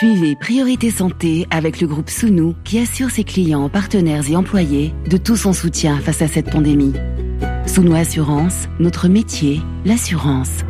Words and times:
Suivez 0.00 0.34
Priorité 0.34 0.90
Santé 0.90 1.46
avec 1.50 1.78
le 1.78 1.86
groupe 1.86 2.08
Sounou 2.08 2.54
qui 2.64 2.78
assure 2.78 3.10
ses 3.10 3.22
clients, 3.22 3.68
partenaires 3.68 4.24
et 4.30 4.34
employés 4.34 4.94
de 5.06 5.18
tout 5.18 5.36
son 5.36 5.52
soutien 5.52 5.98
face 5.98 6.22
à 6.22 6.26
cette 6.26 6.50
pandémie. 6.50 6.94
Sounou 7.66 7.94
Assurance, 7.94 8.66
notre 8.78 9.08
métier, 9.08 9.60
l'assurance. 9.84 10.60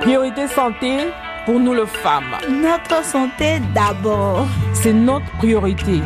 Priorité 0.00 0.48
Santé 0.48 1.08
pour 1.44 1.60
nous 1.60 1.74
les 1.74 1.84
femmes. 1.84 2.38
Notre 2.48 3.04
santé 3.04 3.60
d'abord. 3.74 4.46
C'est 4.72 4.94
notre 4.94 5.30
priorité. 5.32 6.00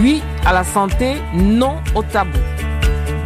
Oui 0.00 0.22
à 0.46 0.54
la 0.54 0.64
santé, 0.64 1.16
non 1.34 1.82
au 1.94 2.02
tabou. 2.02 2.38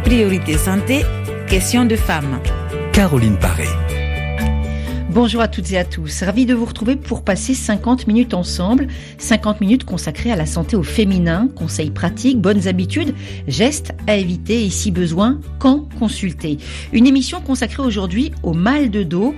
Priorité 0.03 0.57
santé, 0.57 1.05
question 1.47 1.85
de 1.85 1.95
femmes. 1.95 2.41
Caroline 2.91 3.37
Paré. 3.37 3.69
Bonjour 5.15 5.39
à 5.39 5.47
toutes 5.47 5.71
et 5.71 5.77
à 5.77 5.85
tous. 5.85 6.23
Ravi 6.23 6.45
de 6.45 6.53
vous 6.53 6.65
retrouver 6.65 6.97
pour 6.97 7.23
passer 7.23 7.53
50 7.53 8.05
minutes 8.05 8.33
ensemble. 8.33 8.87
50 9.17 9.61
minutes 9.61 9.85
consacrées 9.85 10.29
à 10.29 10.35
la 10.35 10.45
santé 10.45 10.75
au 10.75 10.83
féminin, 10.83 11.47
conseils 11.55 11.89
pratiques, 11.89 12.41
bonnes 12.41 12.67
habitudes, 12.67 13.15
gestes 13.47 13.93
à 14.07 14.17
éviter 14.17 14.65
et 14.65 14.69
si 14.69 14.91
besoin, 14.91 15.39
quand 15.57 15.87
consulter. 15.97 16.57
Une 16.91 17.07
émission 17.07 17.39
consacrée 17.39 17.81
aujourd'hui 17.81 18.33
au 18.43 18.51
mal 18.51 18.91
de 18.91 19.03
dos, 19.03 19.35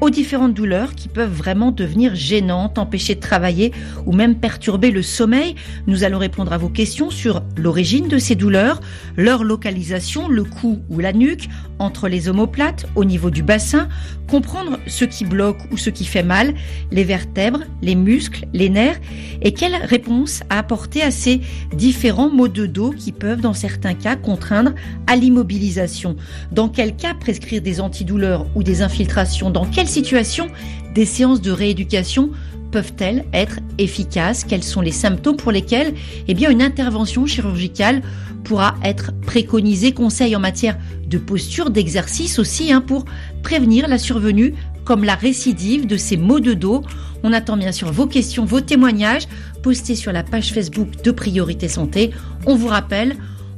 aux 0.00 0.10
différentes 0.10 0.54
douleurs 0.54 0.94
qui 0.94 1.08
peuvent 1.08 1.32
vraiment 1.32 1.72
devenir 1.72 2.14
gênantes, 2.14 2.78
empêcher 2.78 3.14
de 3.14 3.20
travailler 3.20 3.72
ou 4.06 4.12
même 4.12 4.36
perturber 4.36 4.90
le 4.90 5.02
sommeil. 5.02 5.54
Nous 5.86 6.04
allons 6.04 6.18
répondre 6.18 6.52
à 6.52 6.58
vos 6.58 6.68
questions 6.68 7.10
sur 7.10 7.42
l'origine 7.56 8.08
de 8.08 8.18
ces 8.18 8.34
douleurs, 8.34 8.80
leur 9.16 9.44
localisation, 9.44 10.28
le 10.28 10.44
cou 10.44 10.80
ou 10.88 11.00
la 11.00 11.12
nuque, 11.12 11.48
entre 11.78 12.08
les 12.08 12.28
omoplates, 12.28 12.86
au 12.96 13.04
niveau 13.04 13.30
du 13.30 13.42
bassin, 13.42 13.88
comprendre 14.28 14.78
ce 14.86 15.04
qui 15.04 15.24
bloque 15.24 15.58
ou 15.70 15.76
ce 15.76 15.90
qui 15.90 16.04
fait 16.04 16.22
mal, 16.22 16.54
les 16.90 17.04
vertèbres, 17.04 17.60
les 17.82 17.94
muscles, 17.94 18.46
les 18.52 18.68
nerfs, 18.68 19.00
et 19.42 19.52
quelle 19.52 19.76
réponse 19.76 20.42
à 20.50 20.58
apporter 20.58 21.02
à 21.02 21.10
ces 21.10 21.40
différents 21.72 22.30
maux 22.30 22.48
de 22.48 22.66
dos 22.66 22.90
qui 22.90 23.12
peuvent 23.12 23.40
dans 23.40 23.52
certains 23.52 23.94
cas 23.94 24.16
contraindre 24.16 24.72
à 25.06 25.16
l'immobilisation. 25.16 26.16
Dans 26.52 26.68
quel 26.68 26.96
cas 26.96 27.14
prescrire 27.14 27.62
des 27.62 27.80
antidouleurs 27.80 28.46
ou 28.54 28.62
des 28.62 28.82
infiltrations? 28.82 29.50
Dans 29.50 29.66
situation 29.88 30.46
des 30.94 31.04
séances 31.04 31.40
de 31.40 31.50
rééducation 31.50 32.30
peuvent-elles 32.70 33.24
être 33.32 33.60
efficaces? 33.78 34.44
Quels 34.44 34.62
sont 34.62 34.80
les 34.80 34.92
symptômes 34.92 35.36
pour 35.36 35.52
lesquels 35.52 35.94
eh 36.26 36.34
bien, 36.34 36.50
une 36.50 36.62
intervention 36.62 37.26
chirurgicale 37.26 38.02
pourra 38.44 38.76
être 38.84 39.12
préconisée? 39.22 39.92
Conseil 39.92 40.36
en 40.36 40.40
matière 40.40 40.76
de 41.06 41.18
posture, 41.18 41.70
d'exercice 41.70 42.38
aussi, 42.38 42.72
hein, 42.72 42.80
pour 42.80 43.04
prévenir 43.42 43.88
la 43.88 43.98
survenue 43.98 44.54
comme 44.84 45.04
la 45.04 45.14
récidive 45.14 45.86
de 45.86 45.96
ces 45.96 46.16
maux 46.16 46.40
de 46.40 46.54
dos. 46.54 46.82
On 47.22 47.32
attend 47.32 47.56
bien 47.56 47.72
sûr 47.72 47.92
vos 47.92 48.06
questions, 48.06 48.44
vos 48.44 48.60
témoignages 48.60 49.28
postés 49.62 49.96
sur 49.96 50.12
la 50.12 50.22
page 50.22 50.52
Facebook 50.52 51.02
de 51.02 51.10
Priorité 51.10 51.68
Santé. 51.68 52.10
On 52.46 52.54
vous 52.54 52.68
rappelle, 52.68 53.16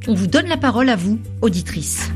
on 0.08 0.14
vous 0.14 0.27
donne 0.27 0.47
la 0.47 0.56
parole 0.56 0.89
à 0.89 0.97
vous, 0.97 1.20
auditrices. 1.42 2.11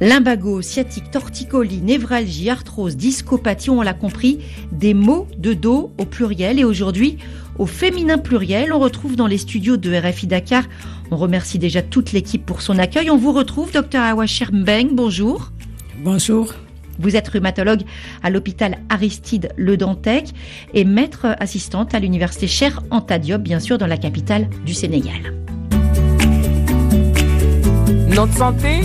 Limbago, 0.00 0.62
sciatique, 0.62 1.10
torticolis, 1.10 1.82
névralgie, 1.82 2.48
arthrose, 2.48 2.96
discopathie, 2.96 3.68
on 3.68 3.82
l'a 3.82 3.92
compris, 3.92 4.38
des 4.72 4.94
maux 4.94 5.26
de 5.36 5.52
dos 5.52 5.92
au 5.98 6.06
pluriel. 6.06 6.58
Et 6.58 6.64
aujourd'hui, 6.64 7.18
au 7.58 7.66
féminin 7.66 8.16
pluriel, 8.16 8.72
on 8.72 8.78
retrouve 8.78 9.14
dans 9.14 9.26
les 9.26 9.36
studios 9.36 9.76
de 9.76 9.94
RFI 9.94 10.26
Dakar, 10.26 10.64
on 11.10 11.16
remercie 11.16 11.58
déjà 11.58 11.82
toute 11.82 12.12
l'équipe 12.12 12.46
pour 12.46 12.62
son 12.62 12.78
accueil. 12.78 13.10
On 13.10 13.18
vous 13.18 13.32
retrouve, 13.32 13.72
docteur 13.72 14.02
Awasher 14.02 14.46
Mbeng, 14.50 14.88
bonjour. 14.92 15.52
Bonjour. 15.98 16.54
Vous 16.98 17.16
êtes 17.16 17.28
rhumatologue 17.28 17.82
à 18.22 18.30
l'hôpital 18.30 18.78
Aristide 18.88 19.50
Le 19.56 19.76
Dantec 19.76 20.30
et 20.72 20.84
maître 20.84 21.26
assistante 21.40 21.94
à 21.94 21.98
l'université 21.98 22.46
Cher 22.46 22.82
Anta 22.90 23.18
Diop, 23.18 23.42
bien 23.42 23.60
sûr, 23.60 23.76
dans 23.76 23.86
la 23.86 23.98
capitale 23.98 24.48
du 24.64 24.72
Sénégal. 24.72 25.34
Notre 28.08 28.36
santé 28.36 28.80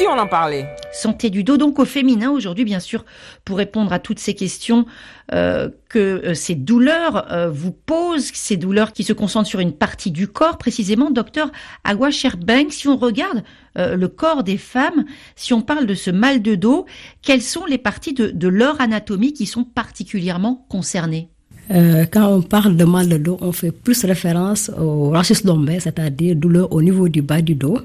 si 0.00 0.06
on 0.06 0.18
en 0.18 0.26
parlait. 0.26 0.66
Santé 0.92 1.28
du 1.28 1.44
dos, 1.44 1.58
donc 1.58 1.78
au 1.78 1.84
féminin 1.84 2.30
aujourd'hui, 2.30 2.64
bien 2.64 2.80
sûr, 2.80 3.04
pour 3.44 3.58
répondre 3.58 3.92
à 3.92 3.98
toutes 3.98 4.18
ces 4.18 4.32
questions 4.32 4.86
euh, 5.34 5.68
que 5.90 5.98
euh, 5.98 6.32
ces 6.32 6.54
douleurs 6.54 7.30
euh, 7.30 7.50
vous 7.50 7.72
posent, 7.72 8.30
ces 8.32 8.56
douleurs 8.56 8.94
qui 8.94 9.04
se 9.04 9.12
concentrent 9.12 9.50
sur 9.50 9.60
une 9.60 9.74
partie 9.74 10.10
du 10.10 10.26
corps, 10.26 10.56
précisément, 10.56 11.10
docteur 11.10 11.52
Agua 11.84 12.10
Sherbeng, 12.10 12.70
si 12.70 12.88
on 12.88 12.96
regarde 12.96 13.42
le 13.76 14.06
corps 14.08 14.42
des 14.42 14.56
femmes, 14.56 15.04
si 15.36 15.52
on 15.52 15.60
parle 15.60 15.86
de 15.86 15.94
ce 15.94 16.10
mal 16.10 16.42
de 16.42 16.54
dos, 16.54 16.86
quelles 17.22 17.42
sont 17.42 17.66
les 17.66 17.78
parties 17.78 18.14
de, 18.14 18.28
de 18.30 18.48
leur 18.48 18.80
anatomie 18.80 19.32
qui 19.32 19.46
sont 19.46 19.64
particulièrement 19.64 20.66
concernées? 20.68 21.28
Quand 21.68 22.26
on 22.26 22.42
parle 22.42 22.76
de 22.76 22.84
mal 22.84 23.08
de 23.08 23.16
dos, 23.16 23.38
on 23.40 23.52
fait 23.52 23.70
plus 23.70 24.04
référence 24.04 24.72
au 24.76 25.10
rachis 25.10 25.44
lombaire, 25.44 25.80
c'est-à-dire 25.80 26.34
douleur 26.34 26.72
au 26.72 26.82
niveau 26.82 27.08
du 27.08 27.22
bas 27.22 27.42
du 27.42 27.54
dos 27.54 27.78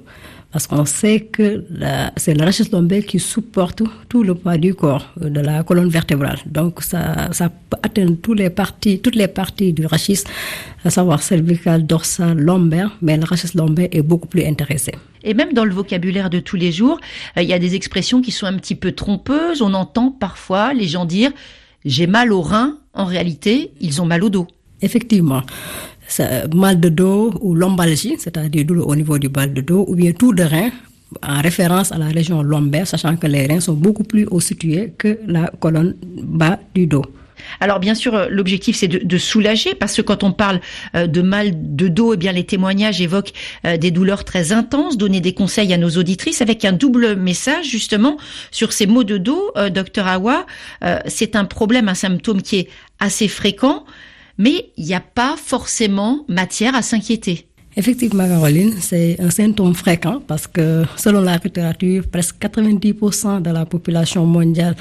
parce 0.55 0.67
qu'on 0.67 0.85
sait 0.85 1.19
que 1.19 1.65
c'est 2.15 2.33
le 2.33 2.45
rachis 2.45 2.69
lombaire 2.71 3.05
qui 3.05 3.19
supporte 3.19 3.83
tout 4.07 4.23
le 4.23 4.35
poids 4.35 4.57
du 4.57 4.73
corps, 4.73 5.05
euh, 5.21 5.27
de 5.27 5.41
la 5.41 5.63
colonne 5.63 5.89
vertébrale. 5.89 6.39
Donc 6.45 6.81
ça, 6.81 7.27
ça 7.33 7.51
atteint 7.83 8.15
toutes 8.23 8.39
les 8.39 8.49
parties, 8.49 8.99
toutes 8.99 9.15
les 9.15 9.27
parties 9.27 9.73
du 9.73 9.85
rachis, 9.85 10.23
à 10.85 10.89
savoir 10.89 11.21
cervical, 11.21 11.85
dorsal, 11.85 12.37
lombaire, 12.37 12.95
mais 13.01 13.17
le 13.17 13.25
rachis 13.25 13.49
lombaire 13.53 13.89
est 13.91 14.01
beaucoup 14.01 14.29
plus 14.29 14.45
intéressé. 14.45 14.93
Et 15.25 15.33
même 15.33 15.51
dans 15.51 15.65
le 15.65 15.73
vocabulaire 15.73 16.29
de 16.29 16.39
tous 16.39 16.55
les 16.55 16.71
jours, 16.71 17.01
euh, 17.35 17.41
il 17.41 17.49
y 17.49 17.53
a 17.53 17.59
des 17.59 17.75
expressions 17.75 18.21
qui 18.21 18.31
sont 18.31 18.45
un 18.45 18.55
petit 18.55 18.75
peu 18.75 18.93
trompeuses. 18.93 19.61
On 19.61 19.73
entend 19.73 20.09
parfois 20.09 20.73
les 20.73 20.87
gens 20.87 21.03
dire 21.03 21.33
j'ai 21.83 22.07
mal 22.07 22.31
au 22.31 22.41
rein. 22.41 22.77
En 22.93 23.03
réalité, 23.03 23.71
ils 23.81 24.01
ont 24.01 24.05
mal 24.05 24.23
au 24.23 24.29
dos. 24.29 24.47
Effectivement 24.81 25.41
mal 26.53 26.79
de 26.79 26.89
dos 26.89 27.33
ou 27.41 27.55
lombalgie, 27.55 28.15
c'est-à-dire 28.19 28.65
douleur 28.65 28.87
au 28.87 28.95
niveau 28.95 29.17
du 29.17 29.29
bas 29.29 29.47
de 29.47 29.61
dos, 29.61 29.85
ou 29.87 29.95
bien 29.95 30.11
tout 30.11 30.33
de 30.33 30.43
rein, 30.43 30.69
en 31.23 31.41
référence 31.41 31.91
à 31.91 31.97
la 31.97 32.07
région 32.07 32.41
lombaire, 32.41 32.87
sachant 32.87 33.15
que 33.15 33.27
les 33.27 33.47
reins 33.47 33.59
sont 33.59 33.73
beaucoup 33.73 34.03
plus 34.03 34.25
haut 34.25 34.39
situés 34.39 34.93
que 34.97 35.19
la 35.27 35.51
colonne 35.59 35.95
bas 36.01 36.59
du 36.73 36.87
dos. 36.87 37.05
Alors 37.59 37.79
bien 37.79 37.95
sûr, 37.95 38.15
euh, 38.15 38.27
l'objectif 38.29 38.75
c'est 38.75 38.87
de, 38.87 39.17
soulager 39.17 39.75
parce 39.75 39.95
que 39.95 40.01
quand 40.01 40.23
on 40.23 40.31
parle 40.31 40.59
euh, 40.95 41.07
de 41.07 41.21
mal 41.21 41.51
de 41.75 41.87
dos, 41.87 42.13
eh 42.13 42.17
bien 42.17 42.31
les 42.31 42.43
témoignages 42.43 43.01
évoquent 43.01 43.33
euh, 43.65 43.77
des 43.77 43.91
douleurs 43.91 44.23
très 44.23 44.51
intenses. 44.51 44.97
Donner 44.97 45.21
des 45.21 45.33
conseils 45.33 45.73
à 45.73 45.77
nos 45.77 45.91
auditrices 45.91 46.41
avec 46.41 46.65
un 46.65 46.71
double 46.71 47.15
message 47.15 47.67
justement 47.67 48.17
sur 48.51 48.73
ces 48.73 48.87
maux 48.87 49.03
de 49.03 49.17
dos, 49.17 49.51
docteur 49.71 50.07
Awa. 50.07 50.45
c'est 51.05 51.35
un 51.35 51.45
problème, 51.45 51.89
un 51.89 51.95
symptôme 51.95 52.41
qui 52.41 52.57
est 52.57 52.69
assez 52.99 53.27
fréquent 53.27 53.85
mais 54.37 54.71
il 54.77 54.85
n'y 54.85 54.93
a 54.93 55.01
pas 55.01 55.35
forcément 55.37 56.25
matière 56.27 56.75
à 56.75 56.81
s'inquiéter. 56.81 57.47
Effectivement, 57.77 58.25
Caroline, 58.25 58.73
c'est 58.79 59.19
un 59.19 59.29
symptôme 59.29 59.73
fréquent 59.73 60.21
parce 60.25 60.47
que 60.47 60.85
selon 60.95 61.21
la 61.21 61.37
littérature, 61.37 62.03
presque 62.09 62.37
90% 62.39 63.41
de 63.41 63.49
la 63.49 63.65
population 63.65 64.25
mondiale 64.25 64.75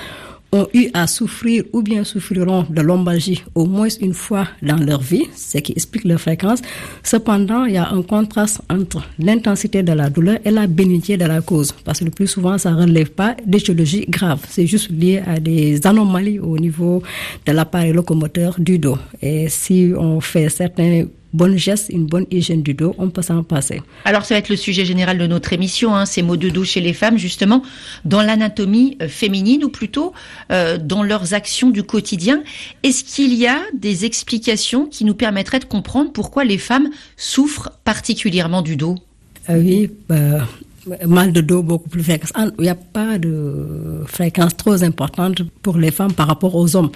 ont 0.52 0.68
eu 0.72 0.88
à 0.94 1.06
souffrir 1.06 1.64
ou 1.72 1.82
bien 1.82 2.04
souffriront 2.04 2.64
de 2.70 2.80
lombalgie 2.80 3.42
au 3.54 3.66
moins 3.66 3.88
une 4.00 4.14
fois 4.14 4.46
dans 4.62 4.76
leur 4.76 5.00
vie, 5.00 5.26
ce 5.34 5.58
qui 5.58 5.72
explique 5.72 6.04
leur 6.04 6.20
fréquence. 6.20 6.60
Cependant, 7.02 7.64
il 7.64 7.74
y 7.74 7.76
a 7.76 7.90
un 7.90 8.02
contraste 8.02 8.60
entre 8.70 9.02
l'intensité 9.18 9.82
de 9.82 9.92
la 9.92 10.10
douleur 10.10 10.38
et 10.44 10.50
la 10.50 10.66
bénignité 10.66 11.16
de 11.16 11.24
la 11.24 11.40
cause, 11.40 11.72
parce 11.84 11.98
que 11.98 12.04
le 12.04 12.10
plus 12.10 12.28
souvent, 12.28 12.56
ça 12.58 12.70
ne 12.70 12.82
relève 12.82 13.10
pas 13.10 13.36
d'étiologie 13.44 14.06
grave. 14.08 14.40
C'est 14.48 14.66
juste 14.66 14.90
lié 14.90 15.22
à 15.26 15.40
des 15.40 15.84
anomalies 15.86 16.38
au 16.38 16.58
niveau 16.58 17.02
de 17.46 17.52
l'appareil 17.52 17.92
locomoteur 17.92 18.54
du 18.58 18.78
dos. 18.78 18.98
Et 19.20 19.48
si 19.48 19.92
on 19.96 20.20
fait 20.20 20.48
certains 20.48 21.06
bonne 21.34 21.58
geste, 21.58 21.90
une 21.90 22.06
bonne 22.06 22.26
hygiène 22.30 22.62
du 22.62 22.72
dos, 22.72 22.94
on 22.96 23.10
peut 23.10 23.20
s'en 23.20 23.42
passer. 23.42 23.82
Alors 24.06 24.24
ça 24.24 24.34
va 24.34 24.38
être 24.38 24.48
le 24.48 24.56
sujet 24.56 24.84
général 24.86 25.18
de 25.18 25.26
notre 25.26 25.52
émission, 25.52 25.94
hein, 25.94 26.06
ces 26.06 26.22
maux 26.22 26.36
de 26.36 26.48
dos 26.48 26.64
chez 26.64 26.80
les 26.80 26.94
femmes, 26.94 27.18
justement, 27.18 27.62
dans 28.04 28.22
l'anatomie 28.22 28.96
euh, 29.02 29.08
féminine 29.08 29.64
ou 29.64 29.68
plutôt 29.68 30.14
euh, 30.50 30.78
dans 30.78 31.02
leurs 31.02 31.34
actions 31.34 31.70
du 31.70 31.82
quotidien. 31.82 32.42
Est-ce 32.82 33.04
qu'il 33.04 33.34
y 33.34 33.46
a 33.46 33.58
des 33.74 34.04
explications 34.04 34.86
qui 34.86 35.04
nous 35.04 35.14
permettraient 35.14 35.58
de 35.58 35.64
comprendre 35.64 36.12
pourquoi 36.12 36.44
les 36.44 36.58
femmes 36.58 36.88
souffrent 37.16 37.70
particulièrement 37.84 38.62
du 38.62 38.76
dos? 38.76 38.94
Euh, 39.50 39.58
Oui, 39.58 39.90
bah, 40.08 40.46
mal 41.06 41.32
de 41.32 41.40
dos 41.40 41.62
beaucoup 41.62 41.88
plus 41.88 42.02
fréquent. 42.02 42.26
Il 42.58 42.62
n'y 42.62 42.68
a 42.68 42.74
pas 42.74 43.18
de 43.18 44.02
fréquence 44.06 44.56
trop 44.56 44.82
importante 44.82 45.42
pour 45.62 45.76
les 45.76 45.90
femmes 45.90 46.12
par 46.12 46.26
rapport 46.26 46.54
aux 46.54 46.76
hommes. 46.76 46.90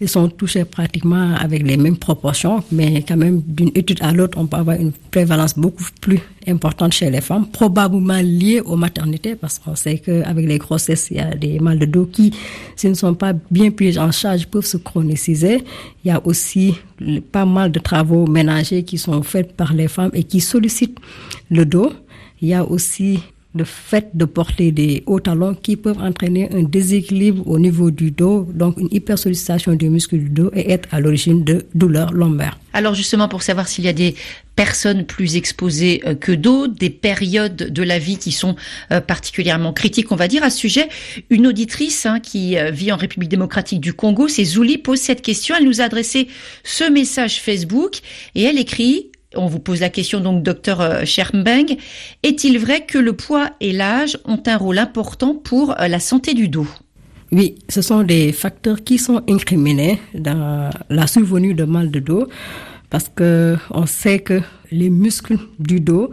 Ils 0.00 0.08
sont 0.08 0.28
touchés 0.28 0.64
pratiquement 0.64 1.34
avec 1.34 1.66
les 1.66 1.76
mêmes 1.76 1.96
proportions, 1.96 2.62
mais 2.70 3.02
quand 3.02 3.16
même 3.16 3.42
d'une 3.46 3.70
étude 3.74 4.02
à 4.02 4.12
l'autre, 4.12 4.38
on 4.38 4.46
peut 4.46 4.56
avoir 4.56 4.76
une 4.76 4.92
prévalence 5.10 5.58
beaucoup 5.58 5.84
plus 6.00 6.20
importante 6.46 6.92
chez 6.92 7.10
les 7.10 7.20
femmes, 7.20 7.46
probablement 7.46 8.20
liée 8.20 8.60
aux 8.60 8.76
maternités, 8.76 9.34
parce 9.34 9.58
qu'on 9.58 9.74
sait 9.74 9.98
qu'avec 9.98 10.46
les 10.46 10.58
grossesses, 10.58 11.08
il 11.10 11.16
y 11.16 11.20
a 11.20 11.34
des 11.34 11.58
mal 11.58 11.78
de 11.78 11.86
dos 11.86 12.06
qui, 12.06 12.32
s'ils 12.76 12.90
ne 12.90 12.94
sont 12.94 13.14
pas 13.14 13.32
bien 13.50 13.70
pris 13.70 13.98
en 13.98 14.12
charge, 14.12 14.46
peuvent 14.46 14.66
se 14.66 14.76
chroniciser. 14.76 15.64
Il 16.04 16.08
y 16.08 16.10
a 16.10 16.20
aussi 16.26 16.74
pas 17.32 17.46
mal 17.46 17.72
de 17.72 17.78
travaux 17.78 18.26
ménagers 18.26 18.82
qui 18.82 18.98
sont 18.98 19.22
faits 19.22 19.56
par 19.56 19.72
les 19.72 19.88
femmes 19.88 20.10
et 20.12 20.24
qui 20.24 20.40
sollicitent 20.40 20.98
le 21.50 21.64
dos. 21.64 21.92
Il 22.44 22.48
y 22.48 22.52
a 22.52 22.62
aussi 22.62 23.20
le 23.54 23.64
fait 23.64 24.10
de 24.12 24.26
porter 24.26 24.70
des 24.70 25.02
hauts 25.06 25.18
talons 25.18 25.54
qui 25.54 25.76
peuvent 25.76 25.98
entraîner 25.98 26.50
un 26.52 26.62
déséquilibre 26.62 27.48
au 27.48 27.58
niveau 27.58 27.90
du 27.90 28.10
dos, 28.10 28.46
donc 28.52 28.76
une 28.76 28.88
hypersollicitation 28.90 29.72
du 29.72 29.88
muscle 29.88 30.18
du 30.18 30.28
dos 30.28 30.50
et 30.52 30.70
être 30.70 30.86
à 30.92 31.00
l'origine 31.00 31.42
de 31.42 31.64
douleurs 31.74 32.12
lombaires. 32.12 32.58
Alors 32.74 32.94
justement, 32.94 33.28
pour 33.28 33.42
savoir 33.42 33.66
s'il 33.66 33.86
y 33.86 33.88
a 33.88 33.94
des 33.94 34.14
personnes 34.56 35.06
plus 35.06 35.36
exposées 35.36 36.02
euh, 36.04 36.14
que 36.14 36.32
d'autres, 36.32 36.74
des 36.74 36.90
périodes 36.90 37.56
de 37.56 37.82
la 37.82 37.98
vie 37.98 38.18
qui 38.18 38.30
sont 38.30 38.56
euh, 38.92 39.00
particulièrement 39.00 39.72
critiques, 39.72 40.12
on 40.12 40.16
va 40.16 40.28
dire, 40.28 40.42
à 40.42 40.50
ce 40.50 40.58
sujet, 40.58 40.90
une 41.30 41.46
auditrice 41.46 42.04
hein, 42.04 42.20
qui 42.20 42.58
euh, 42.58 42.70
vit 42.70 42.92
en 42.92 42.96
République 42.96 43.30
démocratique 43.30 43.80
du 43.80 43.94
Congo, 43.94 44.28
c'est 44.28 44.44
Zouli, 44.44 44.76
pose 44.76 45.00
cette 45.00 45.22
question. 45.22 45.54
Elle 45.58 45.64
nous 45.64 45.80
a 45.80 45.84
adressé 45.84 46.28
ce 46.62 46.84
message 46.84 47.40
Facebook 47.40 48.00
et 48.34 48.42
elle 48.42 48.58
écrit 48.58 49.06
on 49.36 49.46
vous 49.46 49.58
pose 49.58 49.80
la 49.80 49.90
question 49.90 50.20
donc, 50.20 50.42
docteur 50.42 50.80
euh, 50.80 51.04
Schermbeng. 51.04 51.76
Est-il 52.22 52.58
vrai 52.58 52.84
que 52.86 52.98
le 52.98 53.12
poids 53.12 53.50
et 53.60 53.72
l'âge 53.72 54.18
ont 54.24 54.42
un 54.46 54.56
rôle 54.56 54.78
important 54.78 55.34
pour 55.34 55.72
euh, 55.80 55.88
la 55.88 56.00
santé 56.00 56.34
du 56.34 56.48
dos? 56.48 56.66
Oui, 57.32 57.56
ce 57.68 57.82
sont 57.82 58.02
des 58.02 58.32
facteurs 58.32 58.84
qui 58.84 58.98
sont 58.98 59.22
incriminés 59.28 59.98
dans 60.14 60.70
la 60.88 61.06
survenue 61.06 61.54
de 61.54 61.64
mal 61.64 61.90
de 61.90 61.98
dos 61.98 62.28
parce 62.90 63.10
que 63.12 63.56
on 63.70 63.86
sait 63.86 64.20
que 64.20 64.40
les 64.70 64.88
muscles 64.88 65.38
du 65.58 65.80
dos 65.80 66.10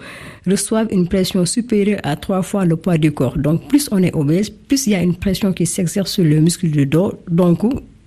reçoivent 0.48 0.88
une 0.92 1.08
pression 1.08 1.46
supérieure 1.46 2.00
à 2.04 2.16
trois 2.16 2.42
fois 2.42 2.66
le 2.66 2.76
poids 2.76 2.98
du 2.98 3.12
corps. 3.12 3.38
Donc, 3.38 3.68
plus 3.68 3.88
on 3.92 4.02
est 4.02 4.16
obèse, 4.16 4.50
plus 4.50 4.88
il 4.88 4.94
y 4.94 4.96
a 4.96 5.02
une 5.04 5.16
pression 5.16 5.54
qui 5.54 5.66
s'exerce 5.66 6.12
sur 6.12 6.24
le 6.24 6.40
muscle 6.40 6.70
du 6.70 6.86
dos. 6.88 7.14
Donc, 7.30 7.64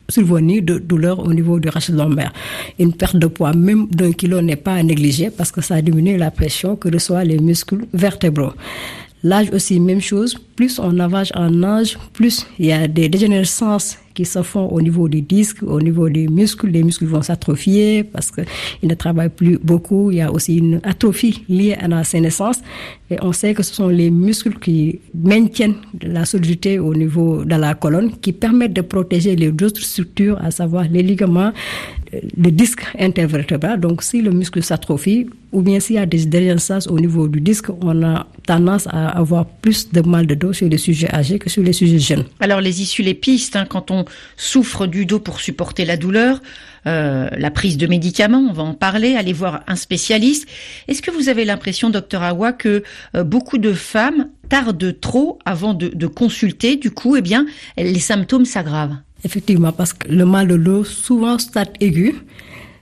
survenir 0.09 0.63
de 0.63 0.79
douleurs 0.79 1.21
au 1.21 1.33
niveau 1.33 1.59
du 1.59 1.69
rachis 1.69 1.93
lombaire. 1.93 2.33
Une 2.79 2.93
perte 2.93 3.17
de 3.17 3.27
poids 3.27 3.53
même 3.53 3.87
d'un 3.89 4.13
kilo 4.13 4.41
n'est 4.43 4.57
pas 4.57 4.75
à 4.75 4.83
négliger 4.83 5.31
parce 5.31 5.51
que 5.51 5.61
ça 5.61 5.81
diminue 5.81 6.17
la 6.17 6.31
pression 6.31 6.77
que 6.77 6.89
reçoivent 6.93 7.27
les 7.27 7.39
muscles 7.39 7.87
vertébraux. 7.93 8.53
L'âge 9.23 9.49
aussi, 9.53 9.81
même 9.81 10.03
chose. 10.03 10.37
Plus 10.57 10.79
on 10.79 10.99
avance 11.01 11.33
en 11.35 11.63
âge, 11.63 11.99
plus 12.13 12.47
il 12.59 12.67
y 12.67 12.73
a 12.73 12.87
des 12.87 13.09
dégénérescences 13.09 13.99
qui 14.15 14.25
se 14.25 14.43
font 14.43 14.69
au 14.69 14.81
niveau 14.81 15.09
du 15.09 15.23
disque, 15.23 15.63
au 15.63 15.81
niveau 15.81 16.09
des 16.09 16.29
muscles. 16.29 16.69
Les 16.69 16.83
muscles 16.85 17.07
vont 17.07 17.23
s'atrophier 17.23 18.05
parce 18.05 18.31
qu'ils 18.31 18.89
ne 18.89 18.95
travaillent 18.95 19.29
plus 19.29 19.59
beaucoup. 19.59 20.13
Il 20.13 20.19
y 20.19 20.21
a 20.21 20.31
aussi 20.31 20.59
une 20.59 20.81
atrophie 20.85 21.45
liée 21.49 21.75
à 21.75 21.89
la 21.89 22.05
sénescence. 22.05 22.61
Et 23.11 23.17
on 23.23 23.33
sait 23.33 23.55
que 23.55 23.63
ce 23.63 23.75
sont 23.75 23.89
les 23.89 24.11
muscles 24.11 24.59
qui 24.61 25.01
maintiennent 25.15 25.75
la 26.01 26.25
solidité 26.25 26.79
au 26.79 26.95
niveau 26.95 27.45
de 27.45 27.57
la 27.57 27.75
colonne, 27.75 28.13
qui 28.19 28.33
permettent 28.33 28.73
de 28.73 28.83
protéger 28.83 29.35
les 29.37 29.49
autres 29.49 29.83
structures, 29.83 30.39
à 30.43 30.51
savoir 30.53 30.85
les 30.89 31.03
ligaments, 31.03 31.53
le 32.13 32.51
disque 32.51 32.83
intervertébral. 32.99 33.81
Donc, 33.81 34.03
si 34.03 34.23
le 34.23 34.31
muscle 34.31 34.63
s'atrophie, 34.63 35.27
ou 35.53 35.61
bien 35.61 35.81
s'il 35.81 35.97
y 35.97 35.99
a 35.99 36.07
des 36.07 36.25
dégenerations 36.25 36.93
au 36.93 36.99
niveau 36.99 37.27
du 37.29 37.41
disque, 37.41 37.67
on 37.81 38.03
a 38.05 38.27
tendance 38.47 38.87
à 38.87 39.09
avoir 39.09 39.47
plus 39.47 39.91
de 39.93 40.01
mal 40.01 40.27
de 40.27 40.35
dos 40.45 40.53
sur 40.53 40.69
les 40.69 40.79
sujets 40.79 41.13
âgés 41.13 41.39
que 41.39 41.51
sur 41.51 41.63
les 41.63 41.73
sujets 41.73 41.99
jeunes. 41.99 42.25
Alors, 42.41 42.61
les 42.61 42.83
issues, 42.83 43.03
les 43.03 43.15
pistes, 43.15 43.57
hein, 43.57 43.67
quand 43.69 43.91
on 43.91 44.05
souffre 44.37 44.87
du 44.87 45.07
dos 45.07 45.21
pour 45.21 45.41
supporter 45.41 45.85
la 45.85 45.97
douleur, 45.97 46.41
euh, 46.87 47.29
la 47.37 47.51
prise 47.51 47.77
de 47.77 47.87
médicaments, 47.87 48.47
on 48.51 48.53
va 48.53 48.63
en 48.63 48.75
parler, 48.75 49.17
aller 49.17 49.33
voir 49.33 49.63
un 49.67 49.77
spécialiste. 49.77 50.47
Est-ce 50.89 51.03
que 51.03 51.11
vous 51.11 51.29
avez 51.29 51.45
l'impression, 51.45 51.91
docteur 51.91 52.23
Awa, 52.23 52.53
que 52.53 52.83
euh, 53.17 53.25
beaucoup 53.25 53.59
de 53.59 53.73
femmes 53.73 54.29
tardent 54.49 54.95
trop 55.01 55.39
avant 55.45 55.75
de, 55.75 55.89
de 55.89 56.07
consulter, 56.07 56.77
du 56.77 56.91
coup, 56.91 57.17
eh 57.17 57.23
bien, 57.23 57.47
les 57.77 57.99
symptômes 57.99 58.45
s'aggravent 58.45 58.97
Effectivement, 59.25 59.73
parce 59.73 59.95
que 59.95 60.09
le 60.09 60.27
mal 60.27 60.49
de 60.49 60.57
dos, 60.59 60.85
souvent 60.85 61.39
stade 61.39 61.71
aigu, 61.81 62.15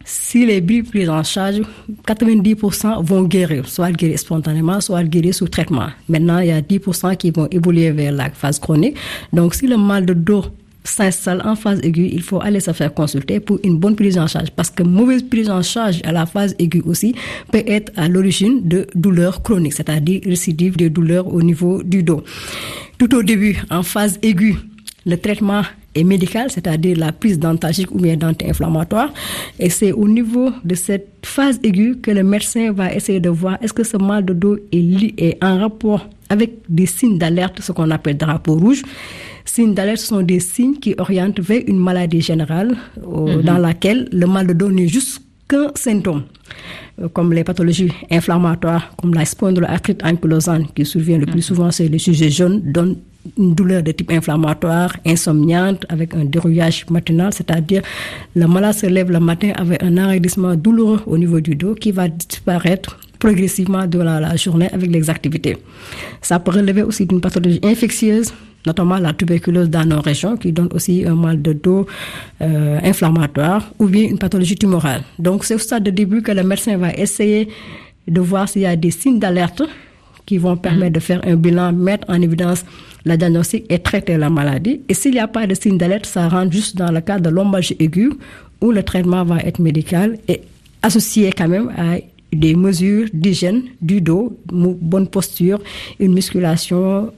si 0.04 0.46
les 0.46 0.60
billes 0.60 0.82
prises 0.82 1.08
en 1.08 1.22
charge, 1.22 1.62
90% 2.06 3.04
vont 3.04 3.22
guérir, 3.24 3.68
soit 3.68 3.92
guérir 3.92 4.18
spontanément, 4.18 4.80
soit 4.80 5.04
guérir 5.04 5.34
sous 5.34 5.48
traitement. 5.48 5.88
Maintenant, 6.08 6.38
il 6.38 6.48
y 6.48 6.52
a 6.52 6.60
10% 6.60 7.16
qui 7.16 7.30
vont 7.30 7.48
évoluer 7.50 7.90
vers 7.90 8.12
la 8.12 8.30
phase 8.30 8.58
chronique. 8.58 8.96
Donc, 9.32 9.54
si 9.54 9.66
le 9.66 9.76
mal 9.76 10.06
de 10.06 10.14
dos 10.14 10.44
s'installe 10.84 11.42
en 11.44 11.54
phase 11.54 11.80
aiguë, 11.82 12.10
il 12.12 12.22
faut 12.22 12.40
aller 12.40 12.60
se 12.60 12.72
faire 12.72 12.92
consulter 12.92 13.40
pour 13.40 13.58
une 13.62 13.78
bonne 13.78 13.94
prise 13.94 14.18
en 14.18 14.26
charge. 14.26 14.50
Parce 14.50 14.70
que 14.70 14.82
mauvaise 14.82 15.22
prise 15.22 15.48
en 15.48 15.62
charge 15.62 16.00
à 16.04 16.12
la 16.12 16.26
phase 16.26 16.54
aiguë 16.58 16.82
aussi 16.84 17.14
peut 17.52 17.62
être 17.66 17.92
à 17.96 18.08
l'origine 18.08 18.66
de 18.66 18.86
douleurs 18.94 19.42
chroniques, 19.42 19.74
c'est-à-dire 19.74 20.20
récidive 20.24 20.76
de 20.76 20.88
douleurs 20.88 21.32
au 21.32 21.42
niveau 21.42 21.82
du 21.82 22.02
dos. 22.02 22.24
Tout 22.98 23.14
au 23.14 23.22
début, 23.22 23.62
en 23.70 23.82
phase 23.82 24.18
aiguë, 24.22 24.56
le 25.06 25.16
traitement 25.16 25.62
est 25.94 26.04
médical, 26.04 26.50
c'est-à-dire 26.50 26.96
la 26.96 27.12
prise 27.12 27.38
d'antalgique 27.38 27.90
ou 27.90 27.98
bien 27.98 28.16
d'anti-inflammatoire. 28.16 29.12
Et 29.58 29.68
c'est 29.68 29.92
au 29.92 30.08
niveau 30.08 30.50
de 30.64 30.74
cette 30.74 31.08
phase 31.24 31.60
aiguë 31.62 31.98
que 32.00 32.10
le 32.10 32.22
médecin 32.22 32.72
va 32.72 32.94
essayer 32.94 33.20
de 33.20 33.28
voir 33.28 33.58
est-ce 33.62 33.72
que 33.72 33.84
ce 33.84 33.96
mal 33.96 34.24
de 34.24 34.32
dos 34.32 34.56
est, 34.72 35.14
est 35.18 35.44
en 35.44 35.58
rapport 35.58 36.08
avec 36.28 36.52
des 36.68 36.86
signes 36.86 37.18
d'alerte, 37.18 37.60
ce 37.60 37.72
qu'on 37.72 37.90
appelle 37.90 38.16
drapeau 38.16 38.54
rouge. 38.54 38.82
Signes 39.44 39.74
d'alerte 39.74 39.98
sont 39.98 40.22
des 40.22 40.40
signes 40.40 40.76
qui 40.76 40.94
orientent 40.96 41.40
vers 41.40 41.62
une 41.66 41.78
maladie 41.78 42.22
générale 42.22 42.76
euh, 43.06 43.42
dans 43.42 43.58
laquelle 43.58 44.08
le 44.12 44.26
mal 44.26 44.46
de 44.46 44.54
dos 44.54 44.70
n'est 44.70 44.88
juste 44.88 45.20
qu'un 45.48 45.70
symptôme 45.74 46.22
euh, 47.00 47.08
comme 47.08 47.32
les 47.32 47.44
pathologies 47.44 47.92
inflammatoires, 48.10 48.94
comme 48.96 49.12
la 49.12 49.24
spondyloarthrite 49.24 50.02
ankylosante 50.04 50.72
qui 50.74 50.86
survient 50.86 51.18
le 51.18 51.26
plus 51.26 51.42
souvent 51.42 51.70
c'est 51.70 51.88
les 51.88 51.98
sujets 51.98 52.30
jaunes, 52.30 52.62
donnent 52.64 52.96
une 53.38 53.54
douleur 53.54 53.82
de 53.82 53.92
type 53.92 54.10
inflammatoire, 54.10 54.96
insomniante, 55.06 55.86
avec 55.88 56.14
un 56.14 56.24
dérouillage 56.24 56.86
matinal, 56.90 57.32
c'est-à-dire 57.32 57.82
le 58.34 58.46
malade 58.46 58.74
se 58.74 58.86
lève 58.86 59.10
le 59.10 59.20
matin 59.20 59.52
avec 59.56 59.82
un 59.82 59.96
enraidissement 59.96 60.54
douloureux 60.56 61.00
au 61.06 61.16
niveau 61.18 61.40
du 61.40 61.54
dos 61.54 61.74
qui 61.74 61.92
va 61.92 62.08
disparaître 62.08 62.98
progressivement 63.18 63.86
durant 63.86 64.18
la 64.18 64.34
journée 64.36 64.68
avec 64.72 64.90
les 64.90 65.08
activités. 65.08 65.56
Ça 66.20 66.40
peut 66.40 66.50
relever 66.50 66.82
aussi 66.82 67.06
d'une 67.06 67.20
pathologie 67.20 67.60
infectieuse, 67.62 68.32
notamment 68.66 68.98
la 68.98 69.12
tuberculose 69.12 69.70
dans 69.70 69.84
nos 69.84 70.00
régions, 70.00 70.36
qui 70.36 70.50
donne 70.50 70.68
aussi 70.74 71.04
un 71.06 71.14
mal 71.14 71.40
de 71.40 71.52
dos 71.52 71.86
euh, 72.40 72.80
inflammatoire, 72.82 73.72
ou 73.78 73.86
bien 73.86 74.08
une 74.08 74.18
pathologie 74.18 74.56
tumorale. 74.56 75.02
Donc 75.18 75.44
c'est 75.44 75.54
au 75.54 75.58
stade 75.58 75.84
de 75.84 75.90
début 75.90 76.22
que 76.22 76.32
le 76.32 76.42
médecin 76.42 76.76
va 76.76 76.92
essayer 76.92 77.48
de 78.08 78.20
voir 78.20 78.48
s'il 78.48 78.62
y 78.62 78.66
a 78.66 78.74
des 78.74 78.90
signes 78.90 79.20
d'alerte 79.20 79.62
qui 80.26 80.38
vont 80.38 80.56
permettre 80.56 80.94
de 80.94 81.00
faire 81.00 81.20
un 81.24 81.36
bilan, 81.36 81.72
mettre 81.72 82.08
en 82.08 82.20
évidence 82.20 82.64
la 83.04 83.16
diagnostic 83.16 83.64
et 83.68 83.78
traiter 83.78 84.16
la 84.16 84.30
maladie. 84.30 84.80
Et 84.88 84.94
s'il 84.94 85.12
n'y 85.12 85.18
a 85.18 85.28
pas 85.28 85.46
de 85.46 85.54
signe 85.54 85.78
d'alerte, 85.78 86.06
ça 86.06 86.28
rentre 86.28 86.52
juste 86.52 86.76
dans 86.76 86.90
le 86.90 87.00
cas 87.00 87.18
de 87.18 87.28
lombalgie 87.28 87.76
aiguë 87.78 88.12
où 88.60 88.70
le 88.70 88.82
traitement 88.82 89.24
va 89.24 89.38
être 89.38 89.60
médical 89.60 90.18
et 90.28 90.42
associé 90.82 91.32
quand 91.36 91.48
même 91.48 91.70
à 91.76 91.96
des 92.32 92.54
mesures 92.54 93.08
d'hygiène 93.12 93.64
du 93.80 94.00
dos, 94.00 94.38
bonne 94.50 95.08
posture, 95.08 95.60
une 96.00 96.14
musculation, 96.14 97.12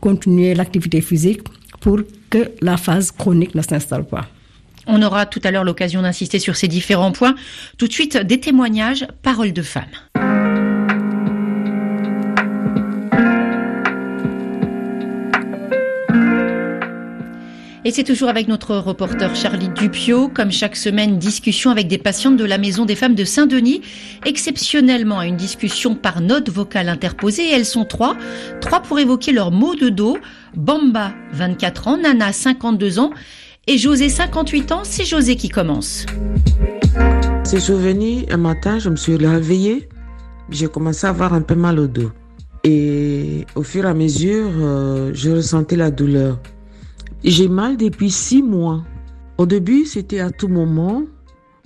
continuer 0.00 0.54
l'activité 0.54 1.00
physique 1.00 1.40
pour 1.80 2.00
que 2.30 2.50
la 2.60 2.76
phase 2.76 3.10
chronique 3.10 3.54
ne 3.54 3.62
s'installe 3.62 4.04
pas. 4.04 4.26
On 4.86 5.02
aura 5.02 5.26
tout 5.26 5.40
à 5.44 5.50
l'heure 5.50 5.64
l'occasion 5.64 6.02
d'insister 6.02 6.38
sur 6.38 6.56
ces 6.56 6.68
différents 6.68 7.12
points. 7.12 7.34
Tout 7.76 7.88
de 7.88 7.92
suite, 7.92 8.16
des 8.16 8.40
témoignages, 8.40 9.06
paroles 9.22 9.52
de 9.52 9.62
femmes. 9.62 9.84
Et 17.88 17.90
c'est 17.90 18.04
toujours 18.04 18.28
avec 18.28 18.48
notre 18.48 18.76
reporter 18.76 19.34
Charlie 19.34 19.70
Dupio, 19.70 20.28
comme 20.28 20.52
chaque 20.52 20.76
semaine, 20.76 21.16
discussion 21.16 21.70
avec 21.70 21.88
des 21.88 21.96
patientes 21.96 22.36
de 22.36 22.44
la 22.44 22.58
Maison 22.58 22.84
des 22.84 22.94
Femmes 22.94 23.14
de 23.14 23.24
Saint-Denis. 23.24 23.80
Exceptionnellement, 24.26 25.22
une 25.22 25.38
discussion 25.38 25.94
par 25.94 26.20
note 26.20 26.50
vocale 26.50 26.90
interposée. 26.90 27.50
elles 27.50 27.64
sont 27.64 27.86
trois. 27.86 28.14
Trois 28.60 28.80
pour 28.80 28.98
évoquer 28.98 29.32
leurs 29.32 29.52
maux 29.52 29.74
de 29.74 29.88
dos. 29.88 30.18
Bamba, 30.54 31.14
24 31.32 31.88
ans, 31.88 31.96
Nana, 31.96 32.30
52 32.34 32.98
ans. 32.98 33.10
Et 33.66 33.78
José, 33.78 34.10
58 34.10 34.72
ans. 34.72 34.82
C'est 34.82 35.06
José 35.06 35.36
qui 35.36 35.48
commence. 35.48 36.04
C'est 37.44 37.60
souvenu 37.60 38.26
un 38.30 38.36
matin, 38.36 38.78
je 38.78 38.90
me 38.90 38.96
suis 38.96 39.16
réveillée. 39.16 39.88
J'ai 40.50 40.66
commencé 40.66 41.06
à 41.06 41.10
avoir 41.10 41.32
un 41.32 41.40
peu 41.40 41.54
mal 41.54 41.78
au 41.78 41.86
dos. 41.86 42.12
Et 42.64 43.46
au 43.54 43.62
fur 43.62 43.86
et 43.86 43.88
à 43.88 43.94
mesure, 43.94 44.50
euh, 44.60 45.10
je 45.14 45.30
ressentais 45.30 45.76
la 45.76 45.90
douleur. 45.90 46.38
J'ai 47.24 47.48
mal 47.48 47.76
depuis 47.76 48.10
six 48.10 48.42
mois. 48.42 48.84
Au 49.38 49.46
début, 49.46 49.84
c'était 49.86 50.20
à 50.20 50.30
tout 50.30 50.46
moment. 50.46 51.02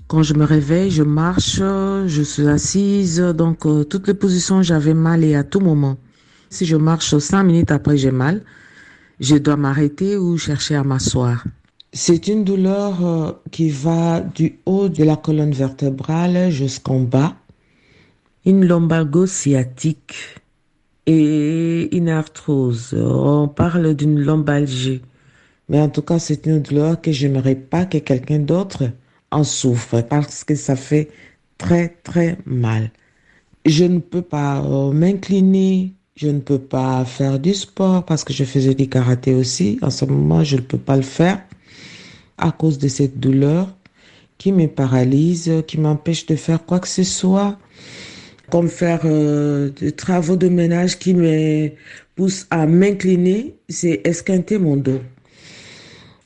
Quand 0.09 0.23
je 0.23 0.33
me 0.33 0.45
réveille, 0.45 0.91
je 0.91 1.03
marche, 1.03 1.59
je 1.59 2.23
suis 2.23 2.49
assise. 2.49 3.19
Donc, 3.19 3.67
euh, 3.67 3.85
toutes 3.85 4.09
les 4.09 4.15
positions, 4.15 4.63
j'avais 4.63 4.95
mal 4.95 5.25
et 5.25 5.35
à 5.35 5.45
tout 5.45 5.61
moment. 5.61 5.99
Si 6.49 6.65
je 6.65 6.77
marche 6.77 7.19
cinq 7.19 7.45
minutes 7.45 7.71
après, 7.71 7.99
j'ai 7.99 8.11
mal. 8.11 8.43
Je 9.21 9.37
dois 9.37 9.57
m'arrêter 9.57 10.17
ou 10.17 10.39
chercher 10.39 10.75
à 10.75 10.85
m'asseoir. 10.85 11.45
C'est 11.93 12.29
une 12.29 12.45
douleur 12.45 13.05
euh, 13.05 13.33
qui 13.51 13.69
va 13.69 14.21
du 14.21 14.59
haut 14.65 14.89
de 14.89 15.05
la 15.05 15.17
colonne 15.17 15.53
vertébrale 15.53 16.51
jusqu'en 16.51 17.01
bas. 17.01 17.37
Une 18.47 18.67
lombalgo 18.67 19.27
sciatique 19.27 20.15
et 21.05 21.95
une 21.95 22.09
arthrose. 22.09 22.95
On 22.95 23.49
parle 23.49 23.95
d'une 23.95 24.19
lombalgie. 24.19 25.03
Mais 25.73 25.81
en 25.81 25.89
tout 25.89 26.03
cas, 26.03 26.19
c'est 26.19 26.45
une 26.45 26.61
douleur 26.61 27.01
que 27.01 27.13
j'aimerais 27.13 27.55
pas 27.55 27.87
que 27.87 27.97
quelqu'un 27.97 28.41
d'autre 28.41 28.91
en 29.31 29.43
souffre 29.43 30.03
parce 30.03 30.45
que 30.45 30.55
ça 30.55 30.77
fait 30.77 31.09
très, 31.57 31.89
très 32.05 32.37
mal. 32.45 32.91
Je 33.65 33.85
ne 33.85 33.99
peux 33.99 34.21
pas 34.21 34.63
euh, 34.63 34.93
m'incliner 34.93 35.95
Je 36.15 36.29
ne 36.29 36.41
peux 36.41 36.59
pas 36.59 37.07
faire 37.07 37.39
du 37.39 37.55
sport 37.55 38.05
parce 38.05 38.23
que 38.23 38.35
je 38.35 38.45
faisais 38.45 38.75
du 38.75 38.87
karaté 38.87 39.35
aussi. 39.35 39.79
En 39.81 39.89
ce 39.89 40.05
moment, 40.05 40.45
je 40.45 40.57
ne 40.57 40.61
peux 40.61 40.77
pas 40.77 40.97
le 40.97 41.03
faire 41.03 41.41
à 42.37 42.53
cause 42.53 42.77
de 42.77 42.89
cette 42.89 43.19
douleur 43.19 43.75
qui 44.37 44.53
me 44.53 44.67
paralyse, 44.67 45.51
qui 45.67 45.81
m'empêche 45.81 46.27
de 46.27 46.37
faire 46.37 46.67
quoi 46.67 46.81
que 46.81 46.89
ce 46.89 47.03
soit, 47.03 47.57
comme 48.51 48.69
faire 48.69 49.01
euh, 49.07 49.71
des 49.71 49.93
travaux 49.93 50.37
de 50.37 50.49
ménage 50.49 50.99
qui 50.99 51.15
me 51.15 51.71
poussent 52.15 52.47
à 52.51 52.67
m'incliner, 52.67 53.55
c'est 53.71 54.03
esquinter 54.05 54.59
mon 54.59 54.77
dos. 54.77 55.01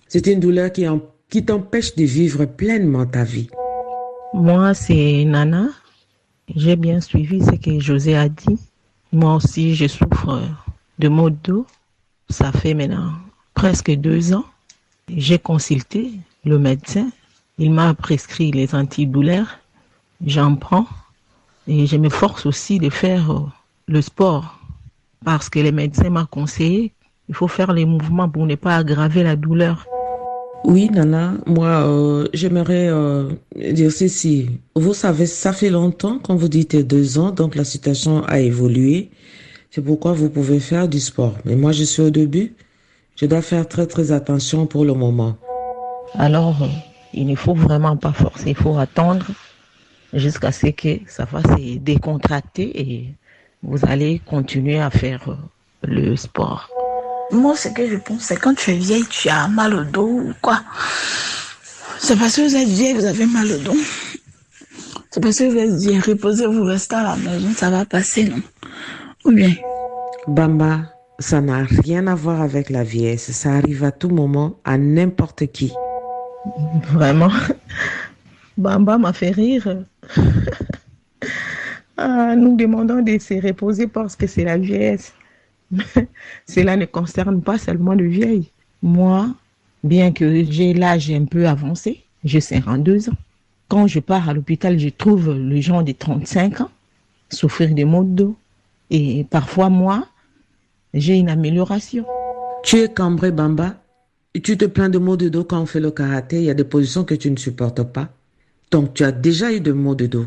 C'est 0.08 0.26
une 0.28 0.38
douleur 0.38 0.70
qui, 0.72 1.44
t'empêche 1.44 1.96
de 1.96 2.04
vivre 2.04 2.44
pleinement 2.44 3.06
ta 3.06 3.24
vie. 3.24 3.48
Moi, 4.34 4.72
c'est 4.74 5.24
Nana. 5.24 5.68
J'ai 6.54 6.76
bien 6.76 7.00
suivi 7.00 7.44
ce 7.44 7.52
que 7.52 7.80
José 7.80 8.16
a 8.16 8.28
dit. 8.28 8.58
Moi 9.12 9.34
aussi, 9.34 9.74
je 9.74 9.88
souffre 9.88 10.42
de 10.98 11.08
maux 11.08 11.30
de 11.30 11.36
dos. 11.42 11.66
Ça 12.28 12.52
fait 12.52 12.74
maintenant 12.74 13.12
presque 13.54 13.90
deux 13.90 14.32
ans. 14.32 14.44
J'ai 15.08 15.38
consulté 15.38 16.12
le 16.44 16.58
médecin. 16.58 17.10
Il 17.58 17.72
m'a 17.72 17.92
prescrit 17.94 18.52
les 18.52 18.74
antidouleurs. 18.74 19.58
J'en 20.24 20.54
prends. 20.54 20.86
Et 21.66 21.86
je 21.86 21.96
me 21.96 22.10
force 22.10 22.46
aussi 22.46 22.78
de 22.78 22.90
faire 22.90 23.50
le 23.88 24.02
sport. 24.02 24.60
Parce 25.24 25.48
que 25.48 25.58
les 25.58 25.72
médecins 25.72 26.10
m'ont 26.10 26.26
conseillé, 26.26 26.92
il 27.28 27.34
faut 27.34 27.48
faire 27.48 27.72
les 27.72 27.84
mouvements 27.84 28.28
pour 28.28 28.46
ne 28.46 28.54
pas 28.54 28.76
aggraver 28.76 29.24
la 29.24 29.34
douleur. 29.34 29.84
Oui, 30.64 30.90
Nana, 30.90 31.34
moi, 31.46 31.86
euh, 31.86 32.26
j'aimerais 32.32 32.88
euh, 32.88 33.30
dire 33.54 33.92
ceci. 33.92 34.50
Vous 34.74 34.94
savez, 34.94 35.26
ça 35.26 35.52
fait 35.52 35.70
longtemps, 35.70 36.18
quand 36.18 36.34
vous 36.34 36.48
dites 36.48 36.76
deux 36.76 37.18
ans, 37.18 37.30
donc 37.30 37.54
la 37.54 37.64
situation 37.64 38.24
a 38.24 38.40
évolué. 38.40 39.10
C'est 39.70 39.82
pourquoi 39.82 40.12
vous 40.12 40.30
pouvez 40.30 40.58
faire 40.58 40.88
du 40.88 40.98
sport. 40.98 41.34
Mais 41.44 41.54
moi, 41.54 41.72
je 41.72 41.84
suis 41.84 42.02
au 42.02 42.10
début. 42.10 42.54
Je 43.14 43.26
dois 43.26 43.42
faire 43.42 43.68
très, 43.68 43.86
très 43.86 44.10
attention 44.12 44.66
pour 44.66 44.84
le 44.84 44.94
moment. 44.94 45.36
Alors, 46.14 46.68
il 47.12 47.26
ne 47.26 47.34
faut 47.34 47.54
vraiment 47.54 47.96
pas 47.96 48.12
forcer. 48.12 48.50
Il 48.50 48.56
faut 48.56 48.76
attendre 48.76 49.26
jusqu'à 50.12 50.52
ce 50.52 50.68
que 50.68 50.98
ça 51.06 51.24
va 51.24 51.42
se 51.42 51.78
décontracter 51.78 52.80
et 52.80 53.14
vous 53.62 53.78
allez 53.86 54.20
continuer 54.24 54.78
à 54.78 54.90
faire 54.90 55.36
le 55.82 56.16
sport. 56.16 56.70
Moi, 57.30 57.56
ce 57.56 57.68
que 57.68 57.88
je 57.88 57.96
pense, 57.96 58.22
c'est 58.22 58.36
quand 58.36 58.54
tu 58.54 58.70
es 58.70 58.76
vieille, 58.76 59.06
tu 59.08 59.28
as 59.28 59.48
mal 59.48 59.74
au 59.74 59.84
dos 59.84 60.06
ou 60.08 60.32
quoi. 60.40 60.60
C'est 61.98 62.16
parce 62.18 62.36
que 62.36 62.42
vous 62.42 62.56
êtes 62.56 62.68
vieille, 62.68 62.94
vous 62.94 63.04
avez 63.04 63.26
mal 63.26 63.50
au 63.50 63.58
dos. 63.58 63.76
C'est 65.10 65.20
parce 65.20 65.38
que 65.38 65.44
vous 65.44 65.56
êtes 65.56 65.74
vieille, 65.74 66.00
reposez-vous, 66.00 66.64
restez 66.64 66.96
à 66.96 67.02
la 67.02 67.16
maison, 67.16 67.48
ça 67.54 67.70
va 67.70 67.84
passer, 67.84 68.24
non? 68.24 68.40
Ou 69.24 69.32
bien? 69.32 69.54
Bamba, 70.28 70.82
ça 71.18 71.40
n'a 71.40 71.64
rien 71.64 72.06
à 72.06 72.14
voir 72.14 72.42
avec 72.42 72.70
la 72.70 72.84
vieillesse. 72.84 73.32
Ça 73.32 73.54
arrive 73.54 73.84
à 73.84 73.92
tout 73.92 74.10
moment, 74.10 74.58
à 74.64 74.78
n'importe 74.78 75.46
qui. 75.46 75.72
Vraiment 76.92 77.30
Bamba 78.56 78.98
m'a 78.98 79.12
fait 79.12 79.30
rire. 79.30 79.84
ah, 81.96 82.34
nous 82.36 82.56
demandons 82.56 83.02
de 83.02 83.18
se 83.18 83.34
reposer 83.44 83.86
parce 83.86 84.16
que 84.16 84.26
c'est 84.26 84.44
la 84.44 84.58
vieillesse. 84.58 85.12
Cela 86.46 86.76
ne 86.76 86.84
concerne 86.84 87.42
pas 87.42 87.58
seulement 87.58 87.94
le 87.94 88.06
vieil. 88.06 88.50
Moi, 88.82 89.28
bien 89.82 90.12
que 90.12 90.44
j'ai 90.44 90.74
l'âge 90.74 91.10
un 91.10 91.24
peu 91.24 91.46
avancé, 91.46 92.02
j'ai 92.24 92.40
52 92.40 93.10
ans. 93.10 93.16
Quand 93.68 93.86
je 93.86 93.98
pars 93.98 94.28
à 94.28 94.34
l'hôpital, 94.34 94.78
je 94.78 94.88
trouve 94.88 95.32
les 95.32 95.62
gens 95.62 95.82
de 95.82 95.92
35 95.92 96.60
ans 96.60 96.70
souffrir 97.30 97.74
de 97.74 97.84
maux 97.84 98.04
de 98.04 98.10
dos. 98.10 98.36
Et 98.90 99.24
parfois, 99.24 99.68
moi, 99.68 100.06
j'ai 100.94 101.16
une 101.16 101.28
amélioration. 101.28 102.06
Tu 102.62 102.78
es 102.78 102.88
cambré, 102.88 103.32
Bamba. 103.32 103.74
Tu 104.42 104.56
te 104.56 104.66
plains 104.66 104.88
de 104.88 104.98
maux 104.98 105.16
de 105.16 105.28
dos 105.28 105.44
quand 105.44 105.60
on 105.60 105.66
fait 105.66 105.80
le 105.80 105.90
karaté. 105.90 106.36
Il 106.36 106.44
y 106.44 106.50
a 106.50 106.54
des 106.54 106.64
positions 106.64 107.04
que 107.04 107.14
tu 107.14 107.30
ne 107.30 107.36
supportes 107.36 107.82
pas. 107.82 108.08
Donc, 108.70 108.94
tu 108.94 109.02
as 109.02 109.12
déjà 109.12 109.52
eu 109.52 109.60
de 109.60 109.72
maux 109.72 109.94
de 109.94 110.06
dos. 110.06 110.26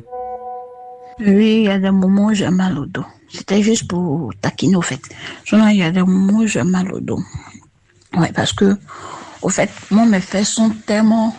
Oui, 1.19 1.63
il 1.63 1.63
y 1.63 1.69
a 1.69 1.77
des 1.77 1.91
moments 1.91 2.27
où 2.27 2.33
j'ai 2.33 2.49
mal 2.49 2.77
au 2.77 2.85
dos. 2.85 3.05
C'était 3.27 3.61
juste 3.61 3.87
pour 3.89 4.31
taquiner, 4.39 4.77
au 4.77 4.81
fait. 4.81 5.01
Sinon, 5.45 5.67
il 5.67 5.77
y 5.77 5.83
a 5.83 5.91
des 5.91 6.01
moments 6.01 6.39
où 6.39 6.47
j'ai 6.47 6.63
mal 6.63 6.93
au 6.93 7.01
dos. 7.01 7.19
Ouais, 8.15 8.31
parce 8.33 8.53
que, 8.53 8.77
au 9.41 9.49
fait, 9.49 9.69
moi, 9.91 10.05
mes 10.05 10.21
fesses 10.21 10.49
sont 10.49 10.69
tellement... 10.85 11.35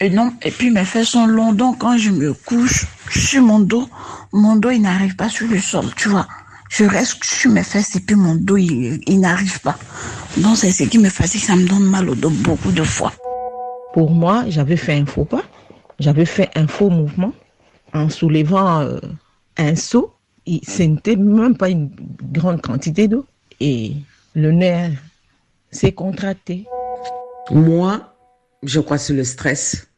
Et 0.00 0.10
non, 0.10 0.34
et 0.42 0.50
puis 0.50 0.70
mes 0.70 0.84
fesses 0.84 1.08
sont 1.08 1.26
longues, 1.26 1.56
donc 1.56 1.78
quand 1.78 1.96
je 1.96 2.10
me 2.10 2.32
couche 2.32 2.86
sur 3.10 3.42
mon 3.42 3.58
dos, 3.58 3.88
mon 4.32 4.54
dos, 4.54 4.70
il 4.70 4.82
n'arrive 4.82 5.16
pas 5.16 5.28
sur 5.28 5.48
le 5.48 5.58
sol, 5.58 5.86
tu 5.96 6.08
vois. 6.08 6.28
Je 6.70 6.84
reste 6.84 7.24
sur 7.24 7.50
mes 7.50 7.64
fesses 7.64 7.96
et 7.96 8.00
puis 8.00 8.14
mon 8.14 8.36
dos, 8.36 8.58
il, 8.58 9.00
il 9.06 9.20
n'arrive 9.20 9.58
pas. 9.60 9.76
Donc, 10.36 10.58
c'est 10.58 10.70
ce 10.70 10.84
qui 10.84 10.98
me 10.98 11.08
fatigue, 11.08 11.40
ça 11.40 11.56
me 11.56 11.66
donne 11.66 11.84
mal 11.84 12.10
au 12.10 12.14
dos 12.14 12.30
beaucoup 12.30 12.72
de 12.72 12.84
fois. 12.84 13.12
Pour 13.94 14.10
moi, 14.10 14.44
j'avais 14.48 14.76
fait 14.76 14.94
un 14.94 15.06
faux 15.06 15.24
pas. 15.24 15.42
J'avais 15.98 16.26
fait 16.26 16.50
un 16.54 16.68
faux 16.68 16.90
mouvement 16.90 17.32
en 17.92 18.08
soulevant 18.08 18.80
euh, 18.80 18.98
un 19.56 19.74
seau. 19.74 20.12
Ce 20.46 20.82
n'était 20.82 21.16
même 21.16 21.56
pas 21.56 21.68
une 21.68 21.90
grande 22.32 22.62
quantité 22.62 23.08
d'eau. 23.08 23.26
Et 23.60 23.94
le 24.34 24.52
nerf 24.52 24.92
s'est 25.70 25.92
contracté. 25.92 26.66
Moi, 27.50 28.14
je 28.62 28.80
crois 28.80 28.96
que 28.96 29.02
c'est 29.02 29.14
le 29.14 29.24
stress. 29.24 29.88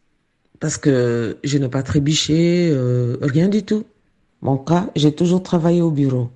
Parce 0.59 0.77
que 0.77 1.39
je 1.45 1.59
n'ai 1.59 1.69
pas 1.69 1.83
trébuché, 1.83 2.71
euh, 2.73 3.17
rien 3.23 3.49
du 3.49 3.63
tout. 3.63 3.85
Mon 4.43 4.59
cas, 4.59 4.91
j'ai 4.97 5.13
toujours 5.13 5.43
travaillé 5.43 5.81
au 5.81 5.91
bureau. 5.91 6.31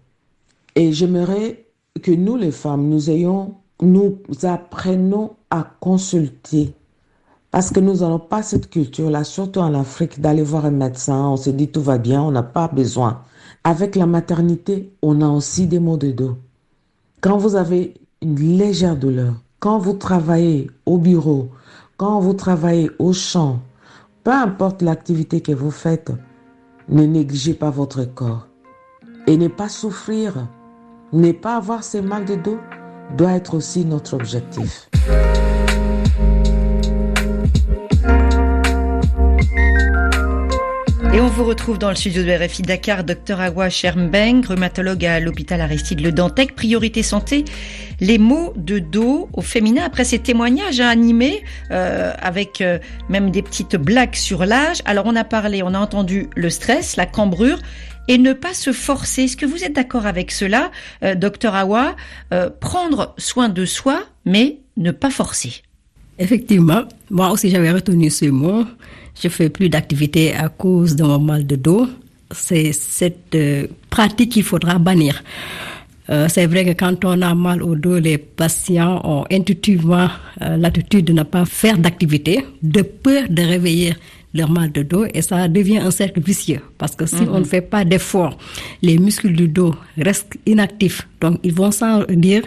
Et 0.77 0.93
j'aimerais 0.93 1.67
que 2.03 2.11
nous, 2.11 2.37
les 2.37 2.51
femmes, 2.51 2.89
nous 2.89 3.11
ayons, 3.11 3.55
nous 3.83 4.19
apprenons 4.43 5.37
à 5.51 5.77
consulter 5.81 6.75
parce 7.55 7.71
que 7.71 7.79
nous 7.79 7.99
n'avons 7.99 8.19
pas 8.19 8.43
cette 8.43 8.69
culture-là, 8.69 9.23
surtout 9.23 9.61
en 9.61 9.75
Afrique, 9.75 10.21
d'aller 10.21 10.43
voir 10.43 10.67
un 10.67 10.73
médecin, 10.73 11.29
on 11.29 11.37
se 11.37 11.51
dit 11.51 11.69
tout 11.69 11.83
va 11.83 11.99
bien, 11.99 12.21
on 12.21 12.33
n'a 12.33 12.43
pas 12.43 12.67
besoin. 12.67 13.21
Avec 13.63 13.95
la 13.95 14.07
maternité, 14.07 14.93
on 15.03 15.21
a 15.21 15.29
aussi 15.29 15.69
des 15.69 15.79
maux 15.79 15.97
de 15.97 16.11
dos. 16.11 16.37
Quand 17.21 17.37
vous 17.37 17.55
avez 17.55 17.95
une 18.23 18.59
légère 18.59 18.97
douleur, 18.97 19.35
quand 19.61 19.79
vous 19.79 19.93
travaillez 19.93 20.69
au 20.85 20.99
bureau, 20.99 21.51
quand 21.97 22.19
vous 22.19 22.35
travaillez 22.35 22.91
au 22.99 23.13
champ, 23.13 23.61
peu 24.25 24.33
importe 24.33 24.83
l'activité 24.83 25.41
que 25.41 25.53
vous 25.53 25.71
faites, 25.71 26.11
ne 26.89 27.05
négligez 27.05 27.55
pas 27.55 27.71
votre 27.71 28.03
corps. 28.03 28.49
Et 29.29 29.37
ne 29.37 29.47
pas 29.47 29.69
souffrir, 29.69 30.49
ne 31.13 31.31
pas 31.31 31.55
avoir 31.55 31.85
ces 31.85 32.03
mal 32.03 32.25
de 32.25 32.35
dos 32.35 32.59
doit 33.17 33.31
être 33.31 33.55
aussi 33.55 33.85
notre 33.85 34.15
objectif. 34.15 34.91
Et 41.15 41.21
on 41.21 41.29
vous 41.29 41.45
retrouve 41.45 41.79
dans 41.79 41.91
le 41.91 41.95
studio 41.95 42.25
de 42.25 42.45
RFI 42.45 42.63
Dakar, 42.63 43.05
Dr 43.05 43.41
Awa 43.41 43.71
Schermbeng, 43.71 44.45
rhumatologue 44.45 45.05
à 45.07 45.21
l'hôpital 45.21 45.61
Aristide 45.61 46.01
Le 46.01 46.11
Dantec, 46.11 46.57
priorité 46.57 47.05
santé, 47.05 47.45
les 48.01 48.19
maux 48.19 48.53
de 48.57 48.81
dos 48.81 49.29
au 49.33 49.41
féminin. 49.41 49.85
Après 49.85 50.03
ces 50.03 50.19
témoignages 50.19 50.81
animés, 50.81 51.45
euh, 51.71 52.13
avec 52.19 52.61
euh, 52.61 52.81
même 53.09 53.31
des 53.31 53.43
petites 53.43 53.77
blagues 53.77 54.17
sur 54.17 54.45
l'âge. 54.45 54.79
Alors 54.87 55.07
on 55.07 55.15
a 55.15 55.23
parlé, 55.23 55.63
on 55.63 55.73
a 55.73 55.79
entendu 55.79 56.29
le 56.35 56.51
stress, 56.51 56.97
la 56.97 57.07
cambrure 57.07 57.61
et 58.09 58.19
ne 58.19 58.33
pas 58.33 58.53
se 58.53 58.73
forcer. 58.73 59.23
Est-ce 59.23 59.37
que 59.37 59.47
vous 59.47 59.63
êtes 59.63 59.75
d'accord 59.75 60.07
avec 60.07 60.33
cela, 60.33 60.73
euh, 61.05 61.15
docteur 61.15 61.55
Awa 61.55 61.95
Prendre 62.59 63.15
soin 63.19 63.49
de 63.49 63.65
soi, 63.65 64.03
mais 64.25 64.59
ne 64.77 64.91
pas 64.91 65.11
forcer? 65.11 65.63
Effectivement, 66.19 66.83
moi 67.11 67.31
aussi 67.31 67.51
j'avais 67.51 67.73
retenu 67.73 68.11
ce 68.11 68.27
mot. 68.27 68.65
Je 69.21 69.29
fais 69.29 69.49
plus 69.49 69.69
d'activité 69.69 70.35
à 70.35 70.49
cause 70.49 70.97
de 70.97 71.05
mon 71.05 71.19
mal 71.19 71.47
de 71.47 71.57
dos. 71.57 71.87
C'est 72.31 72.73
cette 72.73 73.35
euh, 73.35 73.67
pratique 73.91 74.33
qu'il 74.33 74.43
faudra 74.43 74.79
bannir. 74.79 75.23
Euh, 76.11 76.29
c'est 76.29 76.47
vrai 76.47 76.65
que 76.65 76.73
quand 76.79 77.05
on 77.05 77.23
a 77.23 77.35
mal 77.35 77.63
au 77.63 77.75
dos, 77.77 77.99
les 77.99 78.19
patients 78.19 79.01
ont 79.05 79.25
intuitivement 79.31 80.09
euh, 80.43 80.57
l'attitude 80.57 81.07
de 81.07 81.13
ne 81.13 81.23
pas 81.23 81.45
faire 81.45 81.79
d'activité, 81.79 82.45
de 82.63 82.83
peur 82.83 83.25
de 83.31 83.43
réveiller 83.43 83.95
leur 84.35 84.51
mal 84.51 84.73
de 84.73 84.83
dos 84.83 85.07
et 85.15 85.23
ça 85.23 85.49
devient 85.49 85.79
un 85.79 85.93
cercle 85.93 86.21
vicieux 86.21 86.61
parce 86.77 86.97
que 86.97 87.07
si 87.07 87.23
on 87.31 87.39
ne 87.39 87.45
fait 87.45 87.61
pas 87.61 87.85
d'effort, 87.85 88.37
les 88.83 88.99
muscles 88.99 89.33
du 89.33 89.49
dos 89.49 89.75
restent 89.97 90.37
inactifs. 90.45 91.07
Donc 91.21 91.39
ils 91.45 91.55
vont 91.55 91.71
sans 91.71 92.03
dire 92.11 92.43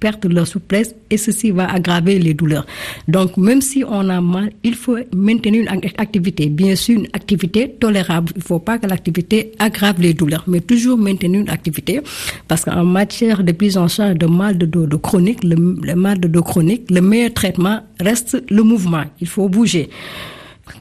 perdre 0.00 0.28
leur 0.28 0.46
souplesse 0.46 0.94
et 1.10 1.16
ceci 1.16 1.50
va 1.50 1.70
aggraver 1.70 2.18
les 2.18 2.34
douleurs. 2.34 2.66
Donc 3.06 3.36
même 3.36 3.60
si 3.60 3.84
on 3.86 4.08
a 4.08 4.20
mal, 4.20 4.50
il 4.64 4.74
faut 4.74 4.96
maintenir 5.14 5.62
une 5.62 5.80
activité, 5.98 6.48
bien 6.48 6.74
sûr 6.74 6.98
une 7.00 7.08
activité 7.12 7.70
tolérable. 7.78 8.32
Il 8.34 8.38
ne 8.38 8.42
faut 8.42 8.58
pas 8.58 8.78
que 8.78 8.86
l'activité 8.86 9.52
aggrave 9.58 10.00
les 10.00 10.14
douleurs, 10.14 10.44
mais 10.46 10.60
toujours 10.60 10.98
maintenir 10.98 11.40
une 11.42 11.50
activité 11.50 12.00
parce 12.48 12.64
qu'en 12.64 12.84
matière 12.84 13.44
de 13.44 13.52
prise 13.52 13.76
en 13.76 13.88
charge 13.88 14.16
de 14.16 14.26
mal 14.26 14.58
de 14.58 14.66
dos 14.66 14.98
chronique, 14.98 15.44
le, 15.44 15.94
mal 15.94 16.18
de 16.18 16.28
dos 16.28 16.42
chronique, 16.42 16.90
le 16.90 17.00
meilleur 17.00 17.32
traitement 17.34 17.80
reste 18.00 18.42
le 18.50 18.62
mouvement. 18.62 19.04
Il 19.20 19.28
faut 19.28 19.48
bouger. 19.48 19.90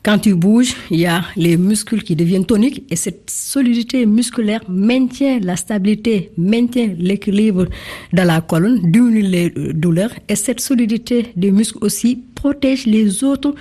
Quand 0.04 0.20
tu 0.20 0.36
bouges, 0.36 0.74
il 0.92 1.00
y 1.00 1.06
a 1.06 1.24
les 1.36 1.58
muscles 1.58 2.02
qui 2.02 2.16
deviennent 2.16 2.46
toniques 2.46 2.84
et 2.90 2.96
cette 2.96 3.30
solidité 3.30 4.06
musculaire 4.06 4.62
maintient 4.68 5.40
la 5.42 5.56
stabilité, 5.56 6.32
maintient 6.38 6.94
l'équilibre 6.98 7.66
dans 8.14 8.26
la 8.26 8.42
colonne, 8.42 8.80
diminue 8.92 9.22
les 9.22 9.50
douleurs 9.74 10.12
et 10.28 10.36
cette 10.36 10.60
solidité 10.60 11.28
des 11.36 11.52
muscles 11.52 11.80
aussi 11.82 12.24
protège 12.36 12.86
les 12.86 13.24
autres 13.24 13.54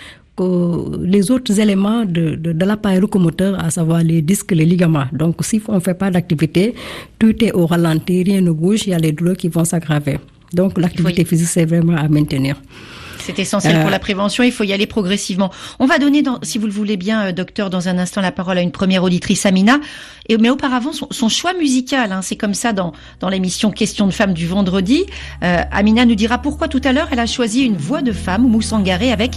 les 1.03 1.31
autres 1.33 1.59
éléments 1.59 2.05
de, 2.05 2.37
de, 2.37 2.65
l'appareil 2.65 3.01
locomoteur, 3.01 3.59
à 3.59 3.71
savoir 3.71 4.05
les 4.05 4.23
disques, 4.23 4.53
les 4.53 4.65
ligaments. 4.65 5.07
Donc, 5.13 5.45
si 5.45 5.61
on 5.67 5.75
ne 5.75 5.81
fait 5.81 5.95
pas 5.95 6.13
d'activité, 6.13 6.75
tout 7.19 7.45
est 7.45 7.53
au 7.53 7.67
ralenti, 7.67 8.23
rien 8.23 8.41
ne 8.41 8.53
bouge, 8.53 8.87
il 8.87 8.91
y 8.91 8.95
a 8.95 8.99
les 8.99 9.11
douleurs 9.11 9.37
qui 9.37 9.49
vont 9.49 9.65
s'aggraver. 9.65 10.19
Donc, 10.53 10.79
l'activité 10.79 11.25
physique, 11.25 11.49
c'est 11.49 11.65
vraiment 11.65 11.97
à 11.97 12.09
maintenir. 12.09 12.57
C'est 13.29 13.41
essentiel 13.41 13.75
pour 13.75 13.89
euh, 13.89 13.91
la 13.91 13.99
prévention. 13.99 14.43
Il 14.43 14.53
faut 14.53 14.65
y 14.65 14.73
aller 14.73 14.87
progressivement. 14.87 15.51
On 15.79 15.85
va 15.85 15.99
donner, 15.99 16.23
si 16.41 16.57
vous 16.57 16.67
le 16.67 16.73
voulez 16.73 16.97
bien, 16.97 17.27
euh, 17.27 17.33
docteur, 17.33 17.69
dans 17.69 17.87
un 17.87 17.99
instant 17.99 18.23
la 18.23 18.33
parole 18.33 18.57
à 18.57 18.63
une 18.63 18.71
première 18.71 19.05
auditrice, 19.05 19.45
Amina. 19.45 19.81
Et, 20.31 20.39
mais 20.39 20.49
auparavant, 20.49 20.93
son, 20.93 21.29
choix 21.29 21.53
musical, 21.53 22.13
hein, 22.13 22.23
c'est 22.23 22.37
comme 22.37 22.55
ça 22.55 22.73
dans, 22.73 22.95
dans 23.21 23.29
l'émission 23.29 23.71
Question 23.71 24.07
de 24.07 24.13
femmes 24.13 24.33
du 24.33 24.47
vendredi. 24.47 25.05
Euh, 25.43 25.63
Amina 25.71 26.07
nous 26.07 26.15
dira 26.15 26.39
pourquoi 26.39 26.69
tout 26.69 26.81
à 26.85 26.93
l'heure 26.95 27.09
elle 27.11 27.21
a 27.21 27.27
choisi 27.27 27.65
une 27.65 27.77
voix 27.77 28.01
de 28.01 28.13
femme, 28.13 28.49
Moussangaré, 28.49 29.13
avec 29.13 29.33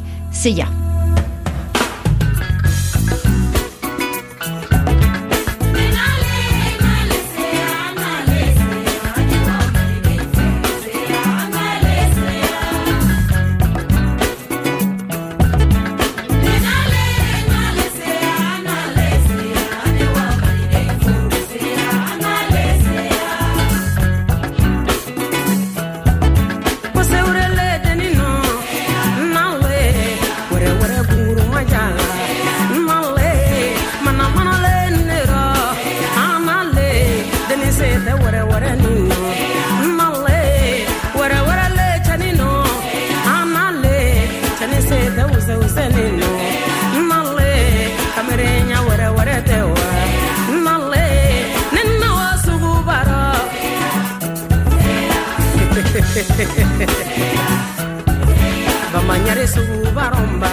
bamanyare 58.93 59.45
sugu 59.47 59.85
baromba 59.93 60.49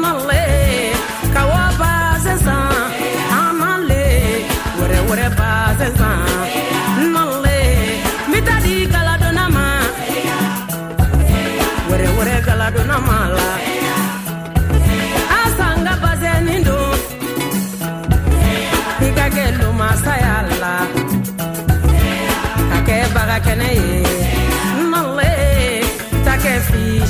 nale 0.00 0.44
kawa 1.34 1.64
bazensan 1.80 2.72
anale 3.40 4.04
wɛrɛ 4.78 4.98
wɛrɛ 5.08 5.26
bazensan 5.38 6.31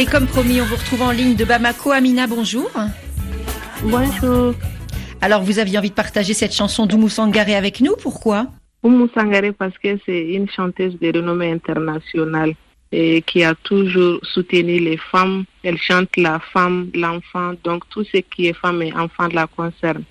Et 0.00 0.06
comme 0.06 0.26
promis, 0.26 0.62
on 0.62 0.64
vous 0.64 0.76
retrouve 0.76 1.02
en 1.02 1.10
ligne 1.10 1.34
de 1.34 1.44
Bamako. 1.44 1.90
Amina, 1.90 2.26
bonjour. 2.26 2.70
Bonjour. 3.82 4.54
Alors, 5.20 5.42
vous 5.42 5.58
aviez 5.58 5.76
envie 5.76 5.90
de 5.90 5.94
partager 5.94 6.32
cette 6.32 6.54
chanson 6.54 6.86
d'Oumou 6.86 7.10
Sangaré 7.10 7.54
avec 7.54 7.82
nous, 7.82 7.96
pourquoi? 8.00 8.46
Oumou 8.82 9.10
Sangaré 9.14 9.52
parce 9.52 9.76
que 9.76 9.98
c'est 10.06 10.32
une 10.32 10.48
chanteuse 10.48 10.98
de 10.98 11.08
renommée 11.14 11.52
internationale 11.52 12.54
et 12.92 13.22
qui 13.22 13.44
a 13.44 13.54
toujours 13.54 14.18
soutenu 14.22 14.78
les 14.78 14.96
femmes. 14.96 15.44
Elle 15.62 15.78
chante 15.78 16.16
la 16.16 16.40
femme, 16.40 16.90
l'enfant, 16.94 17.52
donc 17.62 17.88
tout 17.88 18.04
ce 18.04 18.18
qui 18.18 18.46
est 18.46 18.52
femme 18.52 18.82
et 18.82 18.92
enfant 18.92 19.28
la 19.28 19.46
concerne. 19.46 20.04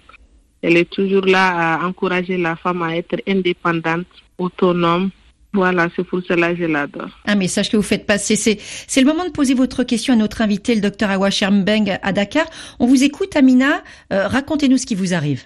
Elle 0.62 0.78
est 0.78 0.90
toujours 0.90 1.26
là 1.26 1.76
à 1.76 1.86
encourager 1.86 2.38
la 2.38 2.56
femme 2.56 2.82
à 2.82 2.96
être 2.96 3.22
indépendante, 3.28 4.08
autonome, 4.38 5.10
voilà, 5.52 5.88
c'est 5.96 6.04
pour 6.04 6.22
cela 6.28 6.54
que 6.54 6.60
je 6.60 6.66
l'adore. 6.66 7.10
Un 7.26 7.36
message 7.36 7.72
que 7.72 7.78
vous 7.78 7.84
faites 7.84 8.06
passer. 8.06 8.36
C'est, 8.36 9.02
le 9.02 9.08
moment 9.08 9.26
de 9.26 9.32
poser 9.32 9.56
votre 9.56 9.84
question 9.84 10.14
à 10.14 10.16
notre 10.16 10.42
invité, 10.42 10.76
le 10.76 10.82
docteur 10.82 11.10
Awa 11.10 11.32
Shermbeng 11.32 11.98
à 12.02 12.12
Dakar. 12.14 12.46
On 12.80 12.86
vous 12.86 13.04
écoute, 13.04 13.36
Amina. 13.36 13.84
Euh, 14.14 14.28
racontez-nous 14.28 14.78
ce 14.78 14.86
qui 14.86 14.96
vous 14.96 15.14
arrive. 15.14 15.44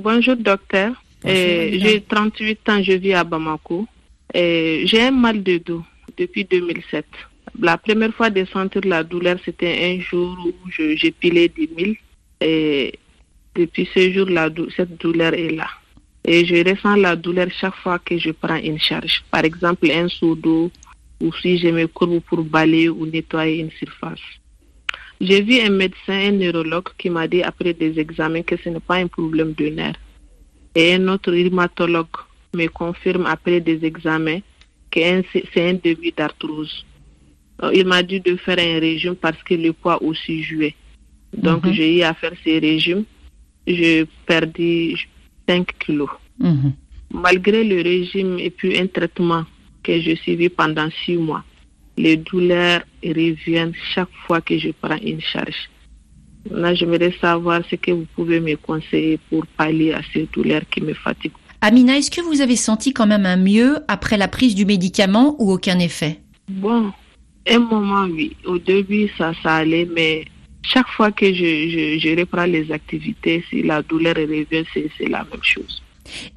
bonjour, 0.00 0.36
docteur. 0.36 0.92
j'ai 1.24 2.04
38 2.06 2.68
ans, 2.68 2.82
je 2.82 2.92
vis 2.92 3.14
à 3.14 3.24
Bamako. 3.24 3.86
j'ai 4.34 5.02
un 5.02 5.10
mal 5.10 5.42
de 5.42 5.56
dos 5.58 5.82
depuis 6.16 6.44
2007. 6.44 7.04
La 7.58 7.78
première 7.78 8.14
fois 8.14 8.30
de 8.30 8.44
sentir 8.44 8.82
la 8.84 9.02
douleur, 9.02 9.36
c'était 9.44 9.96
un 9.96 10.00
jour 10.00 10.36
où 10.46 10.70
j'ai 10.70 11.10
pilé 11.10 11.48
des 11.48 11.68
milles. 11.76 11.96
Et 12.40 12.98
depuis 13.54 13.88
ce 13.92 14.10
jour, 14.12 14.28
cette 14.76 14.96
douleur 14.98 15.34
est 15.34 15.50
là 15.50 15.68
et 16.24 16.44
je 16.44 16.56
ressens 16.68 16.96
la 16.96 17.16
douleur 17.16 17.48
chaque 17.50 17.76
fois 17.76 17.98
que 17.98 18.18
je 18.18 18.30
prends 18.30 18.56
une 18.56 18.78
charge. 18.78 19.24
Par 19.30 19.44
exemple, 19.44 19.90
un 19.90 20.08
seau 20.08 20.34
d'eau 20.34 20.70
ou 21.20 21.32
si 21.34 21.58
je 21.58 21.68
me 21.68 21.86
courbe 21.86 22.20
pour 22.20 22.42
balayer 22.44 22.88
ou 22.88 23.06
nettoyer 23.06 23.60
une 23.60 23.70
surface. 23.70 24.20
J'ai 25.20 25.42
vu 25.42 25.60
un 25.60 25.70
médecin, 25.70 26.28
un 26.28 26.32
neurologue 26.32 26.88
qui 26.96 27.10
m'a 27.10 27.28
dit 27.28 27.42
après 27.42 27.74
des 27.74 27.98
examens 27.98 28.42
que 28.42 28.56
ce 28.56 28.68
n'est 28.70 28.80
pas 28.80 28.96
un 28.96 29.06
problème 29.06 29.52
de 29.52 29.66
nerf. 29.66 29.96
Et 30.74 30.94
un 30.94 31.08
autre 31.08 31.30
rhumatologue 31.30 32.06
me 32.54 32.66
confirme 32.68 33.26
après 33.26 33.60
des 33.60 33.84
examens 33.84 34.40
c'est 34.92 35.70
un 35.70 35.74
début 35.74 36.12
d'arthrose. 36.16 36.84
Il 37.74 37.86
m'a 37.86 38.02
dit 38.02 38.20
de 38.20 38.36
faire 38.36 38.58
un 38.58 38.80
régime 38.80 39.14
parce 39.14 39.42
que 39.42 39.54
le 39.54 39.72
poids 39.72 40.02
aussi 40.02 40.42
jouait. 40.42 40.74
Donc 41.36 41.64
mhm. 41.64 41.72
j'ai 41.72 41.98
eu 41.98 42.02
à 42.02 42.14
faire 42.14 42.32
ces 42.42 42.58
régimes. 42.58 43.04
Je 43.66 44.04
perdis 44.26 44.96
5 45.48 45.78
kilos. 45.78 46.10
Mhm. 46.38 46.72
Malgré 47.12 47.64
le 47.64 47.82
régime 47.82 48.38
et 48.38 48.50
puis 48.50 48.78
un 48.78 48.86
traitement 48.86 49.44
que 49.82 50.00
je 50.00 50.14
suivis 50.16 50.48
pendant 50.48 50.88
6 51.04 51.16
mois, 51.16 51.44
les 51.96 52.16
douleurs 52.16 52.82
reviennent 53.04 53.74
chaque 53.94 54.14
fois 54.26 54.40
que 54.40 54.58
je 54.58 54.70
prends 54.80 54.96
une 54.96 55.20
charge. 55.20 55.68
Là, 56.48 56.74
j'aimerais 56.74 57.12
savoir 57.20 57.62
ce 57.68 57.76
que 57.76 57.90
vous 57.90 58.06
pouvez 58.16 58.40
me 58.40 58.56
conseiller 58.56 59.18
pour 59.28 59.46
pallier 59.46 59.92
à 59.92 60.00
ces 60.12 60.26
douleurs 60.32 60.62
qui 60.70 60.80
me 60.80 60.94
fatiguent. 60.94 61.32
Amina, 61.62 61.98
est-ce 61.98 62.10
que 62.10 62.22
vous 62.22 62.40
avez 62.40 62.56
senti 62.56 62.94
quand 62.94 63.06
même 63.06 63.26
un 63.26 63.36
mieux 63.36 63.80
après 63.86 64.16
la 64.16 64.28
prise 64.28 64.54
du 64.54 64.64
médicament 64.64 65.36
ou 65.38 65.52
aucun 65.52 65.78
effet? 65.78 66.18
Bon, 66.48 66.90
un 67.46 67.58
moment, 67.58 68.04
oui. 68.04 68.34
Au 68.46 68.58
début, 68.58 69.10
ça, 69.18 69.32
ça 69.42 69.56
allait, 69.56 69.86
mais 69.94 70.24
chaque 70.62 70.88
fois 70.88 71.12
que 71.12 71.26
je, 71.26 71.98
je, 71.98 72.18
reprends 72.18 72.46
les 72.46 72.72
activités, 72.72 73.44
si 73.50 73.62
la 73.62 73.82
douleur 73.82 74.14
revient, 74.16 74.64
c'est 74.72 75.08
la 75.08 75.26
même 75.30 75.42
chose. 75.42 75.82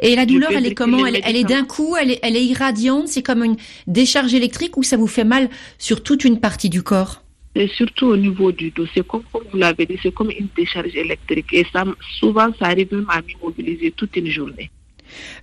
Et 0.02 0.16
la 0.18 0.26
douleur, 0.26 0.52
elle 0.52 0.66
est 0.66 0.76
comment? 0.76 1.06
elle, 1.06 1.16
est 1.16 1.44
d'un 1.46 1.64
coup, 1.64 1.96
elle 1.96 2.12
est, 2.12 2.20
elle 2.22 2.36
est 2.36 2.46
irradiante, 2.46 3.08
c'est 3.08 3.24
comme 3.24 3.46
une 3.46 3.56
décharge 3.88 4.34
électrique 4.34 4.76
ou 4.76 4.84
ça 4.84 4.98
vous 4.98 5.08
fait 5.08 5.24
mal 5.24 5.50
sur 5.78 6.04
toute 6.04 6.26
une 6.26 6.42
partie 6.42 6.70
du 6.70 6.84
corps? 6.84 7.24
Et 7.56 7.68
surtout 7.70 8.08
au 8.08 8.18
niveau 8.18 8.52
du 8.52 8.72
dos, 8.72 8.86
c'est 8.94 9.08
comme, 9.08 9.24
comme 9.32 9.44
vous 9.52 9.58
l'avez 9.58 9.86
dit, 9.86 9.98
c'est 10.04 10.14
comme 10.14 10.32
une 10.32 10.50
décharge 10.56 10.96
électrique. 10.96 11.54
Et 11.54 11.66
ça, 11.72 11.86
souvent, 12.20 12.50
ça 12.60 12.66
arrive 12.66 12.94
même 12.94 13.06
à 13.10 13.22
m'immobiliser 13.22 13.92
toute 13.92 14.16
une 14.18 14.28
journée. 14.28 14.70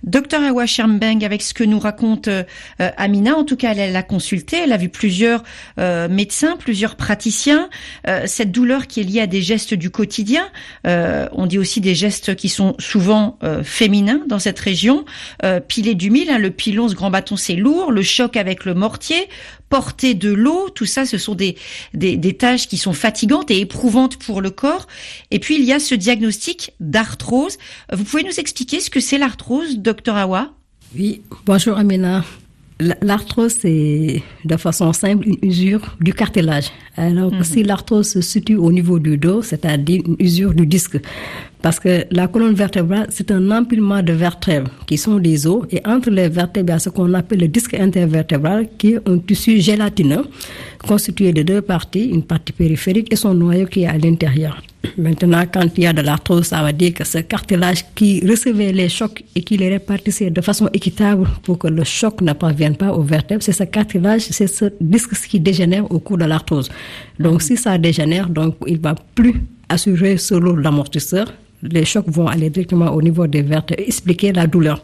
Docteur 0.03 0.43
Awa 0.43 0.65
Schermbeng, 0.65 1.23
avec 1.23 1.41
ce 1.41 1.53
que 1.53 1.63
nous 1.63 1.79
raconte 1.79 2.27
euh, 2.27 2.43
Amina, 2.77 3.35
en 3.35 3.43
tout 3.43 3.55
cas, 3.55 3.73
elle 3.73 3.91
l'a 3.91 4.03
consulté, 4.03 4.57
elle 4.57 4.71
a 4.71 4.77
vu 4.77 4.89
plusieurs 4.89 5.43
euh, 5.79 6.07
médecins, 6.07 6.57
plusieurs 6.57 6.95
praticiens. 6.95 7.69
Euh, 8.07 8.23
cette 8.25 8.51
douleur 8.51 8.87
qui 8.87 9.01
est 9.01 9.03
liée 9.03 9.21
à 9.21 9.27
des 9.27 9.41
gestes 9.41 9.73
du 9.73 9.89
quotidien, 9.89 10.49
on 10.85 11.45
dit 11.45 11.57
aussi 11.57 11.81
des 11.81 11.95
gestes 11.95 12.35
qui 12.35 12.49
sont 12.49 12.75
souvent 12.79 13.37
féminins 13.63 14.21
dans 14.27 14.39
cette 14.39 14.59
région. 14.59 15.05
piler 15.67 15.95
du 15.95 16.09
mille, 16.09 16.29
hein, 16.29 16.37
le 16.37 16.51
pilon, 16.51 16.87
ce 16.87 16.95
grand 16.95 17.09
bâton, 17.09 17.35
c'est 17.35 17.55
lourd. 17.55 17.91
Le 17.91 18.01
choc 18.01 18.37
avec 18.37 18.65
le 18.65 18.73
mortier, 18.73 19.27
porter 19.71 20.13
de 20.13 20.31
l'eau, 20.31 20.69
tout 20.69 20.85
ça, 20.85 21.05
ce 21.05 21.17
sont 21.17 21.33
des, 21.33 21.55
des, 21.93 22.33
tâches 22.37 22.67
qui 22.67 22.77
sont 22.77 22.93
fatigantes 22.93 23.49
et 23.49 23.59
éprouvantes 23.61 24.17
pour 24.17 24.41
le 24.41 24.51
corps. 24.51 24.85
Et 25.31 25.39
puis, 25.39 25.55
il 25.55 25.63
y 25.63 25.71
a 25.71 25.79
ce 25.79 25.95
diagnostic 25.95 26.73
d'arthrose. 26.79 27.57
Vous 27.91 28.03
pouvez 28.03 28.23
nous 28.23 28.39
expliquer 28.39 28.81
ce 28.81 28.89
que 28.89 28.99
c'est 28.99 29.17
l'arthrose, 29.17 29.79
docteur 29.79 30.17
Awa? 30.17 30.53
Oui, 30.93 31.21
bonjour 31.45 31.77
Amina. 31.77 32.25
L'arthrose, 33.01 33.55
c'est 33.59 34.23
de 34.43 34.57
façon 34.57 34.91
simple 34.91 35.27
une 35.27 35.37
usure 35.43 35.95
du 35.99 36.13
cartilage. 36.13 36.71
Alors, 36.97 37.31
mhm. 37.31 37.43
si 37.43 37.63
l'arthrose 37.63 38.09
se 38.09 38.21
situe 38.21 38.55
au 38.55 38.71
niveau 38.71 38.97
du 38.97 39.17
dos, 39.17 39.43
c'est-à-dire 39.43 40.01
une 40.05 40.15
usure 40.19 40.53
du 40.53 40.65
disque, 40.65 40.97
parce 41.61 41.79
que 41.79 42.05
la 42.09 42.27
colonne 42.27 42.55
vertébrale, 42.55 43.05
c'est 43.09 43.29
un 43.31 43.51
empilement 43.51 44.01
de 44.01 44.13
vertèbres 44.13 44.71
qui 44.87 44.97
sont 44.97 45.19
des 45.19 45.45
os, 45.45 45.63
et 45.69 45.81
entre 45.85 46.09
les 46.09 46.27
vertèbres, 46.27 46.69
il 46.69 46.73
y 46.73 46.75
a 46.75 46.79
ce 46.79 46.89
qu'on 46.89 47.13
appelle 47.13 47.39
le 47.39 47.47
disque 47.47 47.75
intervertébral, 47.75 48.67
qui 48.79 48.93
est 48.93 49.07
un 49.07 49.19
tissu 49.19 49.59
gélatineux 49.59 50.25
constitué 50.87 51.33
de 51.33 51.43
deux 51.43 51.61
parties, 51.61 52.05
une 52.09 52.23
partie 52.23 52.51
périphérique 52.51 53.13
et 53.13 53.15
son 53.15 53.35
noyau 53.35 53.67
qui 53.67 53.83
est 53.83 53.87
à 53.87 53.97
l'intérieur. 53.97 54.59
Maintenant, 54.97 55.43
quand 55.51 55.65
il 55.77 55.83
y 55.83 55.87
a 55.87 55.93
de 55.93 56.01
l'arthrose, 56.01 56.47
ça 56.47 56.63
veut 56.63 56.73
dire 56.73 56.93
que 56.93 57.03
ce 57.03 57.19
cartilage 57.19 57.85
qui 57.95 58.25
recevait 58.27 58.71
les 58.71 58.89
chocs 58.89 59.23
et 59.35 59.43
qui 59.43 59.57
les 59.57 59.69
répartissait 59.69 60.29
de 60.29 60.41
façon 60.41 60.69
équitable 60.73 61.27
pour 61.43 61.57
que 61.59 61.67
le 61.67 61.83
choc 61.83 62.21
ne 62.21 62.33
parvienne 62.33 62.75
pas 62.75 62.91
aux 62.91 63.03
vertèbres, 63.03 63.43
c'est 63.43 63.51
ce 63.51 63.63
cartilage, 63.63 64.21
c'est 64.21 64.47
ce 64.47 64.65
disque 64.79 65.13
qui 65.27 65.39
dégénère 65.39 65.89
au 65.91 65.99
cours 65.99 66.17
de 66.17 66.25
l'arthrose. 66.25 66.69
Donc, 67.19 67.41
si 67.41 67.57
ça 67.57 67.77
dégénère, 67.77 68.29
donc, 68.29 68.55
il 68.67 68.79
va 68.79 68.95
plus 69.15 69.35
assurer 69.69 70.17
ce 70.17 70.35
lourd 70.35 70.57
d'amortisseur. 70.57 71.31
Les 71.63 71.85
chocs 71.85 72.09
vont 72.09 72.27
aller 72.27 72.49
directement 72.49 72.91
au 72.91 73.01
niveau 73.01 73.27
des 73.27 73.43
vertèbres, 73.43 73.83
expliquer 73.85 74.33
la 74.33 74.47
douleur. 74.47 74.83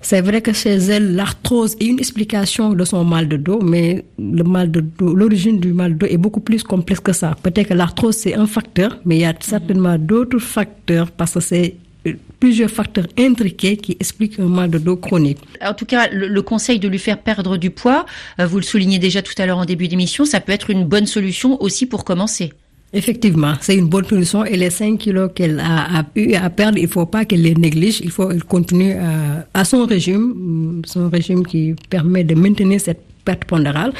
C'est 0.00 0.20
vrai 0.20 0.40
que 0.40 0.52
chez 0.52 0.76
elle, 0.76 1.14
l'arthrose 1.14 1.76
est 1.80 1.86
une 1.86 1.98
explication 1.98 2.72
de 2.74 2.84
son 2.84 3.04
mal 3.04 3.28
de 3.28 3.36
dos, 3.36 3.60
mais 3.60 4.04
le 4.18 4.44
mal 4.44 4.70
de 4.70 4.80
dos, 4.80 5.14
l'origine 5.14 5.58
du 5.58 5.72
mal 5.72 5.94
de 5.94 5.98
dos 5.98 6.06
est 6.06 6.16
beaucoup 6.16 6.40
plus 6.40 6.62
complexe 6.62 7.00
que 7.00 7.12
ça. 7.12 7.36
Peut-être 7.42 7.68
que 7.68 7.74
l'arthrose 7.74 8.16
c'est 8.16 8.34
un 8.34 8.46
facteur, 8.46 8.98
mais 9.04 9.16
il 9.16 9.20
y 9.22 9.24
a 9.24 9.34
certainement 9.40 9.98
d'autres 9.98 10.38
facteurs 10.38 11.10
parce 11.10 11.34
que 11.34 11.40
c'est 11.40 11.76
euh, 12.06 12.14
plusieurs 12.38 12.70
facteurs 12.70 13.06
intriqués 13.18 13.76
qui 13.76 13.92
expliquent 13.92 14.38
un 14.38 14.46
mal 14.46 14.70
de 14.70 14.78
dos 14.78 14.96
chronique. 14.96 15.38
En 15.62 15.74
tout 15.74 15.86
cas, 15.86 16.08
le, 16.12 16.42
conseil 16.42 16.78
de 16.78 16.88
lui 16.88 16.98
faire 16.98 17.18
perdre 17.18 17.56
du 17.56 17.70
poids, 17.70 18.06
euh, 18.38 18.46
vous 18.46 18.58
le 18.58 18.62
soulignez 18.62 18.98
déjà 18.98 19.22
tout 19.22 19.34
à 19.38 19.46
l'heure 19.46 19.58
en 19.58 19.64
début 19.64 19.88
d'émission, 19.88 20.24
ça 20.24 20.40
peut 20.40 20.52
être 20.52 20.70
une 20.70 20.84
bonne 20.84 21.06
solution 21.06 21.60
aussi 21.62 21.86
pour 21.86 22.04
commencer. 22.04 22.52
Effectivement, 22.96 23.52
c'est 23.60 23.76
une 23.76 23.88
bonne 23.88 24.06
solution 24.06 24.46
et 24.46 24.56
les 24.56 24.70
5 24.70 24.96
kilos 24.96 25.30
qu'elle 25.34 25.60
a, 25.60 26.06
eu 26.14 26.32
à 26.32 26.48
perdre, 26.48 26.78
il 26.78 26.84
ne 26.84 26.88
faut 26.88 27.04
pas 27.04 27.26
qu'elle 27.26 27.42
les 27.42 27.54
néglige, 27.54 28.00
il 28.00 28.10
faut 28.10 28.26
qu'elle 28.26 28.42
continue 28.42 28.94
à, 28.94 29.46
à, 29.52 29.66
son 29.66 29.84
régime, 29.84 30.80
son 30.86 31.10
régime 31.10 31.46
qui 31.46 31.74
permet 31.90 32.24
de 32.24 32.34
maintenir 32.34 32.80
cette 32.80 33.02
perte 33.22 33.44
pondérale, 33.44 33.92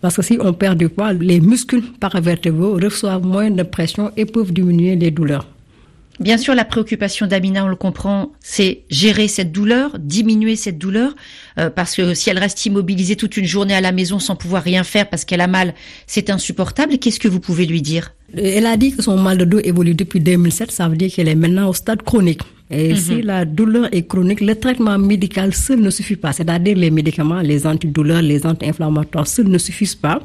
parce 0.00 0.16
que 0.16 0.22
si 0.22 0.38
on 0.40 0.54
perd 0.54 0.78
du 0.78 0.88
poids, 0.88 1.12
les 1.12 1.40
muscles 1.40 1.82
paravertébraux 2.00 2.78
reçoivent 2.82 3.26
moins 3.26 3.50
de 3.50 3.62
pression 3.64 4.12
et 4.16 4.24
peuvent 4.24 4.50
diminuer 4.50 4.96
les 4.96 5.10
douleurs. 5.10 5.46
Bien 6.18 6.38
sûr, 6.38 6.54
la 6.54 6.64
préoccupation 6.64 7.26
d'Amina, 7.26 7.66
on 7.66 7.68
le 7.68 7.76
comprend, 7.76 8.32
c'est 8.40 8.80
gérer 8.88 9.28
cette 9.28 9.52
douleur, 9.52 9.98
diminuer 9.98 10.56
cette 10.56 10.78
douleur, 10.78 11.14
euh, 11.58 11.68
parce 11.68 11.94
que 11.94 12.14
si 12.14 12.30
elle 12.30 12.38
reste 12.38 12.64
immobilisée 12.64 13.14
toute 13.14 13.36
une 13.36 13.44
journée 13.44 13.74
à 13.74 13.82
la 13.82 13.92
maison 13.92 14.18
sans 14.18 14.36
pouvoir 14.36 14.62
rien 14.62 14.84
faire 14.84 15.10
parce 15.10 15.26
qu'elle 15.26 15.42
a 15.42 15.46
mal, 15.48 15.74
c'est 16.06 16.30
insupportable. 16.30 16.96
Qu'est-ce 16.96 17.20
que 17.20 17.28
vous 17.28 17.40
pouvez 17.40 17.66
lui 17.66 17.82
dire? 17.82 18.14
Elle 18.36 18.66
a 18.66 18.76
dit 18.76 18.94
que 18.94 19.02
son 19.02 19.16
mal 19.16 19.38
de 19.38 19.44
dos 19.44 19.58
évolue 19.64 19.94
depuis 19.94 20.20
2007, 20.20 20.70
ça 20.70 20.88
veut 20.88 20.96
dire 20.96 21.10
qu'elle 21.10 21.28
est 21.28 21.34
maintenant 21.34 21.68
au 21.68 21.72
stade 21.72 22.02
chronique. 22.02 22.42
Et 22.70 22.90
mhm. 22.90 22.96
si 22.96 23.22
la 23.22 23.44
douleur 23.46 23.88
est 23.92 24.06
chronique, 24.06 24.42
le 24.42 24.54
traitement 24.54 24.98
médical 24.98 25.54
seul 25.54 25.80
ne 25.80 25.88
suffit 25.88 26.16
pas. 26.16 26.32
C'est-à-dire 26.32 26.76
les 26.76 26.90
médicaments, 26.90 27.40
les 27.40 27.66
antidouleurs, 27.66 28.20
les 28.20 28.44
anti-inflammatoires 28.44 29.26
seuls 29.26 29.48
ne 29.48 29.56
suffisent 29.56 29.94
pas. 29.94 30.20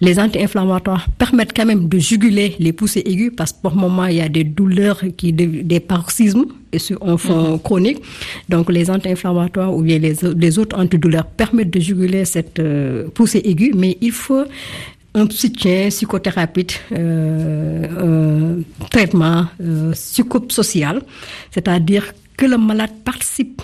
Les 0.00 0.20
anti-inflammatoires 0.20 1.08
permettent 1.18 1.52
quand 1.54 1.66
même 1.66 1.88
de 1.88 1.98
juguler 1.98 2.54
les 2.60 2.72
poussées 2.72 3.02
aiguës 3.04 3.32
parce 3.36 3.52
que 3.52 3.58
pour 3.60 3.72
le 3.72 3.78
moment, 3.80 4.06
il 4.06 4.16
y 4.16 4.20
a 4.20 4.28
des 4.28 4.44
douleurs, 4.44 5.02
qui, 5.16 5.32
des 5.32 5.80
paroxysmes 5.80 6.44
et 6.72 6.78
sur 6.78 7.02
un 7.04 7.16
fond 7.16 7.52
mhm. 7.54 7.58
chronique. 7.60 8.02
Donc 8.48 8.70
les 8.70 8.88
anti-inflammatoires 8.88 9.74
ou 9.74 9.82
bien 9.82 9.98
les, 9.98 10.14
les 10.36 10.58
autres 10.60 10.78
antidouleurs 10.78 11.26
permettent 11.26 11.70
de 11.70 11.80
juguler 11.80 12.24
cette 12.24 12.60
euh, 12.60 13.08
poussée 13.08 13.42
aiguë, 13.44 13.72
mais 13.74 13.98
il 14.00 14.12
faut 14.12 14.44
un 15.14 15.30
soutien 15.30 15.88
psychothérapeutique, 15.88 16.80
euh, 16.92 18.58
un 18.58 18.86
traitement 18.88 19.46
euh, 19.60 19.92
psychosocial, 19.92 21.02
c'est-à-dire 21.50 22.12
que 22.36 22.46
le 22.46 22.58
malade 22.58 22.90
participe 23.04 23.62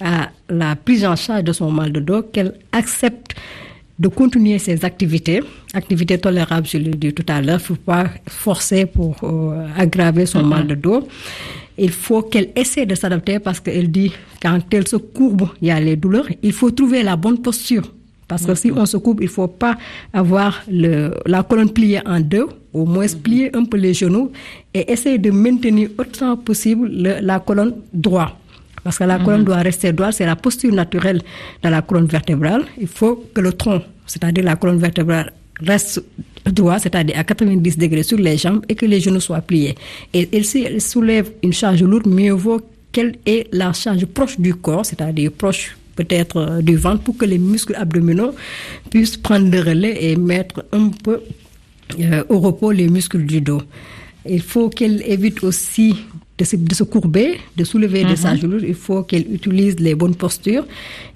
à 0.00 0.30
la 0.48 0.76
prise 0.76 1.04
en 1.04 1.16
charge 1.16 1.44
de 1.44 1.52
son 1.52 1.70
mal 1.70 1.92
de 1.92 2.00
dos, 2.00 2.22
qu'elle 2.22 2.54
accepte 2.72 3.34
de 3.98 4.08
continuer 4.08 4.58
ses 4.58 4.84
activités, 4.84 5.42
activités 5.74 6.18
tolérables, 6.18 6.66
je 6.66 6.78
l'ai 6.78 6.90
dit 6.90 7.12
tout 7.12 7.24
à 7.28 7.40
l'heure, 7.42 7.60
il 7.60 7.62
ne 7.62 7.66
faut 7.66 7.74
pas 7.74 8.06
forcer 8.26 8.86
pour 8.86 9.16
euh, 9.22 9.66
aggraver 9.76 10.24
son 10.24 10.42
mal 10.42 10.66
de 10.66 10.74
dos. 10.74 11.06
Il 11.76 11.90
faut 11.90 12.22
qu'elle 12.22 12.50
essaie 12.56 12.86
de 12.86 12.94
s'adapter 12.94 13.38
parce 13.38 13.60
qu'elle 13.60 13.90
dit 13.90 14.12
quand 14.40 14.58
elle 14.72 14.88
se 14.88 14.96
courbe, 14.96 15.48
il 15.60 15.68
y 15.68 15.70
a 15.70 15.80
les 15.80 15.96
douleurs. 15.96 16.26
Il 16.42 16.52
faut 16.52 16.70
trouver 16.70 17.02
la 17.02 17.16
bonne 17.16 17.40
posture 17.40 17.92
parce 18.30 18.46
que 18.46 18.54
si 18.54 18.70
on 18.70 18.86
se 18.86 18.96
coupe, 18.96 19.18
il 19.20 19.28
faut 19.28 19.48
pas 19.48 19.76
avoir 20.12 20.62
le, 20.70 21.10
la 21.26 21.42
colonne 21.42 21.70
pliée 21.72 22.00
en 22.06 22.20
deux, 22.20 22.46
au 22.72 22.86
moins 22.86 23.08
mhm. 23.08 23.20
plier 23.24 23.56
un 23.56 23.64
peu 23.64 23.76
les 23.76 23.92
genoux 23.92 24.30
et 24.72 24.92
essayer 24.92 25.18
de 25.18 25.32
maintenir 25.32 25.88
autant 25.98 26.36
possible 26.36 26.88
la 26.88 27.40
colonne 27.40 27.74
droite. 27.92 28.36
Parce 28.84 28.98
que 28.98 29.04
la 29.04 29.18
mhm. 29.18 29.24
colonne 29.24 29.44
doit 29.44 29.56
rester 29.56 29.92
droite, 29.92 30.14
c'est 30.14 30.26
la 30.26 30.36
posture 30.36 30.72
naturelle 30.72 31.20
de 31.60 31.68
la 31.68 31.82
colonne 31.82 32.06
vertébrale. 32.06 32.62
Il 32.80 32.86
faut 32.86 33.16
que 33.34 33.40
le 33.40 33.52
tronc, 33.52 33.82
c'est-à-dire 34.06 34.44
la 34.44 34.54
colonne 34.54 34.78
vertébrale, 34.78 35.32
reste 35.60 36.00
droit, 36.46 36.78
c'est-à-dire 36.78 37.18
à 37.18 37.24
90 37.24 37.78
degrés 37.78 38.04
sur 38.04 38.16
les 38.18 38.36
jambes 38.36 38.64
et 38.68 38.76
que 38.76 38.86
les 38.86 39.00
genoux 39.00 39.18
soient 39.20 39.40
pliés. 39.40 39.74
Et, 40.14 40.42
si 40.44 40.62
elle 40.62 40.80
soulève 40.80 41.32
une 41.42 41.52
charge 41.52 41.82
lourde, 41.82 42.06
mieux 42.06 42.32
vaut 42.32 42.60
qu'elle 42.92 43.16
ait 43.26 43.48
la 43.50 43.72
charge 43.72 44.06
proche 44.06 44.38
du 44.38 44.54
corps, 44.54 44.86
c'est-à-dire 44.86 45.32
proche 45.32 45.76
peut-être 46.00 46.36
euh, 46.38 46.62
du 46.62 46.76
ventre 46.76 47.02
pour 47.02 47.16
que 47.16 47.26
les 47.26 47.38
muscles 47.38 47.74
abdominaux 47.76 48.32
puissent 48.90 49.16
prendre 49.16 49.50
le 49.50 49.60
relais 49.60 49.96
et 50.06 50.16
mettre 50.16 50.64
un 50.72 50.88
peu 51.04 51.20
euh, 52.00 52.24
au 52.28 52.38
repos 52.40 52.70
les 52.72 52.88
muscles 52.88 53.24
du 53.24 53.40
dos. 53.40 53.62
Il 54.26 54.42
faut 54.42 54.68
qu'elle 54.68 55.02
évite 55.16 55.42
aussi 55.44 55.96
de 56.38 56.74
se, 56.74 56.84
courber, 56.84 57.38
de 57.56 57.64
soulever 57.64 58.04
de 58.04 58.14
sa 58.14 58.34
mhm. 58.34 58.60
Il 58.66 58.74
faut 58.74 59.02
qu'elle 59.02 59.26
utilise 59.32 59.78
les 59.78 59.94
bonnes 59.94 60.14
postures. 60.14 60.66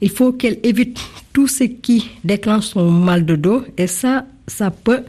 Il 0.00 0.10
faut 0.10 0.32
qu'elle 0.32 0.58
évite 0.62 0.98
tout 1.32 1.46
ce 1.48 1.64
qui 1.64 2.10
déclenche 2.24 2.66
son 2.74 2.90
mal 2.90 3.24
de 3.24 3.36
dos. 3.36 3.62
Et 3.78 3.86
ça, 3.86 4.26
ça 4.46 4.70
peut, 4.70 5.02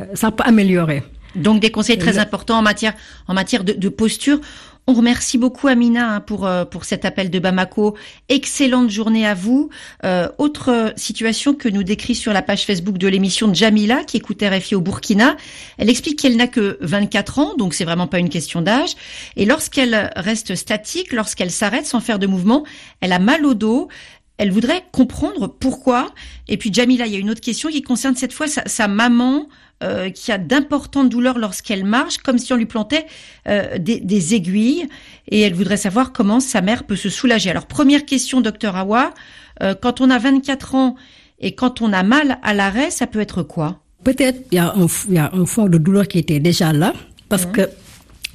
euh, 0.00 0.04
ça 0.14 0.30
peut 0.30 0.44
améliorer. 0.46 1.02
Donc 1.34 1.60
des 1.60 1.70
conseils 1.70 1.98
très 1.98 2.16
importants 2.18 2.58
en 2.58 2.62
matière, 2.62 2.94
en 3.26 3.34
matière 3.34 3.64
de, 3.64 3.72
de 3.72 3.88
posture. 3.88 4.38
On 4.86 4.92
remercie 4.92 5.38
beaucoup 5.38 5.66
Amina 5.68 6.16
hein, 6.16 6.20
pour 6.20 6.46
euh, 6.46 6.66
pour 6.66 6.84
cet 6.84 7.06
appel 7.06 7.30
de 7.30 7.38
Bamako. 7.38 7.96
Excellente 8.28 8.90
journée 8.90 9.26
à 9.26 9.32
vous. 9.32 9.70
Euh, 10.04 10.28
autre 10.36 10.92
situation 10.96 11.54
que 11.54 11.70
nous 11.70 11.82
décrit 11.82 12.14
sur 12.14 12.34
la 12.34 12.42
page 12.42 12.66
Facebook 12.66 12.98
de 12.98 13.08
l'émission 13.08 13.52
Jamila 13.54 14.04
qui 14.04 14.18
écoute 14.18 14.42
RFI 14.42 14.74
au 14.74 14.82
Burkina. 14.82 15.38
Elle 15.78 15.88
explique 15.88 16.18
qu'elle 16.18 16.36
n'a 16.36 16.48
que 16.48 16.76
24 16.82 17.38
ans, 17.38 17.54
donc 17.56 17.72
c'est 17.72 17.86
vraiment 17.86 18.06
pas 18.06 18.18
une 18.18 18.28
question 18.28 18.60
d'âge. 18.60 18.94
Et 19.36 19.46
lorsqu'elle 19.46 20.12
reste 20.16 20.54
statique, 20.54 21.14
lorsqu'elle 21.14 21.50
s'arrête 21.50 21.86
sans 21.86 22.00
faire 22.00 22.18
de 22.18 22.26
mouvement, 22.26 22.64
elle 23.00 23.12
a 23.12 23.18
mal 23.18 23.46
au 23.46 23.54
dos. 23.54 23.88
Elle 24.36 24.50
voudrait 24.50 24.84
comprendre 24.92 25.46
pourquoi. 25.46 26.12
Et 26.46 26.58
puis 26.58 26.70
Jamila, 26.70 27.06
il 27.06 27.12
y 27.12 27.16
a 27.16 27.20
une 27.20 27.30
autre 27.30 27.40
question 27.40 27.70
qui 27.70 27.80
concerne 27.80 28.16
cette 28.16 28.34
fois 28.34 28.48
sa 28.48 28.88
maman 28.88 29.48
euh, 29.82 30.08
qui 30.10 30.30
a 30.30 30.38
d'importantes 30.38 31.08
douleurs 31.08 31.38
lorsqu'elle 31.38 31.84
marche, 31.84 32.18
comme 32.18 32.38
si 32.38 32.52
on 32.52 32.56
lui 32.56 32.64
plantait 32.64 33.06
euh, 33.48 33.76
des, 33.78 34.34
aiguilles. 34.34 34.88
Et 35.28 35.40
elle 35.40 35.52
voudrait 35.52 35.76
savoir 35.76 36.12
comment 36.12 36.40
sa 36.40 36.62
mère 36.62 36.84
peut 36.84 36.96
se 36.96 37.10
soulager. 37.10 37.50
Alors, 37.50 37.66
première 37.66 38.06
question, 38.06 38.40
docteur 38.40 38.76
Awa, 38.76 39.12
euh, 39.62 39.74
quand 39.74 40.00
on 40.00 40.10
a 40.10 40.18
24 40.18 40.74
ans 40.76 40.94
et 41.40 41.54
quand 41.54 41.82
on 41.82 41.92
a 41.92 42.02
mal 42.02 42.38
à 42.42 42.54
l'arrêt, 42.54 42.90
ça 42.90 43.06
peut 43.06 43.20
être 43.20 43.42
quoi? 43.42 43.80
Peut-être 44.04 44.46
il 44.52 44.56
y, 44.56 44.58
a 44.58 44.72
un, 44.74 45.46
fond 45.46 45.66
de 45.66 45.78
douleur 45.78 46.06
qui 46.06 46.18
était 46.18 46.38
déjà 46.38 46.72
là, 46.72 46.92
parce 47.28 47.46
mmh. 47.46 47.52
que 47.52 47.68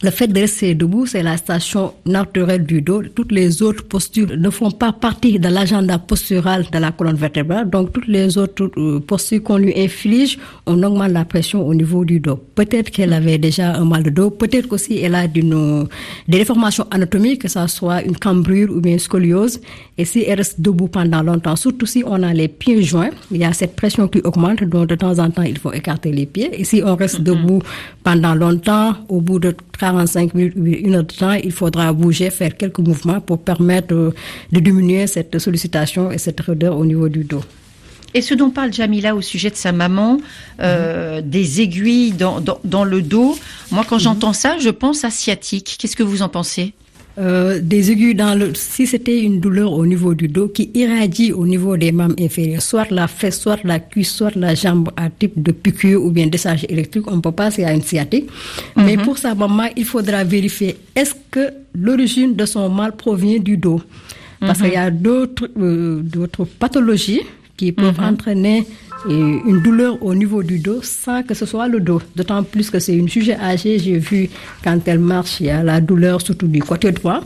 le 0.02 0.12
fait 0.12 0.28
de 0.28 0.40
rester 0.40 0.76
debout, 0.76 1.06
c'est 1.06 1.24
la 1.24 1.36
station 1.36 1.94
naturelle 2.06 2.66
du 2.66 2.82
dos. 2.82 3.04
Toutes 3.14 3.34
les 3.34 3.62
autres 3.62 3.84
postures 3.84 4.30
ne 4.38 4.50
font 4.50 4.72
pas 4.72 4.94
partie 4.94 5.40
de 5.40 5.50
l'agenda 5.50 6.00
postural 6.00 6.66
de 6.72 6.78
la 6.78 6.92
colonne 6.92 7.18
vertébrale. 7.18 7.70
Donc, 7.70 7.92
toutes 7.92 8.08
les 8.08 8.38
autres 8.38 8.72
euh, 8.78 9.02
postures 9.02 9.44
qu'on 9.44 9.58
lui 9.58 9.78
inflige, 9.78 10.40
on 10.66 10.82
augmente 10.84 11.12
la 11.12 11.26
pression 11.26 11.68
au 11.68 11.74
niveau 11.74 12.06
du 12.06 12.22
dos. 12.22 12.38
Peut-être 12.56 12.92
qu'elle 12.92 13.12
avait 13.12 13.38
déjà 13.38 13.76
un 13.76 13.84
mal 13.84 14.04
de 14.04 14.10
dos. 14.10 14.30
Peut-être 14.30 14.72
aussi 14.72 15.00
elle 15.00 15.16
a 15.16 15.28
d'une, 15.28 15.86
des 16.30 16.38
déformations 16.38 16.88
anatomiques, 16.92 17.42
que 17.42 17.50
ça 17.50 17.68
soit 17.68 18.02
une 18.02 18.16
cambrure 18.16 18.70
ou 18.72 18.80
bien 18.80 18.94
une 18.94 19.00
scoliose. 19.00 19.60
Et 19.98 20.06
si 20.06 20.24
elle 20.24 20.38
reste 20.38 20.62
debout 20.62 20.88
pendant 20.88 21.22
longtemps, 21.22 21.58
surtout 21.58 21.86
si 21.86 22.04
on 22.06 22.24
a 22.24 22.34
les 22.34 22.48
pieds 22.48 22.82
joints, 22.84 23.10
il 23.32 23.38
y 23.38 23.44
a 23.44 23.52
cette 23.52 23.76
pression 23.76 24.08
qui 24.08 24.22
augmente. 24.24 24.64
Donc, 24.64 24.88
de 24.88 24.96
temps 24.96 25.20
en 25.20 25.30
temps, 25.30 25.44
il 25.44 25.58
faut 25.58 25.74
écarter 25.74 26.14
les 26.14 26.26
pieds. 26.26 26.50
Et 26.58 26.64
si 26.64 26.82
on 26.86 26.96
reste 26.96 27.20
debout 27.20 27.62
pendant 28.02 28.34
longtemps, 28.34 28.96
au 29.10 29.20
bout 29.20 29.40
de 29.40 29.54
45 29.90 30.34
minutes, 30.36 30.54
une 30.56 30.96
heure 30.96 31.04
de 31.04 31.14
temps, 31.14 31.32
il 31.32 31.52
faudra 31.52 31.92
bouger, 31.94 32.30
faire 32.30 32.56
quelques 32.56 32.80
mouvements 32.80 33.20
pour 33.20 33.40
permettre 33.40 33.94
euh, 33.94 34.14
de 34.52 34.60
diminuer 34.60 35.08
cette 35.08 35.40
sollicitation 35.40 36.12
et 36.12 36.18
cette 36.18 36.40
raideur 36.40 36.78
au 36.78 36.86
niveau 36.86 37.10
du 37.10 37.24
dos. 37.24 37.42
Et 38.14 38.22
ce 38.22 38.34
dont 38.34 38.50
parle 38.50 38.72
Jamila 38.74 39.16
au 39.16 39.22
sujet 39.22 39.50
de 39.50 39.56
sa 39.56 39.72
maman, 39.72 40.20
euh, 40.62 41.22
des 41.22 41.62
aiguilles 41.62 42.12
dans, 42.12 42.40
dans, 42.40 42.60
dans, 42.64 42.84
le 42.84 43.02
dos, 43.02 43.38
moi 43.72 43.84
quand 43.88 44.00
j'entends 44.00 44.34
ça, 44.34 44.58
je 44.60 44.70
pense 44.70 45.04
à 45.04 45.10
sciatique. 45.10 45.78
Qu'est-ce 45.80 45.96
que 45.96 46.04
vous 46.04 46.22
en 46.22 46.30
pensez? 46.30 46.74
Euh, 47.20 47.60
des 47.62 47.92
aiguilles 47.92 48.16
dans 48.16 48.34
le 48.34 48.54
si 48.56 48.88
c'était 48.88 49.22
une 49.22 49.42
douleur 49.42 49.74
au 49.74 49.86
niveau 49.86 50.14
du 50.14 50.30
dos 50.30 50.48
qui 50.48 50.72
irradie 50.74 51.34
au 51.34 51.46
niveau 51.46 51.76
des 51.76 51.92
membres 51.92 52.16
inférieurs, 52.20 52.62
soit 52.62 52.90
la 52.92 53.08
fesse, 53.08 53.42
soit 53.42 53.60
la 53.66 53.80
cuisse, 53.80 54.12
soit 54.12 54.34
la 54.36 54.56
jambe 54.56 54.90
à 54.96 55.10
type 55.10 55.34
de 55.42 55.52
piqûre 55.52 56.02
ou 56.02 56.12
bien 56.12 56.28
d'essage 56.28 56.66
électrique, 56.70 57.12
on 57.12 57.20
peut 57.20 57.34
passer 57.34 57.66
à 57.66 57.74
une 57.74 57.82
sciatique. 57.82 58.30
Mais 58.78 58.96
pour 58.96 59.18
sa 59.18 59.36
maman, 59.36 59.66
il 59.76 59.84
faudra 59.86 60.24
vérifier 60.24 60.78
est-ce 60.96 61.14
que 61.30 61.50
l'origine 61.76 62.36
de 62.36 62.46
son 62.46 62.70
mal 62.70 62.96
provient 62.96 63.40
du 63.40 63.58
dos? 63.58 63.82
Parce 64.40 64.62
qu'il 64.62 64.72
y 64.72 64.78
a 64.78 64.90
d'autres 64.90 65.50
euh, 65.60 66.00
d'autres 66.02 66.46
pathologies 66.46 67.22
qui 67.58 67.74
peuvent 67.74 68.00
entraîner 68.00 68.66
une 69.08 69.62
douleur 69.62 70.02
au 70.04 70.14
niveau 70.14 70.44
du 70.44 70.60
dos 70.60 70.82
sans 70.82 71.24
que 71.24 71.34
ce 71.34 71.46
soit 71.46 71.68
le 71.68 71.80
dos. 71.80 72.02
D'autant 72.16 72.44
plus 72.44 72.70
que 72.70 72.80
c'est 72.80 72.96
une 72.96 73.10
sujet 73.10 73.36
âgée. 73.38 73.80
J'ai 73.80 73.98
vu 73.98 74.30
quand 74.64 74.80
elle 74.86 75.00
marche, 75.00 75.40
il 75.40 75.48
y 75.48 75.50
a 75.50 75.64
la 75.64 75.80
douleur 75.82 76.22
surtout 76.22 76.48
du 76.48 76.62
côté 76.62 76.92
droit. 76.92 77.22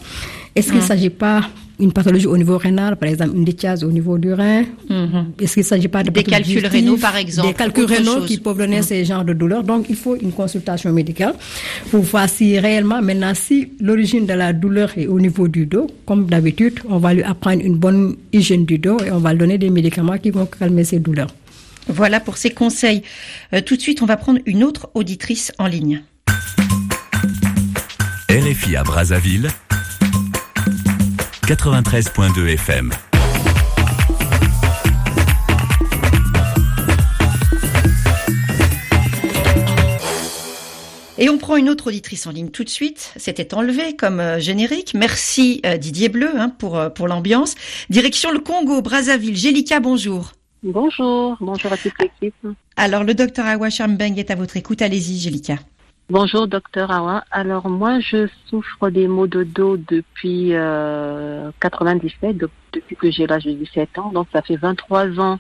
Est-ce 0.56 0.68
qu'il 0.68 0.78
ne 0.82 0.86
s'agit 0.86 1.10
pas 1.10 1.42
une 1.80 1.92
pathologie 1.92 2.28
au 2.28 2.38
niveau 2.38 2.58
rénal, 2.60 2.96
par 2.96 3.10
exemple 3.10 3.36
une 3.36 3.44
déchiase 3.44 3.84
au 3.84 3.92
niveau 3.92 4.20
du 4.20 4.32
rein? 4.34 4.64
Est-ce 5.40 5.54
qu'il 5.56 5.62
ne 5.64 5.66
s'agit 5.66 5.88
pas 5.88 6.04
de 6.04 6.12
des 6.12 6.24
calculs 6.24 6.66
rénaux, 6.68 6.98
par 6.98 7.16
exemple 7.18 7.48
Des 7.50 7.54
calculs 7.56 7.86
rénaux 7.86 8.22
qui 8.28 8.38
peuvent 8.38 8.58
donner 8.60 8.84
ces 8.84 9.04
genres 9.04 9.26
de 9.26 9.34
douleurs. 9.34 9.64
Donc, 9.64 9.88
il 9.90 9.96
faut 9.96 10.16
une 10.16 10.32
consultation 10.32 10.94
médicale 10.94 11.34
pour 11.90 12.04
voir 12.04 12.30
si 12.30 12.60
réellement, 12.60 13.02
maintenant, 13.02 13.34
si 13.34 13.70
l'origine 13.82 14.28
de 14.28 14.34
la 14.34 14.54
douleur 14.54 14.92
est 14.96 15.08
au 15.08 15.20
niveau 15.20 15.48
du 15.48 15.66
dos, 15.66 15.88
comme 16.06 16.28
d'habitude, 16.28 16.80
on 16.88 17.00
va 17.00 17.16
lui 17.16 17.24
apprendre 17.24 17.64
une 17.66 17.78
bonne 17.78 18.16
hygiène 18.32 18.66
du 18.66 18.78
dos 18.78 19.00
et 19.04 19.10
on 19.12 19.18
va 19.18 19.32
lui 19.34 19.40
donner 19.40 19.58
des 19.58 19.72
médicaments 19.72 20.20
qui 20.20 20.30
vont 20.30 20.46
calmer 20.46 20.84
ces 20.84 21.00
douleurs. 21.00 21.34
Voilà 21.88 22.20
pour 22.20 22.38
ces 22.38 22.52
conseils. 22.52 23.04
Euh, 23.54 23.62
tout 23.62 23.76
de 23.76 23.82
suite, 23.82 24.02
on 24.02 24.06
va 24.06 24.18
prendre 24.18 24.40
une 24.46 24.64
autre 24.64 24.90
auditrice 24.94 25.52
en 25.58 25.68
ligne. 25.68 26.04
LFI 28.30 28.78
à 28.78 28.84
Brazzaville, 28.84 29.50
93.2 31.46 32.48
FM. 32.54 32.92
Et 41.20 41.30
on 41.30 41.38
prend 41.38 41.58
une 41.58 41.70
autre 41.70 41.88
auditrice 41.88 42.26
en 42.26 42.32
ligne 42.32 42.50
tout 42.50 42.64
de 42.64 42.70
suite. 42.70 43.14
C'était 43.18 43.54
enlevé 43.54 43.96
comme 43.96 44.20
euh, 44.20 44.40
générique. 44.40 44.94
Merci 44.94 45.62
euh, 45.66 45.78
Didier 45.78 46.10
Bleu 46.10 46.32
hein, 46.36 46.50
pour, 46.50 46.82
pour 46.96 47.08
l'ambiance. 47.08 47.56
Direction 47.90 48.32
le 48.32 48.40
Congo, 48.40 48.82
Brazzaville. 48.82 49.38
Gélica, 49.38 49.80
bonjour. 49.80 50.34
Bonjour, 50.64 51.36
bonjour 51.42 51.74
à 51.74 51.78
toute 51.78 51.94
l'équipe. 52.00 52.36
Alors, 52.78 53.04
le 53.04 53.14
docteur 53.14 53.46
Awa 53.46 53.70
Chambeng 53.70 54.18
est 54.18 54.32
à 54.32 54.36
votre 54.36 54.56
écoute. 54.56 54.82
Allez-y, 54.82 55.20
Gélica. 55.20 55.56
Bonjour, 56.10 56.48
docteur 56.48 56.90
Awa. 56.92 57.26
Alors, 57.32 57.70
moi, 57.70 58.00
je 58.00 58.28
souffre 58.50 58.90
des 58.90 59.08
maux 59.08 59.28
de 59.28 59.44
dos 59.44 59.76
depuis 59.78 60.54
euh, 60.54 61.52
97, 61.60 62.38
de- 62.38 62.50
depuis 62.72 62.96
que 62.96 63.12
j'ai 63.12 63.28
l'âge 63.28 63.44
de 63.44 63.52
17 63.52 63.98
ans. 64.00 64.12
Donc, 64.14 64.28
ça 64.32 64.42
fait 64.42 64.56
23 64.56 65.20
ans 65.20 65.40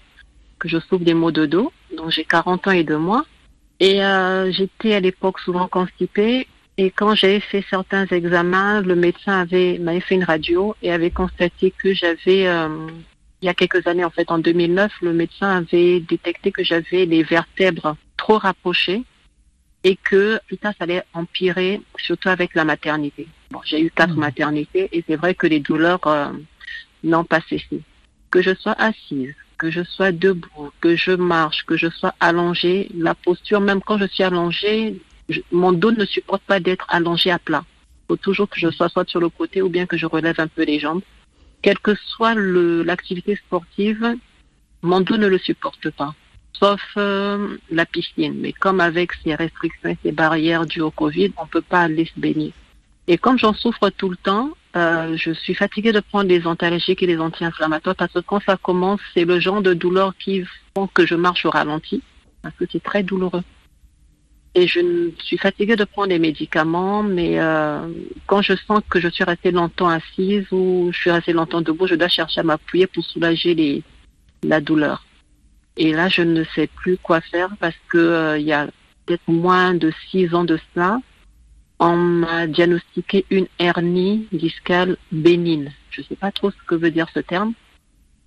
que 0.59 0.67
je 0.67 0.77
souffre 0.79 1.03
des 1.05 1.13
maux 1.13 1.31
de 1.31 1.45
dos. 1.45 1.71
Donc, 1.97 2.09
j'ai 2.12 2.25
40 2.25 2.67
ans 2.67 2.71
et 2.71 2.83
deux 2.83 2.97
mois. 2.97 3.25
Et 3.79 4.03
euh, 4.03 4.51
j'étais 4.51 4.93
à 4.93 4.99
l'époque 4.99 5.39
souvent 5.39 5.67
constipée. 5.69 6.47
Et 6.77 6.89
quand 6.91 7.15
j'avais 7.15 7.39
fait 7.39 7.63
certains 7.69 8.07
examens, 8.07 8.81
le 8.81 8.95
médecin 8.95 9.39
avait 9.41 9.77
m'avait 9.79 9.99
fait 9.99 10.15
une 10.15 10.23
radio 10.23 10.75
et 10.81 10.91
avait 10.91 11.12
constaté 11.12 11.71
que 11.71 11.93
j'avais 11.93 12.47
euh, 12.47 12.67
il 13.43 13.47
y 13.47 13.49
a 13.49 13.53
quelques 13.53 13.86
années, 13.88 14.06
en 14.06 14.10
fait, 14.10 14.32
en 14.32 14.39
2009, 14.39 14.91
le 15.01 15.12
médecin 15.12 15.58
avait 15.58 15.99
détecté 15.99 16.51
que 16.53 16.63
j'avais 16.63 17.06
les 17.06 17.23
vertèbres 17.23 17.97
trop 18.15 18.38
rapprochées 18.38 19.03
et 19.84 19.97
que 19.97 20.39
plus 20.47 20.58
tard, 20.58 20.73
ça 20.77 20.86
allait 20.86 21.03
empirer, 21.13 21.82
surtout 21.97 22.29
avec 22.29 22.56
la 22.56 22.63
maternité. 22.63 23.27
Bon, 23.51 23.60
j'ai 23.65 23.82
eu 23.82 23.91
quatre 23.91 24.15
maternités 24.15 24.88
et 24.93 25.03
c'est 25.06 25.17
vrai 25.17 25.36
que 25.36 25.45
les 25.45 25.60
douleurs 25.60 25.99
euh, 26.08 26.29
n'ont 27.03 27.25
pas 27.25 27.41
cessé. 27.49 27.82
Que 28.32 28.41
je 28.41 28.56
sois 28.56 28.75
assise, 28.79 29.36
que 29.58 29.69
je 29.69 29.84
sois 29.84 30.13
debout, 30.13 30.71
que 30.79 30.95
je 30.95 31.12
marche, 31.12 31.65
que 31.65 31.75
je 31.75 31.89
sois 31.89 32.15
allongée, 32.21 32.88
la 32.95 33.13
posture, 33.13 33.60
même 33.60 33.82
quand 33.82 33.97
je 33.97 34.06
suis 34.06 34.23
allongée, 34.23 35.01
je- 35.27 35.41
mon 35.51 35.73
dos 35.73 35.91
ne 35.91 36.06
supporte 36.06 36.43
pas 36.43 36.62
d'être 36.62 36.86
allongé 36.88 37.29
à 37.29 37.39
plat. 37.39 37.65
Il 37.65 38.06
faut 38.08 38.15
toujours 38.15 38.47
que 38.49 38.58
je 38.60 38.69
sois 38.71 38.88
soit 38.88 39.08
sur 39.10 39.19
le 39.19 39.27
côté 39.27 39.62
ou 39.62 39.67
bien 39.67 39.86
que 39.86 39.97
je 39.97 40.06
relève 40.06 40.39
un 40.39 40.47
peu 40.47 40.63
les 40.63 40.79
jambes 40.79 41.01
quelle 41.63 41.80
que 41.80 41.95
soit 41.95 42.36
l'activité 42.36 43.36
sportive, 43.36 44.15
mon 44.84 45.02
dos 45.02 45.17
ne 45.17 45.28
le 45.28 45.39
supporte 45.39 45.89
pas, 45.89 46.13
sauf 46.52 46.82
euh, 46.97 47.58
la 47.71 47.86
piscine. 47.86 48.36
Mais 48.39 48.52
comme 48.52 48.82
avec 48.82 49.13
ces 49.23 49.34
restrictions 49.34 49.89
et 49.89 49.97
ces 50.04 50.12
barrières 50.12 50.65
dues 50.67 50.82
au 50.82 50.91
Covid, 50.91 51.32
on 51.38 51.47
peut 51.47 51.62
pas 51.62 51.82
aller 51.82 52.06
se 52.06 52.19
baigner. 52.19 52.54
Et 53.08 53.17
comme 53.17 53.39
j'en 53.39 53.54
souffre 53.54 53.89
tout 53.89 54.10
le 54.10 54.17
temps, 54.17 54.52
euh, 54.76 55.15
je 55.17 55.32
suis 55.32 55.56
fatiguée 55.56 55.91
de 55.91 55.99
prendre 56.02 56.28
des 56.28 56.45
antalgiques 56.45 57.02
et 57.02 57.08
des 57.08 57.19
anti-inflammatoires 57.19 57.95
parce 57.95 58.13
que 58.13 58.19
quand 58.19 58.41
ça 58.43 58.58
commence, 58.58 59.02
c'est 59.13 59.26
le 59.26 59.39
genre 59.39 59.62
de 59.62 59.73
douleur 59.73 60.13
qui 60.17 60.43
font 60.76 60.88
que 60.88 61.06
je 61.06 61.15
marche 61.15 61.45
au 61.45 61.49
ralenti 61.49 62.02
parce 62.41 62.56
que 62.56 62.65
c'est 62.71 62.84
très 62.84 63.04
douloureux. 63.04 63.43
Et 64.55 64.67
je 64.67 65.11
suis 65.23 65.37
fatiguée 65.37 65.75
de 65.75 65.83
prendre 65.83 66.09
des 66.09 66.19
médicaments, 66.19 67.01
mais 67.01 67.39
euh, 67.39 67.87
quand 68.27 68.43
je 68.43 68.53
sens 68.67 68.81
que 68.87 68.99
je 68.99 69.07
suis 69.07 69.23
restée 69.23 69.51
longtemps 69.51 69.89
assise 69.89 70.45
ou 70.51 70.89
je 70.91 70.97
suis 70.97 71.11
restée 71.11 71.33
longtemps 71.33 71.61
debout, 71.61 71.87
je 71.87 71.95
dois 71.95 72.07
chercher 72.07 72.41
à 72.41 72.43
m'appuyer 72.43 72.85
pour 72.85 73.03
soulager 73.03 73.55
les, 73.55 73.81
la 74.43 74.61
douleur. 74.61 75.05
Et 75.75 75.91
là, 75.91 76.07
je 76.07 76.21
ne 76.21 76.43
sais 76.55 76.67
plus 76.67 76.97
quoi 76.97 77.19
faire 77.21 77.49
parce 77.59 77.75
que 77.89 77.97
euh, 77.97 78.37
il 78.37 78.45
y 78.45 78.53
a 78.53 78.67
peut-être 79.05 79.27
moins 79.27 79.73
de 79.73 79.91
six 80.11 80.33
ans 80.35 80.43
de 80.43 80.59
cela, 80.73 80.99
on 81.79 81.95
m'a 81.95 82.45
diagnostiqué 82.45 83.25
une 83.31 83.47
hernie 83.57 84.27
discale 84.31 84.97
bénigne. 85.11 85.71
Je 85.89 86.01
ne 86.01 86.05
sais 86.05 86.15
pas 86.15 86.31
trop 86.31 86.51
ce 86.51 86.57
que 86.67 86.75
veut 86.75 86.91
dire 86.91 87.07
ce 87.13 87.19
terme. 87.19 87.53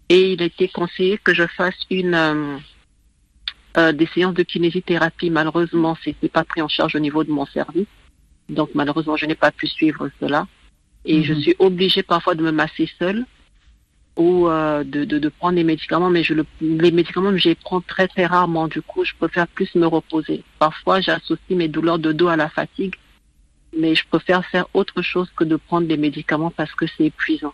Et 0.08 0.32
il 0.32 0.42
a 0.42 0.46
été 0.46 0.68
conseillé 0.68 1.18
que 1.18 1.34
je 1.34 1.46
fasse 1.46 1.78
une 1.90 2.14
euh, 2.14 2.58
euh, 3.78 3.92
des 3.92 4.06
séances 4.06 4.34
de 4.34 4.42
kinésithérapie. 4.42 5.30
Malheureusement, 5.30 5.96
c'était 6.02 6.28
pas 6.28 6.44
pris 6.44 6.62
en 6.62 6.68
charge 6.68 6.94
au 6.94 6.98
niveau 6.98 7.24
de 7.24 7.30
mon 7.30 7.46
service. 7.46 7.86
Donc 8.48 8.70
malheureusement, 8.74 9.16
je 9.16 9.26
n'ai 9.26 9.34
pas 9.34 9.50
pu 9.50 9.66
suivre 9.66 10.08
cela. 10.20 10.46
Et 11.04 11.22
je 11.22 11.34
suis 11.34 11.54
obligée 11.58 12.02
parfois 12.02 12.34
de 12.34 12.42
me 12.42 12.50
masser 12.50 12.88
seule 12.98 13.24
ou 14.16 14.48
euh, 14.48 14.82
de, 14.82 15.04
de, 15.04 15.18
de 15.18 15.28
prendre 15.28 15.56
des 15.56 15.64
médicaments, 15.64 16.10
mais 16.10 16.24
je 16.24 16.34
le, 16.34 16.46
les 16.60 16.90
médicaments, 16.90 17.36
je 17.36 17.50
les 17.50 17.54
prends 17.54 17.80
très 17.80 18.08
très 18.08 18.26
rarement. 18.26 18.66
Du 18.66 18.82
coup, 18.82 19.04
je 19.04 19.12
préfère 19.14 19.46
plus 19.46 19.74
me 19.74 19.86
reposer. 19.86 20.42
Parfois, 20.58 21.00
j'associe 21.00 21.56
mes 21.56 21.68
douleurs 21.68 21.98
de 21.98 22.12
dos 22.12 22.28
à 22.28 22.36
la 22.36 22.48
fatigue, 22.48 22.94
mais 23.76 23.94
je 23.94 24.04
préfère 24.08 24.44
faire 24.46 24.66
autre 24.74 25.02
chose 25.02 25.30
que 25.36 25.44
de 25.44 25.56
prendre 25.56 25.86
des 25.86 25.98
médicaments 25.98 26.50
parce 26.50 26.72
que 26.72 26.86
c'est 26.86 27.04
épuisant. 27.04 27.52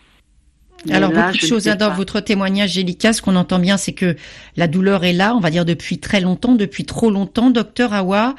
Mais 0.85 0.93
Alors 0.93 1.11
là, 1.11 1.27
beaucoup 1.27 1.37
de 1.37 1.47
choses 1.47 1.65
dans 1.65 1.93
votre 1.93 2.19
témoignage, 2.19 2.71
Gélica. 2.71 3.13
Ce 3.13 3.21
qu'on 3.21 3.35
entend 3.35 3.59
bien, 3.59 3.77
c'est 3.77 3.93
que 3.93 4.15
la 4.57 4.67
douleur 4.67 5.03
est 5.03 5.13
là, 5.13 5.35
on 5.35 5.39
va 5.39 5.49
dire 5.49 5.65
depuis 5.65 5.99
très 5.99 6.21
longtemps, 6.21 6.55
depuis 6.55 6.85
trop 6.85 7.09
longtemps. 7.09 7.49
Docteur 7.49 7.93
Awa, 7.93 8.35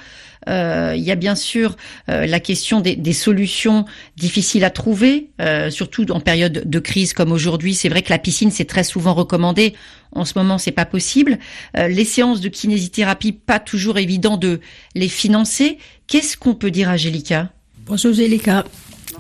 euh, 0.48 0.94
il 0.96 1.02
y 1.02 1.11
a 1.11 1.14
bien 1.14 1.35
sûr 1.35 1.76
euh, 2.09 2.26
la 2.26 2.40
question 2.40 2.80
des, 2.80 2.96
des 2.96 3.12
solutions 3.12 3.85
difficiles 4.16 4.64
à 4.64 4.70
trouver, 4.70 5.30
euh, 5.40 5.70
surtout 5.70 6.11
en 6.12 6.20
période 6.20 6.62
de 6.66 6.78
crise 6.78 7.12
comme 7.12 7.33
aujourd'hui. 7.33 7.74
C'est 7.74 7.88
vrai 7.88 8.02
que 8.02 8.11
la 8.11 8.18
piscine 8.18 8.50
c'est 8.50 8.66
très 8.66 8.85
souvent 8.85 9.14
recommandé. 9.14 9.74
En 10.12 10.24
ce 10.24 10.35
moment, 10.37 10.59
c'est 10.59 10.70
pas 10.70 10.85
possible. 10.85 11.38
Euh, 11.76 11.88
les 11.88 12.04
séances 12.04 12.40
de 12.40 12.48
kinésithérapie, 12.48 13.33
pas 13.33 13.59
toujours 13.59 13.98
évident 13.98 14.37
de 14.37 14.61
les 14.94 15.09
financer. 15.09 15.78
Qu'est-ce 16.07 16.37
qu'on 16.37 16.54
peut 16.54 16.70
dire 16.70 16.88
à 16.88 16.96
Gélica 16.96 17.50
Bonjour 17.87 18.14
Gélica, 18.14 18.64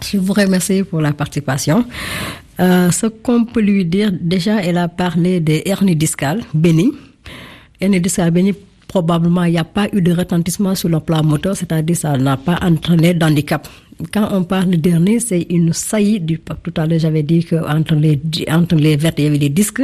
je 0.02 0.18
vous 0.18 0.32
remercie 0.32 0.82
pour 0.82 1.00
la 1.00 1.12
participation. 1.12 1.84
Euh, 2.60 2.90
ce 2.90 3.06
qu'on 3.06 3.44
peut 3.44 3.60
lui 3.60 3.84
dire, 3.84 4.12
déjà, 4.12 4.62
elle 4.62 4.78
a 4.78 4.88
parlé 4.88 5.40
des 5.40 5.62
hernies 5.66 5.96
discales 5.96 6.42
bénignes. 6.54 6.92
Hernie 7.80 8.00
discale 8.00 8.30
bénigne, 8.30 8.54
probablement, 8.86 9.44
il 9.44 9.52
n'y 9.52 9.58
a 9.58 9.64
pas 9.64 9.88
eu 9.92 10.00
de 10.00 10.12
retentissement 10.12 10.74
sur 10.74 10.88
le 10.88 11.00
plan 11.00 11.24
moteur, 11.24 11.56
c'est-à-dire 11.56 11.96
ça 11.96 12.16
n'a 12.16 12.36
pas 12.36 12.58
entraîné 12.62 13.14
d'handicap. 13.14 13.66
Quand 14.12 14.28
on 14.32 14.42
parle 14.44 14.76
d'hernie, 14.76 15.20
c'est 15.20 15.46
une 15.50 15.72
saillie 15.72 16.20
du 16.20 16.40
Tout 16.40 16.74
à 16.76 16.86
l'heure, 16.86 16.98
j'avais 16.98 17.22
dit 17.22 17.44
qu'entre 17.44 17.94
les, 17.94 18.20
entre 18.50 18.74
les 18.74 18.96
vertèbres, 18.96 19.20
il 19.20 19.24
y 19.24 19.28
avait 19.28 19.38
des 19.38 19.48
disques, 19.48 19.82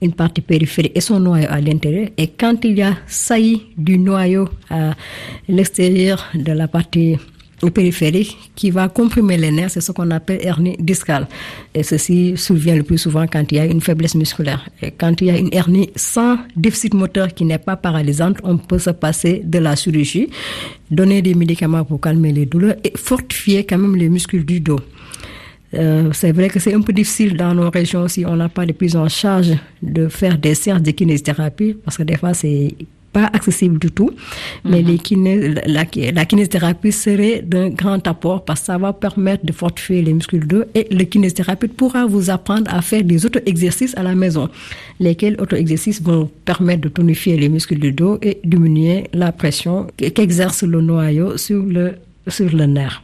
une 0.00 0.12
partie 0.12 0.40
périphérique 0.40 0.92
et 0.96 1.00
son 1.00 1.20
noyau 1.20 1.46
à 1.48 1.60
l'intérieur. 1.60 2.08
Et 2.16 2.28
quand 2.28 2.64
il 2.64 2.78
y 2.78 2.82
a 2.82 2.94
saillie 3.06 3.62
du 3.76 3.98
noyau 3.98 4.48
à 4.70 4.94
l'extérieur 5.48 6.24
de 6.34 6.52
la 6.52 6.66
partie 6.66 7.18
périphérique 7.70 8.36
qui 8.54 8.70
va 8.70 8.88
comprimer 8.88 9.36
les 9.36 9.50
nerfs, 9.50 9.70
c'est 9.70 9.80
ce 9.80 9.92
qu'on 9.92 10.10
appelle 10.10 10.40
hernie 10.42 10.76
discale. 10.78 11.28
Et 11.74 11.82
ceci 11.82 12.34
survient 12.36 12.76
le 12.76 12.82
plus 12.82 12.98
souvent 12.98 13.26
quand 13.26 13.44
il 13.50 13.56
y 13.56 13.60
a 13.60 13.64
une 13.64 13.80
faiblesse 13.80 14.14
musculaire. 14.14 14.68
Et 14.82 14.90
quand 14.90 15.20
il 15.20 15.26
y 15.28 15.30
a 15.30 15.38
une 15.38 15.50
hernie 15.52 15.90
sans 15.96 16.38
déficit 16.56 16.94
moteur 16.94 17.32
qui 17.34 17.44
n'est 17.44 17.58
pas 17.58 17.76
paralysante, 17.76 18.38
on 18.42 18.58
peut 18.58 18.78
se 18.78 18.90
passer 18.90 19.42
de 19.44 19.58
la 19.58 19.76
chirurgie, 19.76 20.28
donner 20.90 21.22
des 21.22 21.34
médicaments 21.34 21.84
pour 21.84 22.00
calmer 22.00 22.32
les 22.32 22.46
douleurs 22.46 22.76
et 22.84 22.92
fortifier 22.96 23.64
quand 23.64 23.78
même 23.78 23.96
les 23.96 24.08
muscles 24.08 24.44
du 24.44 24.60
dos. 24.60 24.80
Euh, 25.74 26.10
c'est 26.12 26.32
vrai 26.32 26.50
que 26.50 26.58
c'est 26.58 26.74
un 26.74 26.82
peu 26.82 26.92
difficile 26.92 27.36
dans 27.36 27.54
nos 27.54 27.70
régions 27.70 28.06
si 28.06 28.26
on 28.26 28.36
n'a 28.36 28.50
pas 28.50 28.66
de 28.66 28.72
prise 28.72 28.94
en 28.94 29.08
charge 29.08 29.52
de 29.82 30.08
faire 30.08 30.36
des 30.36 30.54
séances 30.54 30.82
de 30.82 30.90
kinésithérapie 30.90 31.76
parce 31.82 31.96
que 31.96 32.02
des 32.02 32.18
fois 32.18 32.34
c'est 32.34 32.74
pas 33.12 33.26
accessible 33.32 33.78
du 33.78 33.90
tout. 33.90 34.10
Mais 34.64 34.82
mhm. 34.82 34.88
les 34.88 35.62
la, 35.66 35.84
la, 36.12 36.24
kinésithérapie 36.24 36.92
serait 36.92 37.42
d'un 37.42 37.68
grand 37.68 38.06
apport 38.06 38.44
parce 38.44 38.60
que 38.60 38.66
ça 38.66 38.78
va 38.78 38.92
permettre 38.92 39.44
de 39.44 39.52
fortifier 39.52 40.02
les 40.02 40.12
muscles 40.12 40.38
du 40.40 40.46
dos 40.46 40.64
et 40.74 40.86
le 40.90 41.04
kinésithérapeute 41.04 41.74
pourra 41.74 42.06
vous 42.06 42.30
apprendre 42.30 42.72
à 42.72 42.80
faire 42.82 43.04
des 43.04 43.26
auto-exercices 43.26 43.96
à 43.96 44.02
la 44.02 44.14
maison, 44.14 44.48
lesquels 45.00 45.36
auto-exercices 45.40 46.02
vont 46.02 46.30
permettre 46.44 46.82
de 46.82 46.88
tonifier 46.88 47.36
les 47.36 47.48
muscles 47.48 47.78
du 47.78 47.92
dos 47.92 48.18
et 48.22 48.38
diminuer 48.44 49.08
la 49.12 49.32
pression 49.32 49.86
qu'exerce 49.96 50.62
le 50.62 50.80
noyau 50.80 51.36
sur 51.36 51.62
le, 51.62 51.94
sur 52.28 52.54
le 52.54 52.66
nerf. 52.66 53.02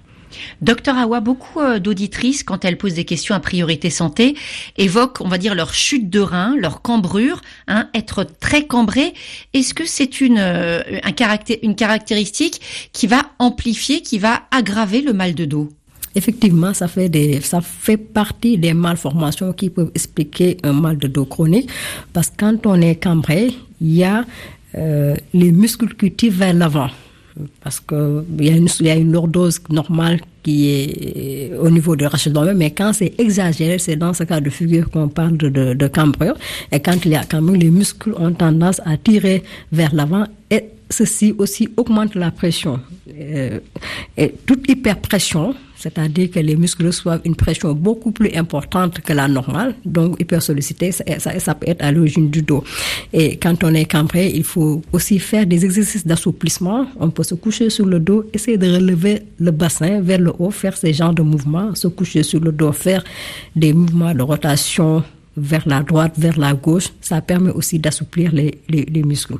Docteur 0.61 0.97
Awa, 0.97 1.21
beaucoup 1.21 1.61
euh, 1.61 1.79
d'auditrices, 1.79 2.43
quand 2.43 2.65
elles 2.65 2.79
posent 2.79 2.95
des 2.95 3.05
questions 3.05 3.35
à 3.35 3.41
priorité 3.41 3.91
santé, 3.91 4.37
évoquent, 4.77 5.21
on 5.21 5.29
va 5.29 5.39
dire, 5.39 5.55
leur 5.55 5.75
chute 5.75 6.11
de 6.11 6.21
rein, 6.21 6.57
leur 6.57 6.83
cambrure, 6.83 7.41
hein, 7.67 7.89
être 7.95 8.25
très 8.25 8.67
cambré. 8.67 9.15
Est-ce 9.55 9.75
que 9.75 9.87
c'est 9.87 10.21
une, 10.21 10.39
euh, 10.39 10.83
un 11.03 11.39
une 11.63 11.75
caractéristique 11.75 12.61
qui 12.93 13.07
va 13.07 13.23
amplifier, 13.39 14.03
qui 14.03 14.19
va 14.19 14.43
aggraver 14.51 15.03
le 15.03 15.13
mal 15.13 15.35
de 15.35 15.45
dos? 15.45 15.69
Effectivement, 16.15 16.75
ça 16.75 16.89
fait 16.89 17.09
des, 17.09 17.41
ça 17.41 17.61
fait 17.61 17.97
partie 17.97 18.59
des 18.59 18.75
malformations 18.75 19.53
qui 19.53 19.71
peuvent 19.71 19.91
expliquer 19.95 20.57
un 20.63 20.73
mal 20.73 20.99
de 20.99 21.07
dos 21.07 21.27
chronique, 21.27 21.71
parce 22.13 22.31
que 22.31 22.37
quand 22.39 22.67
on 22.67 22.81
est 22.81 22.97
cambré, 22.97 23.55
il 23.81 23.95
y 23.95 24.05
a 24.05 24.25
euh, 24.75 25.15
les 25.33 25.53
muscles 25.53 25.95
tirent 25.95 26.33
vers 26.33 26.55
l'avant 26.55 26.91
parce 27.63 27.81
qu'il 27.81 28.25
y, 28.41 28.49
a 28.51 28.57
une, 28.57 28.69
y 28.81 28.91
a 28.91 28.95
une 28.95 29.13
lordose 29.13 29.61
normale 29.71 30.21
qui 30.43 30.69
est 30.69 31.53
au 31.59 31.71
niveau 31.71 31.97
de 31.97 32.07
rachis 32.07 32.31
mais 32.57 32.71
quand 32.71 32.93
c'est 32.93 33.15
exagéré, 33.19 33.79
c'est 33.79 33.97
dans 33.97 34.15
ce 34.15 34.25
cas 34.25 34.41
de 34.41 34.51
figure 34.51 34.91
qu'on 34.91 35.09
parle 35.09 35.37
de, 35.37 35.49
de, 35.49 35.75
de 35.75 35.87
cambrure. 35.89 36.35
Et 36.73 36.81
quand 36.81 37.05
il 37.05 37.13
y 37.13 37.17
a 37.17 37.25
même 37.41 37.55
les 37.55 37.71
muscles 37.71 38.15
ont 38.17 38.33
tendance 38.33 38.81
à 38.85 38.97
tirer 38.97 39.43
vers 39.73 39.95
l'avant 39.95 40.25
et 40.51 40.65
ceci 40.91 41.35
aussi 41.39 41.69
augmente 41.77 42.15
la 42.15 42.31
pression. 42.31 42.81
Euh, 43.09 43.61
et 44.17 44.35
toute 44.47 44.69
hyperpression, 44.71 45.55
c'est-à-dire 45.79 46.31
que 46.31 46.41
les 46.41 46.57
muscles 46.57 46.87
reçoivent 46.87 47.21
une 47.25 47.37
pression 47.37 47.73
beaucoup 47.73 48.11
plus 48.11 48.35
importante 48.35 49.01
que 49.01 49.13
la 49.13 49.29
normale, 49.29 49.75
donc 49.85 50.21
hyper 50.21 50.43
sollicité, 50.43 50.91
ça, 50.91 51.05
ça, 51.39 51.55
peut 51.55 51.69
être 51.69 51.83
à 51.83 51.93
l'origine 51.93 52.29
du 52.31 52.43
dos. 52.43 52.65
Et 53.13 53.37
quand 53.37 53.63
on 53.63 53.73
est 53.75 53.85
cambré, 53.85 54.29
il 54.35 54.43
faut 54.45 54.83
aussi 54.93 55.19
faire 55.21 55.47
des 55.47 55.65
exercices 55.65 56.07
d'assouplissement. 56.07 56.87
On 56.99 57.11
peut 57.11 57.23
se 57.23 57.35
coucher 57.35 57.71
sur 57.71 57.87
le 57.87 58.01
dos, 58.01 58.25
essayer 58.33 58.59
de 58.59 58.69
relever 58.69 59.23
le 59.39 59.53
bassin 59.53 60.01
vers 60.01 60.19
le 60.19 60.33
haut, 60.39 60.51
faire 60.51 60.77
ces 60.77 60.93
genres 60.93 61.15
de 61.15 61.23
mouvements, 61.23 61.75
se 61.77 61.87
coucher 61.89 62.25
sur 62.25 62.41
le 62.41 62.51
dos, 62.51 62.73
faire 62.73 63.05
des 63.55 63.73
mouvements 63.73 64.15
de 64.15 64.23
rotation 64.23 65.05
vers 65.37 65.63
la 65.69 65.83
droite, 65.83 66.15
vers 66.19 66.39
la 66.39 66.55
gauche. 66.55 66.89
Ça 67.01 67.21
permet 67.21 67.51
aussi 67.51 67.79
d'assouplir 67.79 68.33
les 68.33 69.03
muscles. 69.05 69.39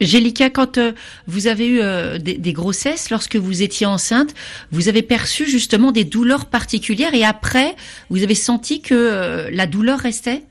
Gélica, 0.00 0.48
quand 0.48 0.78
euh, 0.78 0.92
vous 1.26 1.46
avez 1.46 1.66
eu 1.66 1.80
euh, 1.80 2.18
des, 2.18 2.52
grossesses, 2.52 3.10
lorsque 3.10 3.36
vous 3.36 3.62
étiez 3.62 3.86
enceinte, 3.86 4.34
vous 4.70 4.88
avez 4.88 5.02
perçu 5.02 5.46
justement 5.46 5.92
des 5.92 6.04
douleurs 6.04 6.46
particulières 6.46 7.14
et 7.14 7.24
après, 7.24 7.76
vous 8.08 8.22
avez 8.22 8.34
senti 8.34 8.80
que 8.80 8.94
euh, 8.94 9.50
la 9.52 9.66
douleur 9.66 9.98
restait? 9.98 10.42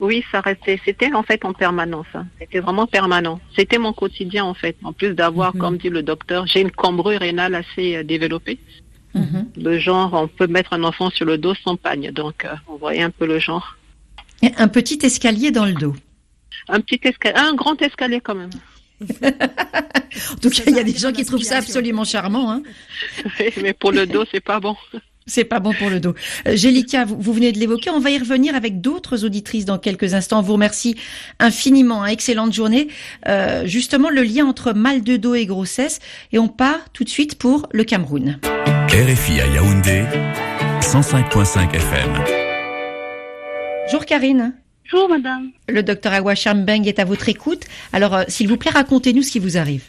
Oui, 0.00 0.24
ça 0.30 0.40
restait. 0.40 0.80
C'était 0.84 1.12
en 1.12 1.22
fait 1.22 1.44
en 1.44 1.52
permanence. 1.52 2.06
Hein. 2.14 2.26
C'était 2.38 2.60
vraiment 2.60 2.86
permanent. 2.86 3.40
C'était 3.56 3.78
mon 3.78 3.92
quotidien 3.92 4.44
en 4.44 4.54
fait. 4.54 4.76
En 4.82 4.92
plus 4.92 5.14
d'avoir, 5.14 5.54
mhm. 5.54 5.60
comme 5.60 5.78
dit 5.78 5.90
le 5.90 6.02
docteur, 6.02 6.46
j'ai 6.46 6.60
une 6.60 6.70
cambrure 6.70 7.20
rénale 7.20 7.54
assez 7.54 8.02
développée. 8.04 8.58
Mhm. 9.14 9.48
Le 9.56 9.78
genre, 9.78 10.12
on 10.14 10.28
peut 10.28 10.46
mettre 10.46 10.72
un 10.72 10.84
enfant 10.84 11.10
sur 11.10 11.24
le 11.24 11.38
dos 11.38 11.54
sans 11.64 11.76
pagne. 11.76 12.10
Donc, 12.12 12.46
on 12.68 12.76
voyait 12.76 13.02
un 13.02 13.10
peu 13.10 13.26
le 13.26 13.38
genre. 13.38 13.76
un 14.42 14.68
petit 14.68 14.98
escalier 15.02 15.50
dans 15.50 15.64
le 15.64 15.72
dos? 15.72 15.94
Un 16.68 16.80
petit 16.80 17.00
escalier, 17.02 17.36
un 17.36 17.54
grand 17.54 17.80
escalier 17.80 18.20
quand 18.20 18.34
même 18.34 18.50
en 19.22 20.36
tout 20.40 20.50
cas, 20.50 20.62
il 20.66 20.74
y 20.74 20.80
a 20.80 20.84
des 20.84 20.96
gens 20.96 21.12
qui 21.12 21.24
trouvent 21.24 21.42
ça 21.42 21.58
absolument 21.58 22.04
charmant. 22.04 22.50
Hein. 22.50 22.62
mais 23.62 23.72
pour 23.72 23.92
le 23.92 24.06
dos, 24.06 24.24
c'est 24.30 24.40
pas 24.40 24.60
bon. 24.60 24.76
C'est 25.28 25.44
pas 25.44 25.60
bon 25.60 25.74
pour 25.74 25.90
le 25.90 26.00
dos. 26.00 26.14
Euh, 26.46 26.56
Gélica, 26.56 27.04
vous, 27.04 27.32
venez 27.32 27.52
de 27.52 27.58
l'évoquer. 27.58 27.90
On 27.90 28.00
va 28.00 28.10
y 28.10 28.18
revenir 28.18 28.54
avec 28.54 28.80
d'autres 28.80 29.24
auditrices 29.24 29.66
dans 29.66 29.78
quelques 29.78 30.14
instants. 30.14 30.38
On 30.38 30.42
vous 30.42 30.54
remercie 30.54 30.96
infiniment. 31.38 32.02
Hein. 32.02 32.06
Excellente 32.08 32.52
journée. 32.52 32.88
Euh, 33.28 33.66
justement, 33.66 34.08
le 34.08 34.22
lien 34.22 34.46
entre 34.46 34.72
mal 34.72 35.02
de 35.02 35.16
dos 35.16 35.34
et 35.34 35.44
grossesse. 35.44 36.00
Et 36.32 36.38
on 36.38 36.48
part 36.48 36.90
tout 36.94 37.04
de 37.04 37.10
suite 37.10 37.36
pour 37.36 37.68
le 37.72 37.84
Cameroun. 37.84 38.40
RFI 38.88 39.40
à 39.40 39.46
Yaoundé, 39.46 40.04
105.5 40.80 41.74
FM. 41.74 42.38
Bonjour 43.84 44.06
Karine. 44.06 44.54
Bonjour 44.90 45.08
madame. 45.10 45.50
Le 45.68 45.82
docteur 45.82 46.14
Awasham 46.14 46.64
Beng 46.64 46.86
est 46.86 46.98
à 46.98 47.04
votre 47.04 47.28
écoute. 47.28 47.64
Alors, 47.92 48.14
euh, 48.14 48.22
s'il 48.28 48.48
vous 48.48 48.56
plaît, 48.56 48.70
racontez-nous 48.70 49.22
ce 49.22 49.32
qui 49.32 49.38
vous 49.38 49.58
arrive. 49.58 49.84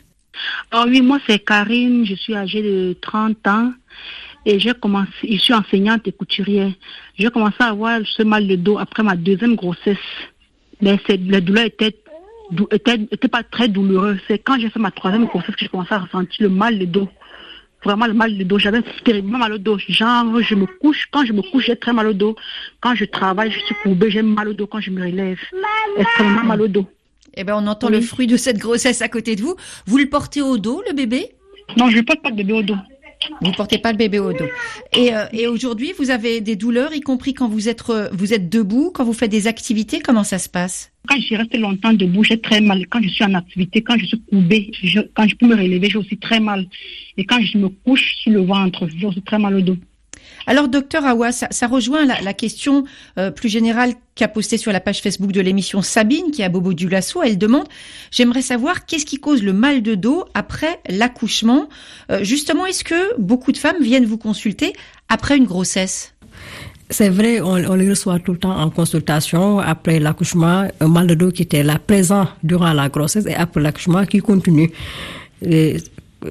Oh 0.73 0.83
oui, 0.87 1.01
moi 1.01 1.19
c'est 1.25 1.39
Karine, 1.39 2.05
je 2.05 2.15
suis 2.15 2.35
âgée 2.35 2.61
de 2.61 2.97
30 3.01 3.47
ans 3.47 3.71
et 4.45 4.59
j'ai 4.59 4.73
commencé, 4.73 5.11
je 5.23 5.37
suis 5.37 5.53
enseignante 5.53 6.05
et 6.07 6.11
couturière. 6.11 6.71
J'ai 7.17 7.29
commencé 7.29 7.55
à 7.59 7.67
avoir 7.67 7.99
ce 8.05 8.23
mal 8.23 8.45
de 8.47 8.55
dos 8.55 8.77
après 8.77 9.03
ma 9.03 9.15
deuxième 9.15 9.55
grossesse. 9.55 9.97
Mais 10.81 10.97
la 11.07 11.39
douleur 11.39 11.65
était, 11.65 11.95
était, 12.71 12.99
était 13.11 13.27
pas 13.29 13.43
très 13.43 13.69
douloureuse. 13.69 14.19
C'est 14.27 14.39
quand 14.39 14.59
j'ai 14.59 14.69
fait 14.69 14.79
ma 14.79 14.91
troisième 14.91 15.25
grossesse 15.25 15.55
que 15.55 15.61
j'ai 15.61 15.69
commencé 15.69 15.93
à 15.93 15.99
ressentir 15.99 16.37
le 16.41 16.49
mal 16.49 16.77
de 16.77 16.85
dos 16.85 17.09
vraiment 17.83 18.07
le 18.07 18.13
mal 18.13 18.37
de 18.37 18.43
dos. 18.43 18.59
J'avais 18.59 18.81
terriblement 19.03 19.37
mal 19.37 19.53
au 19.53 19.57
dos. 19.57 19.77
Genre, 19.77 20.41
je 20.41 20.55
me 20.55 20.65
couche, 20.65 21.07
quand 21.11 21.25
je 21.25 21.33
me 21.33 21.41
couche, 21.41 21.65
j'ai 21.65 21.75
très 21.75 21.93
mal 21.93 22.07
au 22.07 22.13
dos. 22.13 22.35
Quand 22.81 22.95
je 22.95 23.05
travaille, 23.05 23.51
je 23.51 23.59
suis 23.59 23.75
courbée, 23.83 24.11
j'ai 24.11 24.21
mal 24.21 24.49
au 24.49 24.53
dos. 24.53 24.67
Quand 24.67 24.79
je 24.79 24.91
me 24.91 25.01
relève, 25.01 25.39
extrêmement 25.97 26.43
mal 26.43 26.61
au 26.61 26.67
dos. 26.67 26.85
Eh 27.35 27.43
ben, 27.43 27.55
on 27.55 27.67
entend 27.67 27.89
le 27.89 28.01
fruit 28.01 28.27
de 28.27 28.37
cette 28.37 28.57
grossesse 28.57 29.01
à 29.01 29.07
côté 29.07 29.35
de 29.35 29.41
vous. 29.41 29.55
Vous 29.85 29.97
le 29.97 30.07
portez 30.07 30.41
au 30.41 30.57
dos, 30.57 30.81
le 30.87 30.93
bébé? 30.93 31.29
Non, 31.77 31.89
je 31.89 31.97
ne 31.97 32.01
porte 32.01 32.21
pas 32.21 32.29
le 32.29 32.35
bébé 32.35 32.53
au 32.53 32.63
dos. 32.63 32.75
Vous 33.41 33.51
portez 33.51 33.77
pas 33.77 33.91
le 33.91 33.97
bébé 33.97 34.19
au 34.19 34.33
dos. 34.33 34.45
Et, 34.93 35.13
euh, 35.13 35.25
et 35.33 35.47
aujourd'hui, 35.47 35.93
vous 35.97 36.09
avez 36.09 36.41
des 36.41 36.55
douleurs, 36.55 36.93
y 36.93 37.01
compris 37.01 37.33
quand 37.33 37.47
vous 37.47 37.69
êtes, 37.69 37.83
euh, 37.89 38.09
vous 38.11 38.33
êtes 38.33 38.49
debout, 38.49 38.91
quand 38.93 39.03
vous 39.03 39.13
faites 39.13 39.31
des 39.31 39.47
activités. 39.47 39.99
Comment 39.99 40.23
ça 40.23 40.39
se 40.39 40.49
passe? 40.49 40.91
Quand 41.07 41.15
je 41.15 41.21
suis 41.21 41.35
restée 41.35 41.57
longtemps 41.57 41.93
debout, 41.93 42.23
j'ai 42.23 42.39
très 42.39 42.61
mal. 42.61 42.85
Quand 42.87 43.01
je 43.01 43.09
suis 43.09 43.23
en 43.23 43.33
activité, 43.33 43.81
quand 43.81 43.97
je 43.97 44.05
suis 44.05 44.21
courbée, 44.29 44.71
quand 45.15 45.27
je 45.27 45.35
peux 45.35 45.47
me 45.47 45.55
relever, 45.55 45.89
j'ai 45.89 45.97
aussi 45.97 46.17
très 46.17 46.39
mal. 46.39 46.67
Et 47.17 47.25
quand 47.25 47.41
je 47.41 47.57
me 47.57 47.69
couche 47.69 48.15
sur 48.17 48.31
le 48.31 48.41
ventre, 48.41 48.87
j'ai 48.95 49.05
aussi 49.05 49.21
très 49.21 49.39
mal 49.39 49.55
au 49.55 49.61
dos. 49.61 49.77
Alors, 50.47 50.67
docteur 50.67 51.05
Awa, 51.05 51.31
ça, 51.31 51.67
rejoint 51.67 52.05
la, 52.05 52.33
question 52.33 52.85
euh, 53.17 53.31
plus 53.31 53.49
générale 53.49 53.93
qu'a 54.15 54.27
postée 54.27 54.57
sur 54.57 54.71
la 54.71 54.79
page 54.79 55.01
Facebook 55.01 55.31
de 55.31 55.41
l'émission 55.41 55.81
Sabine, 55.81 56.31
qui 56.31 56.41
est 56.41 56.45
à 56.45 56.49
Bobo 56.49 56.73
du 56.73 56.89
Lasso. 56.89 57.21
Elle 57.21 57.37
demande, 57.37 57.67
j'aimerais 58.11 58.41
savoir 58.41 58.85
qu'est-ce 58.85 59.05
qui 59.05 59.17
cause 59.17 59.43
le 59.43 59.53
mal 59.53 59.81
de 59.81 59.95
dos 59.95 60.25
après 60.33 60.79
l'accouchement. 60.89 61.69
Euh, 62.11 62.23
justement, 62.23 62.65
est-ce 62.65 62.83
que 62.83 63.19
beaucoup 63.19 63.51
de 63.51 63.57
femmes 63.57 63.81
viennent 63.81 64.05
vous 64.05 64.17
consulter 64.17 64.73
après 65.07 65.37
une 65.37 65.45
grossesse? 65.45 66.13
C'est 66.89 67.09
vrai, 67.09 67.41
on, 67.41 67.51
on, 67.51 67.75
les 67.75 67.87
reçoit 67.87 68.17
tout 68.17 68.31
le 68.31 68.39
temps 68.39 68.57
en 68.59 68.71
consultation 68.71 69.59
après 69.59 69.99
l'accouchement, 69.99 70.67
un 70.79 70.87
mal 70.87 71.05
de 71.05 71.13
dos 71.13 71.29
qui 71.29 71.43
était 71.43 71.61
là 71.61 71.77
présent 71.77 72.27
durant 72.41 72.73
la 72.73 72.89
grossesse 72.89 73.27
et 73.27 73.35
après 73.35 73.61
l'accouchement 73.61 74.05
qui 74.07 74.19
continue 74.19 74.71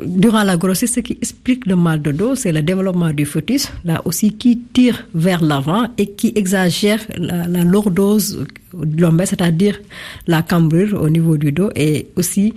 durant 0.04 0.44
la 0.44 0.56
grossesse, 0.56 0.92
ce 0.94 1.00
qui 1.00 1.14
explique 1.14 1.66
le 1.66 1.76
mal 1.76 2.02
de 2.02 2.12
dos, 2.12 2.34
c'est 2.34 2.52
le 2.52 2.62
développement 2.62 3.10
du 3.12 3.24
fœtus, 3.24 3.72
là 3.84 4.02
aussi 4.04 4.32
qui 4.34 4.58
tire 4.58 5.06
vers 5.14 5.42
l'avant 5.42 5.88
et 5.96 6.10
qui 6.10 6.32
exagère 6.36 7.00
la, 7.16 7.48
la 7.48 7.64
lordose 7.64 8.46
lombaire, 8.74 9.26
c'est-à-dire 9.28 9.80
la 10.26 10.42
cambrure 10.42 11.00
au 11.00 11.08
niveau 11.08 11.36
du 11.36 11.52
dos 11.52 11.70
et 11.74 12.08
aussi 12.16 12.52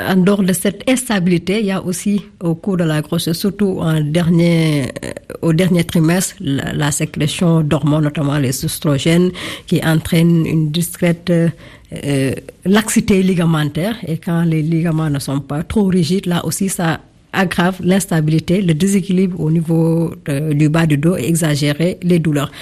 en 0.00 0.16
dehors 0.16 0.42
de 0.42 0.52
cette 0.52 0.88
instabilité, 0.88 1.60
il 1.60 1.66
y 1.66 1.70
a 1.70 1.82
aussi 1.82 2.22
au 2.40 2.54
cours 2.54 2.76
de 2.76 2.84
la 2.84 3.02
grossesse, 3.02 3.38
surtout 3.38 3.78
en 3.80 4.00
dernier, 4.00 4.84
euh, 5.04 5.12
au 5.42 5.52
dernier 5.52 5.84
trimestre, 5.84 6.36
la, 6.40 6.90
sécrétion 6.90 7.60
d'hormones, 7.62 8.04
notamment 8.04 8.38
les 8.38 8.64
oestrogènes, 8.64 9.30
qui 9.66 9.80
entraînent 9.84 10.46
une 10.46 10.70
discrète 10.70 11.30
euh, 11.30 12.32
laxité 12.64 13.22
ligamentaire. 13.22 13.96
Et 14.06 14.18
quand 14.18 14.42
les 14.42 14.62
ligaments 14.62 15.10
ne 15.10 15.18
sont 15.18 15.40
pas 15.40 15.62
trop 15.62 15.84
rigides, 15.84 16.26
là 16.26 16.44
aussi, 16.44 16.68
ça 16.68 17.00
aggrave 17.32 17.76
l'instabilité, 17.82 18.62
le 18.62 18.74
déséquilibre 18.74 19.40
au 19.40 19.50
niveau 19.50 20.14
du 20.52 20.68
bas 20.68 20.86
du 20.86 20.96
dos 20.98 21.16
et 21.16 21.26
exagérer 21.26 21.98
les 22.02 22.20
douleurs. 22.20 22.52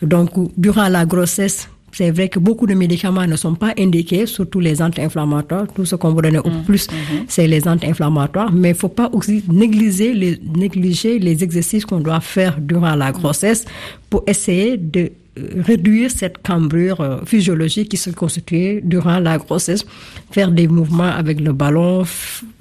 Donc, 0.00 0.30
durant 0.56 0.88
la 0.88 1.04
grossesse, 1.04 1.68
c'est 1.94 2.10
vrai 2.10 2.28
que 2.28 2.38
beaucoup 2.38 2.66
de 2.66 2.74
médicaments 2.74 3.26
ne 3.26 3.36
sont 3.36 3.54
pas 3.54 3.72
indiqués, 3.78 4.26
surtout 4.26 4.60
les 4.60 4.82
anti-inflammatoires. 4.82 5.66
Tout 5.74 5.84
ce 5.84 5.96
qu'on 5.96 6.12
vous 6.12 6.22
donne 6.22 6.38
au 6.38 6.54
Mm, 6.54 6.64
plus, 6.64 6.86
c'est 7.28 7.46
les 7.46 7.66
anti-inflammatoires. 7.68 8.52
Mais 8.52 8.70
il 8.70 8.72
ne 8.72 8.76
faut 8.78 8.88
pas 8.88 9.10
aussi 9.12 9.44
négliger 9.50 10.12
les, 10.14 10.40
négliger 10.56 11.18
les 11.18 11.42
exercices 11.42 11.84
qu'on 11.84 12.00
doit 12.00 12.20
faire 12.20 12.60
durant 12.60 12.94
la 12.94 13.12
grossesse 13.12 13.64
pour 14.10 14.22
essayer 14.26 14.76
de 14.76 15.10
euh, 15.38 15.62
réduire 15.66 16.10
cette 16.10 16.38
cambrure 16.42 17.00
euh, 17.00 17.18
physiologique 17.24 17.88
qui 17.88 17.96
se 17.96 18.10
constitue 18.10 18.80
durant 18.82 19.18
la 19.18 19.38
grossesse. 19.38 19.84
Faire 20.30 20.50
des 20.50 20.68
mouvements 20.68 21.04
avec 21.04 21.40
le 21.40 21.52
ballon, 21.52 22.04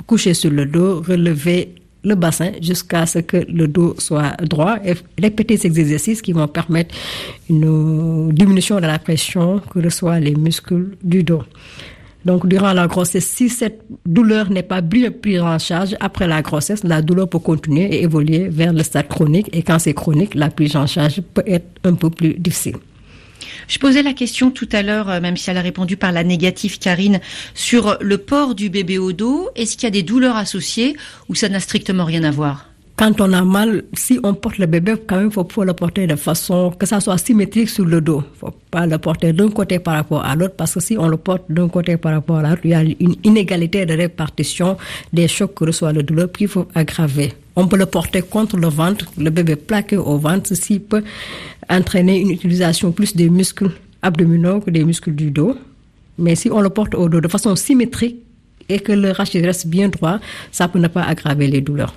coucher 0.07 0.33
sur 0.33 0.51
le 0.51 0.65
dos, 0.65 1.01
relever 1.01 1.75
le 2.03 2.15
bassin 2.15 2.51
jusqu'à 2.61 3.05
ce 3.05 3.19
que 3.19 3.37
le 3.47 3.67
dos 3.67 3.95
soit 3.97 4.35
droit 4.41 4.77
et 4.83 4.93
répéter 5.21 5.57
ces 5.57 5.67
exercices 5.79 6.21
qui 6.21 6.33
vont 6.33 6.47
permettre 6.47 6.93
une 7.49 8.31
diminution 8.31 8.77
de 8.77 8.85
la 8.87 8.99
pression 8.99 9.61
que 9.71 9.79
reçoivent 9.79 10.21
les 10.21 10.35
muscles 10.35 10.97
du 11.03 11.23
dos. 11.23 11.43
Donc, 12.25 12.47
durant 12.47 12.71
la 12.71 12.87
grossesse, 12.87 13.25
si 13.25 13.49
cette 13.49 13.81
douleur 14.05 14.49
n'est 14.49 14.63
pas 14.63 14.79
bien 14.79 15.11
prise 15.11 15.41
en 15.41 15.59
charge 15.59 15.95
après 15.99 16.25
la 16.25 16.41
grossesse, 16.41 16.83
la 16.85 17.01
douleur 17.01 17.27
peut 17.27 17.39
continuer 17.39 17.95
et 17.95 18.03
évoluer 18.03 18.47
vers 18.47 18.71
le 18.71 18.81
stade 18.83 19.09
chronique. 19.09 19.49
Et 19.51 19.61
quand 19.61 19.77
c'est 19.77 19.93
chronique, 19.93 20.33
la 20.33 20.49
prise 20.49 20.75
en 20.77 20.87
charge 20.87 21.21
peut 21.33 21.43
être 21.45 21.65
un 21.83 21.95
peu 21.95 22.09
plus 22.09 22.33
difficile. 22.35 22.75
Je 23.67 23.79
posais 23.79 24.03
la 24.03 24.13
question 24.13 24.51
tout 24.51 24.69
à 24.71 24.81
l'heure, 24.81 25.09
euh, 25.09 25.21
même 25.21 25.37
si 25.37 25.49
elle 25.49 25.57
a 25.57 25.61
répondu 25.61 25.97
par 25.97 26.11
la 26.11 26.23
négative, 26.23 26.79
Karine, 26.79 27.19
sur 27.53 27.97
le 28.01 28.17
port 28.17 28.55
du 28.55 28.69
bébé 28.69 28.97
au 28.97 29.13
dos. 29.13 29.49
Est-ce 29.55 29.75
qu'il 29.77 29.83
y 29.83 29.87
a 29.87 29.91
des 29.91 30.03
douleurs 30.03 30.37
associées 30.37 30.95
ou 31.29 31.35
ça 31.35 31.49
n'a 31.49 31.59
strictement 31.59 32.05
rien 32.05 32.23
à 32.23 32.31
voir? 32.31 32.69
Quand 32.95 33.19
on 33.21 33.33
a 33.33 33.43
mal, 33.43 33.83
si 33.93 34.19
on 34.23 34.35
porte 34.35 34.59
le 34.59 34.67
bébé, 34.67 34.93
quand 35.07 35.17
même, 35.17 35.27
il 35.27 35.33
faut 35.33 35.43
pouvoir 35.43 35.65
le 35.65 35.73
porter 35.73 36.05
de 36.05 36.15
façon 36.15 36.71
que 36.77 36.85
ça 36.85 36.99
soit 36.99 37.17
symétrique 37.17 37.69
sur 37.69 37.85
le 37.85 38.01
dos. 38.01 38.23
Il 38.35 38.39
faut 38.39 38.53
pas 38.69 38.85
le 38.85 38.99
porter 38.99 39.33
d'un 39.33 39.49
côté 39.49 39.79
par 39.79 39.95
rapport 39.95 40.23
à 40.23 40.35
l'autre, 40.35 40.55
parce 40.55 40.75
que 40.75 40.79
si 40.79 40.95
on 40.97 41.07
le 41.07 41.17
porte 41.17 41.43
d'un 41.49 41.69
côté 41.69 41.97
par 41.97 42.13
rapport 42.13 42.37
à 42.37 42.49
l'autre, 42.49 42.61
il 42.65 42.69
y 42.69 42.73
a 42.75 42.81
une 42.81 43.15
inégalité 43.23 43.87
de 43.87 43.95
répartition 43.95 44.77
des 45.11 45.27
chocs 45.27 45.55
que 45.55 45.65
reçoit 45.65 45.91
le 45.91 46.03
douleur, 46.03 46.29
puis 46.29 46.45
il 46.45 46.47
faut 46.47 46.67
aggraver. 46.75 47.33
On 47.55 47.67
peut 47.67 47.77
le 47.77 47.85
porter 47.85 48.21
contre 48.21 48.57
le 48.57 48.67
ventre, 48.67 49.05
le 49.17 49.29
bébé 49.29 49.55
plaqué 49.55 49.97
au 49.97 50.17
ventre, 50.17 50.49
ceci 50.49 50.79
peut 50.79 51.03
entraîner 51.69 52.19
une 52.19 52.31
utilisation 52.31 52.91
plus 52.91 53.15
des 53.15 53.29
muscles 53.29 53.71
abdominaux 54.01 54.59
que 54.59 54.71
des 54.71 54.83
muscles 54.83 55.13
du 55.13 55.29
dos. 55.29 55.55
Mais 56.17 56.35
si 56.35 56.49
on 56.51 56.61
le 56.61 56.69
porte 56.69 56.95
au 56.95 57.09
dos 57.09 57.21
de 57.21 57.27
façon 57.27 57.55
symétrique 57.55 58.17
et 58.69 58.79
que 58.79 58.91
le 58.91 59.11
rachis 59.11 59.41
reste 59.41 59.67
bien 59.67 59.89
droit, 59.89 60.19
ça 60.51 60.67
peut 60.67 60.79
ne 60.79 60.87
pas 60.87 61.03
aggraver 61.03 61.47
les 61.47 61.61
douleurs. 61.61 61.93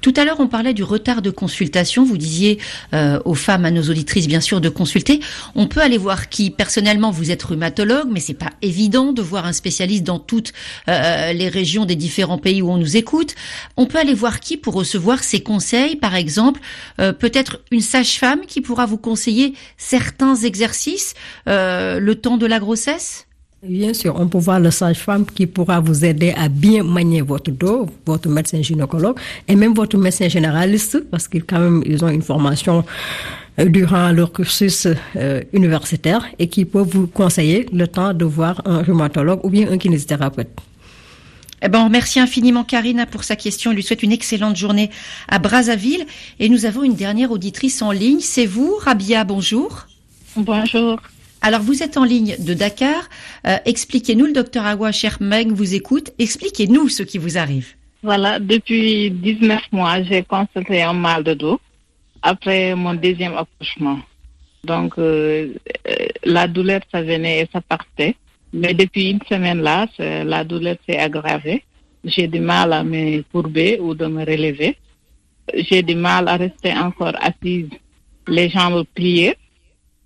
Tout 0.00 0.14
à 0.16 0.24
l'heure, 0.24 0.40
on 0.40 0.48
parlait 0.48 0.74
du 0.74 0.82
retard 0.82 1.22
de 1.22 1.30
consultation. 1.30 2.04
Vous 2.04 2.18
disiez 2.18 2.58
euh, 2.94 3.20
aux 3.24 3.34
femmes, 3.34 3.64
à 3.64 3.70
nos 3.70 3.82
auditrices, 3.82 4.26
bien 4.26 4.40
sûr, 4.40 4.60
de 4.60 4.68
consulter. 4.68 5.20
On 5.54 5.66
peut 5.66 5.80
aller 5.80 5.98
voir 5.98 6.28
qui 6.28 6.50
Personnellement, 6.50 7.10
vous 7.10 7.30
êtes 7.30 7.42
rhumatologue, 7.42 8.08
mais 8.10 8.20
c'est 8.20 8.34
pas 8.34 8.50
évident 8.62 9.12
de 9.12 9.22
voir 9.22 9.46
un 9.46 9.52
spécialiste 9.52 10.04
dans 10.04 10.18
toutes 10.18 10.52
euh, 10.88 11.32
les 11.32 11.48
régions 11.48 11.84
des 11.84 11.96
différents 11.96 12.38
pays 12.38 12.62
où 12.62 12.70
on 12.70 12.76
nous 12.76 12.96
écoute. 12.96 13.34
On 13.76 13.86
peut 13.86 13.98
aller 13.98 14.14
voir 14.14 14.40
qui 14.40 14.56
pour 14.56 14.74
recevoir 14.74 15.22
ses 15.22 15.40
conseils, 15.40 15.96
par 15.96 16.14
exemple, 16.14 16.60
euh, 17.00 17.12
peut-être 17.12 17.60
une 17.70 17.80
sage-femme 17.80 18.40
qui 18.46 18.60
pourra 18.60 18.86
vous 18.86 18.98
conseiller 18.98 19.54
certains 19.76 20.36
exercices 20.36 21.14
euh, 21.48 22.00
le 22.00 22.14
temps 22.14 22.36
de 22.36 22.46
la 22.46 22.58
grossesse? 22.58 23.26
Bien 23.68 23.94
sûr, 23.94 24.14
on 24.18 24.28
peut 24.28 24.38
voir 24.38 24.60
le 24.60 24.70
sage-femme 24.70 25.26
qui 25.26 25.46
pourra 25.46 25.80
vous 25.80 26.04
aider 26.04 26.32
à 26.36 26.48
bien 26.48 26.84
manier 26.84 27.20
votre 27.20 27.50
dos, 27.50 27.88
votre 28.04 28.28
médecin 28.28 28.62
gynécologue 28.62 29.18
et 29.48 29.56
même 29.56 29.74
votre 29.74 29.98
médecin 29.98 30.28
généraliste 30.28 31.04
parce 31.10 31.26
qu'ils 31.26 31.44
quand 31.44 31.58
même 31.58 31.82
ils 31.84 32.04
ont 32.04 32.08
une 32.08 32.22
formation 32.22 32.84
euh, 33.58 33.64
durant 33.64 34.12
leur 34.12 34.32
cursus 34.32 34.86
euh, 35.16 35.42
universitaire 35.52 36.24
et 36.38 36.48
qui 36.48 36.64
peuvent 36.64 36.88
vous 36.88 37.06
conseiller 37.06 37.66
le 37.72 37.88
temps 37.88 38.12
de 38.12 38.24
voir 38.24 38.62
un 38.66 38.82
rhumatologue 38.82 39.40
ou 39.44 39.50
bien 39.50 39.70
un 39.70 39.78
kinésithérapeute. 39.78 40.50
Eh 41.62 41.68
ben, 41.68 41.80
on 41.80 41.84
remercie 41.86 42.20
infiniment 42.20 42.64
Karina 42.64 43.06
pour 43.06 43.24
sa 43.24 43.34
question. 43.34 43.70
Elle 43.70 43.76
lui 43.76 43.82
souhaite 43.82 44.02
une 44.02 44.12
excellente 44.12 44.56
journée 44.56 44.90
à 45.26 45.38
Brazzaville. 45.38 46.06
Et 46.38 46.48
nous 46.50 46.66
avons 46.66 46.82
une 46.82 46.94
dernière 46.94 47.32
auditrice 47.32 47.80
en 47.80 47.92
ligne. 47.92 48.20
C'est 48.20 48.46
vous, 48.46 48.76
Rabia. 48.78 49.24
Bonjour. 49.24 49.86
Bonjour. 50.36 51.00
Alors, 51.46 51.60
vous 51.60 51.84
êtes 51.84 51.96
en 51.96 52.02
ligne 52.02 52.34
de 52.40 52.54
Dakar. 52.54 53.08
Euh, 53.46 53.56
expliquez-nous, 53.66 54.26
le 54.26 54.32
docteur 54.32 54.66
Awa 54.66 54.90
Shermeg 54.90 55.52
vous 55.52 55.76
écoute. 55.76 56.10
Expliquez-nous 56.18 56.88
ce 56.88 57.04
qui 57.04 57.18
vous 57.18 57.38
arrive. 57.38 57.68
Voilà, 58.02 58.40
depuis 58.40 59.12
19 59.12 59.62
mois, 59.70 60.02
j'ai 60.02 60.24
constaté 60.24 60.82
un 60.82 60.92
mal 60.92 61.22
de 61.22 61.34
dos 61.34 61.60
après 62.20 62.74
mon 62.74 62.94
deuxième 62.94 63.36
accouchement. 63.36 64.00
Donc, 64.64 64.98
euh, 64.98 65.54
euh, 65.86 65.94
la 66.24 66.48
douleur, 66.48 66.80
ça 66.90 67.00
venait 67.02 67.42
et 67.42 67.48
ça 67.52 67.60
partait. 67.60 68.16
Mais 68.52 68.74
depuis 68.74 69.10
une 69.10 69.22
semaine 69.28 69.60
là, 69.62 69.86
la 70.00 70.42
douleur 70.42 70.74
s'est 70.84 70.98
aggravée. 70.98 71.62
J'ai 72.02 72.26
du 72.26 72.40
mal 72.40 72.72
à 72.72 72.82
me 72.82 73.22
courber 73.30 73.78
ou 73.80 73.94
de 73.94 74.06
me 74.06 74.24
relever. 74.24 74.76
J'ai 75.54 75.84
du 75.84 75.94
mal 75.94 76.26
à 76.26 76.38
rester 76.38 76.72
encore 76.72 77.14
assise, 77.20 77.70
les 78.26 78.48
jambes 78.48 78.84
pliées. 78.96 79.36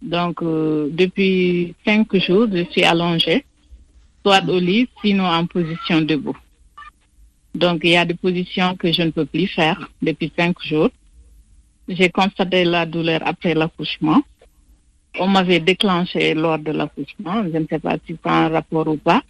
Donc, 0.03 0.43
euh, 0.43 0.89
depuis 0.91 1.75
cinq 1.85 2.15
jours, 2.17 2.47
je 2.53 2.65
suis 2.71 2.85
allongée, 2.85 3.45
soit 4.25 4.43
au 4.49 4.59
lit, 4.59 4.89
sinon 5.03 5.27
en 5.27 5.47
position 5.47 6.01
debout. 6.01 6.37
Donc, 7.55 7.81
il 7.85 7.91
y 7.91 7.97
a 7.97 8.05
des 8.05 8.15
positions 8.15 8.77
que 8.77 8.93
je 8.93 9.03
ne 9.03 9.11
peux 9.11 9.27
plus 9.27 9.47
faire 9.49 9.91
depuis 10.01 10.33
cinq 10.37 10.57
jours. 10.63 10.91
J'ai 11.89 12.09
constaté 12.09 12.65
la 12.65 12.87
douleur 12.87 13.21
après 13.25 13.55
l'accouchement. 13.55 14.23
On 15.19 15.27
m'avait 15.27 15.61
déclenché 15.61 16.35
lors 16.35 16.59
de 16.59 16.71
l'accouchement. 16.71 17.43
Je 17.43 17.59
ne 17.59 17.67
sais 17.69 17.81
pas 17.81 17.97
si 18.07 18.17
c'est 18.23 18.31
un 18.31 18.49
rapport 18.49 18.87
ou 18.87 18.97
pas. 18.97 19.23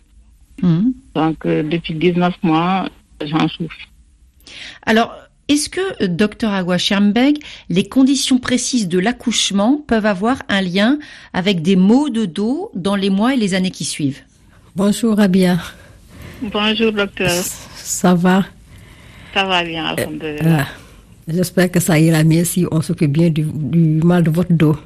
Donc, 1.15 1.47
euh, 1.47 1.63
depuis 1.63 1.95
19 1.95 2.35
mois, 2.43 2.87
j'en 3.25 3.49
souffre. 3.49 3.77
Alors, 4.85 5.13
est-ce 5.51 5.69
que, 5.69 5.81
euh, 6.03 6.07
docteur 6.09 6.53
Awa 6.53 6.79
Shermbeg, 6.79 7.37
les 7.69 7.85
conditions 7.89 8.39
précises 8.39 8.89
de 8.89 8.99
l'accouchement 8.99 9.83
peuvent 9.87 10.07
avoir 10.07 10.37
un 10.49 10.63
lien 10.63 10.99
avec 11.33 11.61
des 11.63 11.77
maux 11.77 12.09
de 12.09 12.25
dos 12.25 12.71
dans 12.75 12.97
les 12.97 13.11
mois 13.11 13.35
et 13.35 13.37
les 13.37 13.53
années 13.55 13.71
qui 13.71 13.85
suivent? 13.85 14.21
Bonjour 14.77 15.17
Rabia, 15.17 15.59
Bonjour, 16.43 16.93
docteur. 16.93 17.31
ça 17.77 18.15
va? 18.15 18.47
Ça 19.35 19.45
va 19.45 19.63
bien, 19.65 19.85
alhamdulillah. 19.87 20.65
Ah, 20.65 20.67
J'espère 21.29 21.71
que 21.71 21.79
ça 21.81 21.99
ira 21.99 22.25
mieux 22.25 22.45
si 22.45 22.67
on 22.71 22.81
s'occupe 22.83 23.13
bien 23.13 23.31
du, 23.31 23.43
du 23.45 24.01
mal 24.03 24.23
de 24.25 24.31
votre 24.31 24.53
dos. 24.53 24.77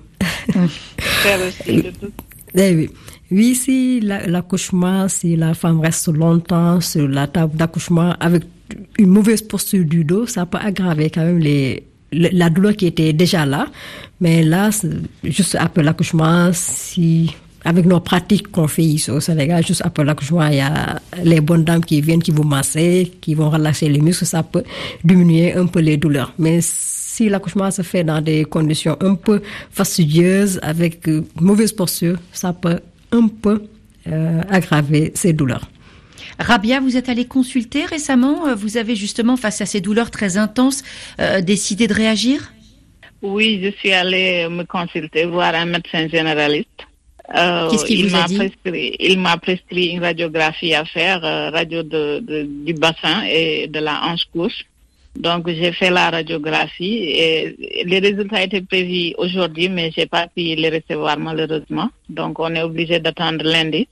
Aussi. 0.49 1.85
Eh 2.57 2.73
oui. 2.77 2.91
Oui, 3.33 3.55
si 3.57 4.01
la- 4.01 4.27
l'accouchement, 4.29 5.09
si 5.09 5.35
la 5.35 5.55
femme 5.55 5.81
reste 5.81 6.07
longtemps 6.09 6.81
sur 6.81 7.09
la 7.09 7.27
table 7.27 7.57
d'accouchement 7.57 8.15
avec 8.21 8.45
une 8.99 9.09
mauvaise 9.11 9.43
posture 9.43 9.85
du 9.85 10.05
dos, 10.05 10.27
ça 10.27 10.47
peut 10.47 10.59
aggraver 10.61 11.11
quand 11.11 11.25
même 11.25 11.39
les, 11.39 11.83
le- 12.13 12.31
la 12.33 12.51
douleur 12.51 12.75
qui 12.77 12.87
était 12.87 13.13
déjà 13.13 13.45
là. 13.47 13.67
Mais 14.21 14.43
là, 14.43 14.71
juste 15.23 15.57
après 15.59 15.83
l'accouchement, 15.83 16.51
si 16.53 17.35
avec 17.67 17.87
nos 17.87 17.99
pratiques 18.01 18.49
qu'on 18.53 18.69
fait 18.69 18.83
ici 18.83 19.11
au 19.11 19.21
Sénégal, 19.21 19.65
juste 19.67 19.81
après 19.85 20.05
l'accouchement, 20.05 20.47
il 20.49 20.57
y 20.57 20.61
a 20.61 21.01
les 21.23 21.41
bonnes 21.41 21.65
dames 21.65 21.83
qui 21.83 22.01
viennent, 22.03 22.23
qui 22.23 22.31
vous 22.31 22.43
masser, 22.43 23.11
qui 23.23 23.35
vont 23.35 23.49
relâcher 23.49 23.89
les 23.89 24.01
muscles, 24.01 24.27
ça 24.27 24.43
peut 24.43 24.65
diminuer 25.03 25.55
un 25.55 25.65
peu 25.67 25.81
les 25.81 25.97
douleurs. 25.97 26.35
Mais 26.39 26.59
si 26.61 27.29
l'accouchement 27.31 27.71
se 27.71 27.81
fait 27.81 28.05
dans 28.05 28.21
des 28.21 28.45
conditions 28.45 28.99
un 29.01 29.15
peu 29.15 29.41
fastidieuses, 29.71 30.59
avec 30.63 31.09
mauvaise 31.41 31.73
posture, 31.73 32.19
ça 32.33 32.53
peut 32.53 32.81
un 33.13 33.29
peu 33.29 33.63
euh, 34.09 34.43
aggraver 34.51 35.13
ces 35.15 35.33
douleurs. 35.33 35.67
Rabia, 36.39 36.81
vous 36.81 36.97
êtes 36.97 37.09
allé 37.09 37.25
consulter 37.27 37.85
récemment 37.85 38.49
Euh, 38.49 38.55
Vous 38.55 38.77
avez 38.77 38.97
justement, 38.97 39.37
face 39.37 39.61
à 39.61 39.67
ces 39.67 39.81
douleurs 39.81 40.11
très 40.11 40.37
intenses, 40.37 40.83
euh, 41.21 41.41
décidé 41.41 41.87
de 41.87 41.95
réagir? 41.95 42.53
Oui, 43.23 43.61
je 43.63 43.71
suis 43.79 43.93
allée 43.93 44.49
me 44.49 44.65
consulter, 44.65 45.25
voir 45.25 45.55
un 45.55 45.65
médecin 45.67 46.09
généraliste. 46.09 46.69
Euh, 47.35 47.71
Qu'est-ce 47.71 47.87
qu'il 47.87 48.01
il 48.01 48.07
vous 48.09 48.17
a 48.17 48.21
m'a 48.21 48.27
dit? 48.27 48.37
prescrit, 48.37 48.97
Il 49.01 49.19
m'a 49.19 49.37
prescrit 49.39 49.87
une 49.87 50.03
radiographie 50.03 50.75
à 50.75 50.85
faire, 50.85 51.25
euh, 51.25 51.49
radio 51.51 51.83
de, 51.83 52.21
de- 52.21 52.47
du 52.67 52.75
bassin 52.75 53.23
et 53.27 53.67
de 53.67 53.79
la 53.79 54.03
hanche 54.05 54.27
gauche. 54.35 54.65
Donc 55.17 55.49
j'ai 55.49 55.73
fait 55.73 55.91
la 55.91 56.11
radiographie 56.11 56.97
et 56.97 57.85
les 57.87 57.99
résultats 58.01 58.43
étaient 58.43 58.61
prévus 58.61 59.15
aujourd'hui, 59.17 59.69
mais 59.69 59.93
j'ai 59.97 60.07
pas 60.07 60.27
pu 60.27 60.43
les 60.57 60.69
recevoir 60.69 61.19
malheureusement. 61.19 61.89
Donc 62.11 62.39
on 62.41 62.53
est 62.55 62.63
obligé 62.63 62.99
d'attendre 62.99 63.43
lundi. 63.45 63.87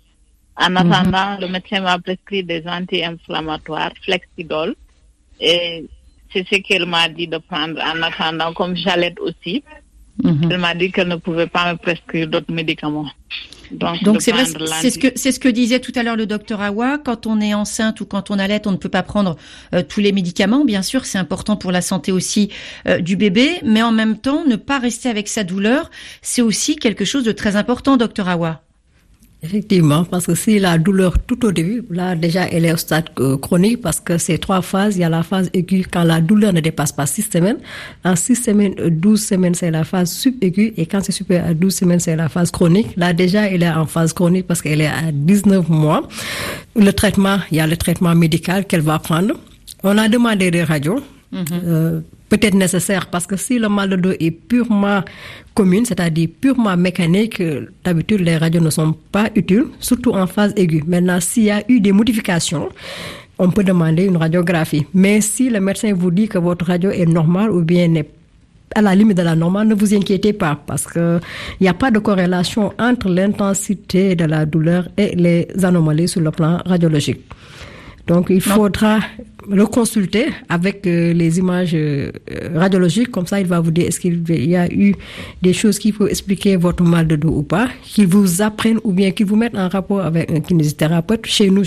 En 0.56 0.70
Mhm. 0.70 0.76
attendant, 0.76 1.38
le 1.40 1.48
médecin 1.48 1.80
m'a 1.80 1.98
prescrit 1.98 2.44
des 2.44 2.62
anti-inflammatoires, 2.66 3.92
Flexidol, 4.04 4.74
et 5.40 5.86
c'est 6.32 6.46
ce 6.48 6.56
qu'elle 6.56 6.86
m'a 6.86 7.08
dit 7.08 7.26
de 7.26 7.38
prendre 7.38 7.80
en 7.80 8.02
attendant, 8.02 8.52
comme 8.52 8.76
j'allais 8.76 9.14
aussi. 9.20 9.62
Mhm. 10.22 10.48
Elle 10.50 10.58
m'a 10.58 10.74
dit 10.74 10.92
qu'elle 10.92 11.08
ne 11.08 11.16
pouvait 11.16 11.46
pas 11.46 11.72
me 11.72 11.78
prescrire 11.78 12.28
d'autres 12.28 12.52
médicaments. 12.52 13.10
Donc 13.70 14.20
c'est 14.20 14.32
vrai, 14.32 14.44
c'est 14.44 14.90
ce 14.90 14.98
que 14.98 15.08
c'est 15.16 15.32
ce 15.32 15.40
que 15.40 15.48
disait 15.48 15.80
tout 15.80 15.92
à 15.94 16.02
l'heure 16.02 16.16
le 16.16 16.26
docteur 16.26 16.60
Awa. 16.60 16.98
Quand 16.98 17.26
on 17.26 17.40
est 17.40 17.54
enceinte 17.54 18.02
ou 18.02 18.04
quand 18.04 18.30
on 18.30 18.38
allait, 18.38 18.60
on 18.66 18.72
ne 18.72 18.76
peut 18.76 18.90
pas 18.90 19.02
prendre 19.02 19.36
euh, 19.74 19.82
tous 19.82 20.00
les 20.00 20.12
médicaments. 20.12 20.66
Bien 20.66 20.82
sûr, 20.82 21.06
c'est 21.06 21.16
important 21.16 21.56
pour 21.56 21.72
la 21.72 21.80
santé 21.80 22.12
aussi 22.12 22.50
euh, 22.86 22.98
du 22.98 23.16
bébé, 23.16 23.60
mais 23.64 23.82
en 23.82 23.92
même 23.92 24.18
temps, 24.18 24.44
ne 24.44 24.56
pas 24.56 24.78
rester 24.78 25.08
avec 25.08 25.26
sa 25.26 25.42
douleur, 25.42 25.90
c'est 26.20 26.42
aussi 26.42 26.76
quelque 26.76 27.06
chose 27.06 27.24
de 27.24 27.32
très 27.32 27.56
important, 27.56 27.96
docteur 27.96 28.28
Awa. 28.28 28.60
Effectivement, 29.44 30.04
parce 30.04 30.26
que 30.26 30.36
si 30.36 30.60
la 30.60 30.78
douleur 30.78 31.18
tout 31.18 31.44
au 31.44 31.50
début, 31.50 31.82
là 31.90 32.14
déjà 32.14 32.46
elle 32.48 32.64
est 32.64 32.72
au 32.72 32.76
stade 32.76 33.10
euh, 33.18 33.36
chronique 33.36 33.80
parce 33.80 33.98
que 33.98 34.16
c'est 34.16 34.38
trois 34.38 34.62
phases. 34.62 34.96
Il 34.96 35.00
y 35.00 35.04
a 35.04 35.08
la 35.08 35.24
phase 35.24 35.50
aiguë 35.52 35.84
quand 35.90 36.04
la 36.04 36.20
douleur 36.20 36.52
ne 36.52 36.60
dépasse 36.60 36.92
pas 36.92 37.06
six 37.06 37.22
semaines. 37.22 37.56
En 38.04 38.14
six 38.14 38.36
semaines, 38.36 38.74
douze 38.90 39.24
semaines, 39.24 39.56
c'est 39.56 39.72
la 39.72 39.82
phase 39.82 40.12
subaiguë 40.12 40.74
et 40.76 40.86
quand 40.86 41.00
c'est 41.02 41.10
supérieur 41.10 41.48
à 41.48 41.54
12 41.54 41.74
semaines, 41.74 41.98
c'est 41.98 42.14
la 42.14 42.28
phase 42.28 42.52
chronique. 42.52 42.94
Là 42.96 43.12
déjà 43.12 43.48
elle 43.48 43.64
est 43.64 43.70
en 43.70 43.86
phase 43.86 44.12
chronique 44.12 44.46
parce 44.46 44.62
qu'elle 44.62 44.80
est 44.80 44.86
à 44.86 45.10
19 45.12 45.68
mois. 45.68 46.08
Le 46.76 46.92
traitement, 46.92 47.38
il 47.50 47.56
y 47.56 47.60
a 47.60 47.66
le 47.66 47.76
traitement 47.76 48.14
médical 48.14 48.64
qu'elle 48.64 48.82
va 48.82 49.00
prendre. 49.00 49.34
On 49.82 49.98
a 49.98 50.08
demandé 50.08 50.52
des 50.52 50.62
radios. 50.62 51.00
Mm-hmm. 51.32 51.46
euh, 51.64 52.00
peut-être 52.32 52.54
nécessaire 52.54 53.08
parce 53.08 53.26
que 53.26 53.36
si 53.36 53.58
le 53.58 53.68
mal 53.68 53.90
de 53.90 53.96
dos 53.96 54.12
est 54.18 54.30
purement 54.30 55.02
commune, 55.52 55.84
c'est-à-dire 55.84 56.30
purement 56.40 56.78
mécanique, 56.78 57.42
d'habitude 57.84 58.20
les 58.20 58.38
radios 58.38 58.62
ne 58.62 58.70
sont 58.70 58.94
pas 59.12 59.28
utiles, 59.34 59.66
surtout 59.80 60.12
en 60.12 60.26
phase 60.26 60.54
aiguë. 60.56 60.82
Maintenant, 60.86 61.20
s'il 61.20 61.44
y 61.44 61.50
a 61.50 61.62
eu 61.68 61.78
des 61.80 61.92
modifications, 61.92 62.70
on 63.38 63.50
peut 63.50 63.64
demander 63.64 64.06
une 64.06 64.16
radiographie. 64.16 64.86
Mais 64.94 65.20
si 65.20 65.50
le 65.50 65.60
médecin 65.60 65.92
vous 65.92 66.10
dit 66.10 66.26
que 66.26 66.38
votre 66.38 66.64
radio 66.64 66.90
est 66.90 67.04
normale 67.04 67.50
ou 67.50 67.60
bien 67.62 67.86
n'est 67.88 68.08
à 68.74 68.80
la 68.80 68.94
limite 68.94 69.18
de 69.18 69.22
la 69.22 69.36
normale, 69.36 69.68
ne 69.68 69.74
vous 69.74 69.92
inquiétez 69.94 70.32
pas 70.32 70.58
parce 70.66 70.84
que 70.84 71.20
il 71.60 71.64
n'y 71.64 71.68
a 71.68 71.74
pas 71.74 71.90
de 71.90 71.98
corrélation 71.98 72.72
entre 72.78 73.10
l'intensité 73.10 74.16
de 74.16 74.24
la 74.24 74.46
douleur 74.46 74.88
et 74.96 75.14
les 75.16 75.48
anomalies 75.62 76.08
sur 76.08 76.22
le 76.22 76.30
plan 76.30 76.62
radiologique. 76.64 77.20
Donc, 78.06 78.28
il 78.30 78.40
faudra 78.40 79.00
le 79.48 79.66
consulter 79.66 80.26
avec 80.48 80.86
euh, 80.86 81.12
les 81.12 81.38
images 81.38 81.72
euh, 81.74 82.10
radiologiques. 82.54 83.10
Comme 83.10 83.26
ça, 83.26 83.40
il 83.40 83.46
va 83.46 83.60
vous 83.60 83.70
dire 83.70 83.86
est-ce 83.86 84.00
qu'il 84.00 84.22
y 84.28 84.56
a 84.56 84.72
eu 84.72 84.94
des 85.40 85.52
choses 85.52 85.78
qui 85.78 85.92
peuvent 85.92 86.08
expliquer 86.08 86.56
votre 86.56 86.82
mal 86.82 87.06
de 87.06 87.16
dos 87.16 87.30
ou 87.30 87.42
pas, 87.42 87.68
qu'il 87.82 88.06
vous 88.06 88.42
apprenne 88.42 88.78
ou 88.84 88.92
bien 88.92 89.10
qu'il 89.10 89.26
vous 89.26 89.36
mette 89.36 89.56
en 89.56 89.68
rapport 89.68 90.00
avec 90.00 90.30
un 90.30 90.40
kinésithérapeute. 90.40 91.26
Chez 91.26 91.50
nous, 91.50 91.62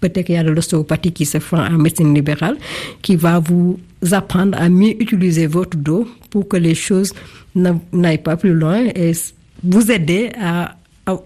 peut-être 0.00 0.26
qu'il 0.26 0.34
y 0.34 0.38
a 0.38 0.44
de 0.44 0.50
l'ostéopathie 0.50 1.12
qui 1.12 1.24
se 1.24 1.38
fait 1.38 1.56
en 1.56 1.78
médecine 1.78 2.14
libérale, 2.14 2.56
qui 3.02 3.16
va 3.16 3.38
vous 3.38 3.78
apprendre 4.12 4.56
à 4.60 4.68
mieux 4.68 5.00
utiliser 5.00 5.46
votre 5.46 5.76
dos 5.76 6.06
pour 6.30 6.48
que 6.48 6.56
les 6.56 6.74
choses 6.74 7.12
n'aillent 7.54 8.18
pas 8.18 8.36
plus 8.36 8.52
loin 8.52 8.84
et 8.94 9.12
vous 9.62 9.90
aider 9.90 10.30
à 10.40 10.76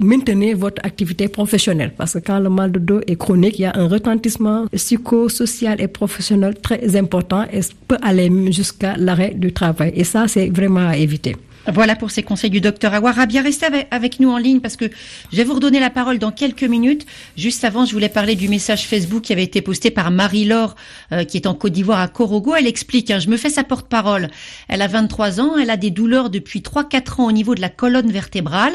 maintenir 0.00 0.56
votre 0.56 0.84
activité 0.84 1.28
professionnelle. 1.28 1.92
Parce 1.96 2.14
que 2.14 2.18
quand 2.18 2.40
le 2.40 2.50
mal 2.50 2.72
de 2.72 2.78
dos 2.78 3.00
est 3.06 3.16
chronique, 3.16 3.58
il 3.58 3.62
y 3.62 3.64
a 3.64 3.72
un 3.74 3.88
retentissement 3.88 4.66
psychosocial 4.72 5.80
et 5.80 5.88
professionnel 5.88 6.54
très 6.60 6.96
important 6.96 7.44
et 7.52 7.60
peut 7.86 7.98
aller 8.02 8.30
jusqu'à 8.52 8.96
l'arrêt 8.96 9.32
du 9.34 9.52
travail. 9.52 9.92
Et 9.94 10.04
ça, 10.04 10.26
c'est 10.28 10.48
vraiment 10.50 10.88
à 10.88 10.96
éviter. 10.96 11.36
Voilà 11.72 11.96
pour 11.96 12.10
ces 12.10 12.22
conseils 12.22 12.48
du 12.48 12.62
docteur 12.62 12.94
Awara. 12.94 13.26
Bien 13.26 13.42
restez 13.42 13.66
avec, 13.90 14.20
nous 14.20 14.30
en 14.30 14.38
ligne 14.38 14.60
parce 14.60 14.76
que 14.76 14.86
je 15.30 15.36
vais 15.36 15.44
vous 15.44 15.54
redonner 15.54 15.80
la 15.80 15.90
parole 15.90 16.18
dans 16.18 16.32
quelques 16.32 16.62
minutes. 16.62 17.04
Juste 17.36 17.62
avant, 17.62 17.84
je 17.84 17.92
voulais 17.92 18.08
parler 18.08 18.36
du 18.36 18.48
message 18.48 18.86
Facebook 18.86 19.22
qui 19.22 19.34
avait 19.34 19.44
été 19.44 19.60
posté 19.60 19.90
par 19.90 20.10
Marie-Laure, 20.10 20.76
euh, 21.12 21.24
qui 21.24 21.36
est 21.36 21.46
en 21.46 21.54
Côte 21.54 21.72
d'Ivoire 21.72 22.00
à 22.00 22.08
Corogo. 22.08 22.54
Elle 22.56 22.66
explique, 22.66 23.10
hein, 23.10 23.18
je 23.18 23.28
me 23.28 23.36
fais 23.36 23.50
sa 23.50 23.64
porte-parole. 23.64 24.28
Elle 24.68 24.80
a 24.80 24.86
23 24.86 25.40
ans, 25.40 25.58
elle 25.58 25.68
a 25.68 25.76
des 25.76 25.90
douleurs 25.90 26.30
depuis 26.30 26.60
3-4 26.60 27.20
ans 27.20 27.26
au 27.26 27.32
niveau 27.32 27.54
de 27.54 27.60
la 27.60 27.68
colonne 27.68 28.10
vertébrale. 28.10 28.72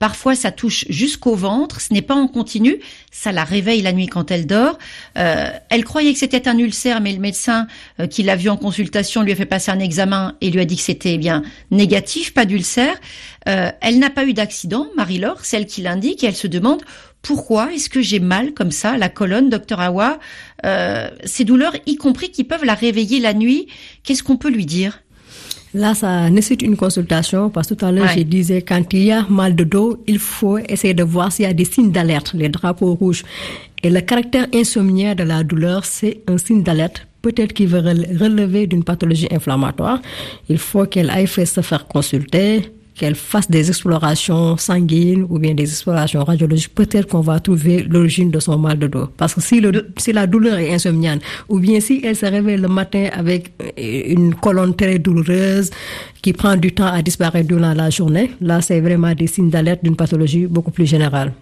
Parfois, 0.00 0.34
ça 0.34 0.50
touche 0.50 0.84
jusqu'au 0.88 1.36
ventre. 1.36 1.80
Ce 1.80 1.94
n'est 1.94 2.02
pas 2.02 2.16
en 2.16 2.26
continu. 2.26 2.80
Ça 3.12 3.30
la 3.30 3.44
réveille 3.44 3.82
la 3.82 3.92
nuit 3.92 4.08
quand 4.08 4.32
elle 4.32 4.46
dort. 4.46 4.78
Euh, 5.16 5.48
elle 5.68 5.84
croyait 5.84 6.12
que 6.12 6.18
c'était 6.18 6.48
un 6.48 6.58
ulcère, 6.58 7.00
mais 7.00 7.12
le 7.12 7.20
médecin 7.20 7.68
euh, 8.00 8.08
qui 8.08 8.24
l'a 8.24 8.34
vu 8.34 8.48
en 8.48 8.56
consultation 8.56 9.22
lui 9.22 9.30
a 9.30 9.36
fait 9.36 9.46
passer 9.46 9.70
un 9.70 9.78
examen 9.78 10.34
et 10.40 10.50
lui 10.50 10.60
a 10.60 10.64
dit 10.64 10.76
que 10.76 10.82
c'était 10.82 11.14
eh 11.14 11.18
bien 11.18 11.42
négatif 11.70 12.31
pas 12.32 12.44
d'ulcère. 12.44 12.94
Euh, 13.48 13.70
elle 13.80 13.98
n'a 13.98 14.10
pas 14.10 14.24
eu 14.24 14.32
d'accident, 14.32 14.88
Marie-Laure, 14.96 15.44
celle 15.44 15.66
qui 15.66 15.82
l'indique, 15.82 16.24
et 16.24 16.26
elle 16.26 16.36
se 16.36 16.46
demande 16.46 16.82
pourquoi 17.22 17.72
est-ce 17.72 17.88
que 17.88 18.02
j'ai 18.02 18.20
mal 18.20 18.52
comme 18.52 18.72
ça, 18.72 18.96
la 18.98 19.08
colonne, 19.08 19.48
docteur 19.48 19.80
Awa, 19.80 20.18
euh, 20.66 21.08
ces 21.24 21.44
douleurs, 21.44 21.74
y 21.86 21.96
compris 21.96 22.30
qui 22.30 22.44
peuvent 22.44 22.64
la 22.64 22.74
réveiller 22.74 23.20
la 23.20 23.32
nuit, 23.32 23.68
qu'est-ce 24.02 24.22
qu'on 24.22 24.36
peut 24.36 24.50
lui 24.50 24.66
dire? 24.66 25.00
Là, 25.74 25.94
ça 25.94 26.28
nécessite 26.28 26.62
une 26.62 26.76
consultation 26.76 27.48
parce 27.48 27.68
que 27.68 27.74
tout 27.74 27.86
à 27.86 27.92
l'heure, 27.92 28.08
je 28.08 28.20
disais, 28.22 28.60
quand 28.60 28.92
il 28.92 29.04
y 29.04 29.12
a 29.12 29.26
mal 29.30 29.56
de 29.56 29.64
dos, 29.64 30.02
il 30.06 30.18
faut 30.18 30.58
essayer 30.58 30.92
de 30.92 31.02
voir 31.02 31.32
s'il 31.32 31.46
y 31.46 31.48
a 31.48 31.54
des 31.54 31.64
signes 31.64 31.92
d'alerte, 31.92 32.34
les 32.34 32.50
drapeaux 32.50 32.94
rouges. 32.94 33.22
Et 33.82 33.88
le 33.88 34.00
caractère 34.00 34.46
insomniaire 34.54 35.16
de 35.16 35.22
la 35.22 35.42
douleur, 35.44 35.86
c'est 35.86 36.20
un 36.28 36.36
signe 36.36 36.62
d'alerte 36.62 37.06
peut-être 37.22 37.52
qu'il 37.52 37.68
veut 37.68 37.80
relever 37.80 38.66
d'une 38.66 38.84
pathologie 38.84 39.28
inflammatoire, 39.30 40.00
il 40.48 40.58
faut 40.58 40.84
qu'elle 40.86 41.10
aille 41.10 41.28
se 41.28 41.60
faire 41.60 41.86
consulter, 41.86 42.72
qu'elle 42.94 43.14
fasse 43.14 43.50
des 43.50 43.68
explorations 43.68 44.56
sanguines 44.56 45.26
ou 45.28 45.38
bien 45.38 45.54
des 45.54 45.64
explorations 45.64 46.24
radiologiques, 46.24 46.74
peut-être 46.74 47.08
qu'on 47.08 47.20
va 47.20 47.40
trouver 47.40 47.82
l'origine 47.84 48.30
de 48.30 48.38
son 48.38 48.58
mal 48.58 48.78
de 48.78 48.86
dos. 48.86 49.08
Parce 49.16 49.34
que 49.34 49.40
si, 49.40 49.60
le, 49.60 49.88
si 49.96 50.12
la 50.12 50.26
douleur 50.26 50.58
est 50.58 50.74
insomniante, 50.74 51.20
ou 51.48 51.58
bien 51.58 51.80
si 51.80 52.02
elle 52.04 52.16
se 52.16 52.26
réveille 52.26 52.58
le 52.58 52.68
matin 52.68 53.08
avec 53.12 53.52
euh, 53.62 54.02
une 54.06 54.34
colonne 54.34 54.74
très 54.76 54.98
douloureuse 54.98 55.70
qui 56.20 56.32
prend 56.32 56.56
du 56.56 56.72
temps 56.72 56.86
à 56.86 57.02
disparaître 57.02 57.48
durant 57.48 57.72
la 57.72 57.88
journée, 57.90 58.32
là 58.40 58.60
c'est 58.60 58.80
vraiment 58.80 59.14
des 59.14 59.26
signes 59.26 59.50
d'alerte 59.50 59.82
d'une 59.82 59.96
pathologie 59.96 60.46
beaucoup 60.46 60.70
plus 60.70 60.86
générale. 60.86 61.32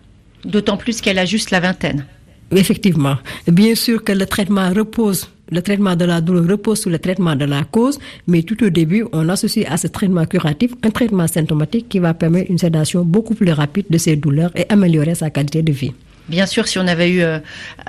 D'autant 0.44 0.76
plus 0.76 1.00
qu'elle 1.00 1.18
a 1.18 1.24
juste 1.24 1.50
la 1.50 1.60
vingtaine. 1.60 2.06
Effectivement. 2.52 3.16
Bien 3.46 3.74
sûr 3.74 4.02
que 4.02 4.12
le 4.12 4.26
traitement 4.26 4.70
repose 4.70 5.28
le 5.50 5.62
traitement 5.62 5.96
de 5.96 6.04
la 6.04 6.20
douleur 6.20 6.46
repose 6.46 6.80
sur 6.80 6.90
le 6.90 6.98
traitement 6.98 7.36
de 7.36 7.44
la 7.44 7.64
cause, 7.64 7.98
mais 8.26 8.42
tout 8.42 8.62
au 8.64 8.70
début, 8.70 9.04
on 9.12 9.28
associe 9.28 9.66
à 9.70 9.76
ce 9.76 9.86
traitement 9.86 10.26
curatif 10.26 10.72
un 10.82 10.90
traitement 10.90 11.26
symptomatique 11.26 11.88
qui 11.88 11.98
va 11.98 12.14
permettre 12.14 12.50
une 12.50 12.58
sédation 12.58 13.04
beaucoup 13.04 13.34
plus 13.34 13.52
rapide 13.52 13.86
de 13.90 13.98
ces 13.98 14.16
douleurs 14.16 14.50
et 14.56 14.66
améliorer 14.68 15.14
sa 15.14 15.30
qualité 15.30 15.62
de 15.62 15.72
vie. 15.72 15.92
Bien 16.30 16.46
sûr, 16.46 16.68
si 16.68 16.78
on 16.78 16.86
avait 16.86 17.10
eu 17.10 17.22
euh, 17.22 17.40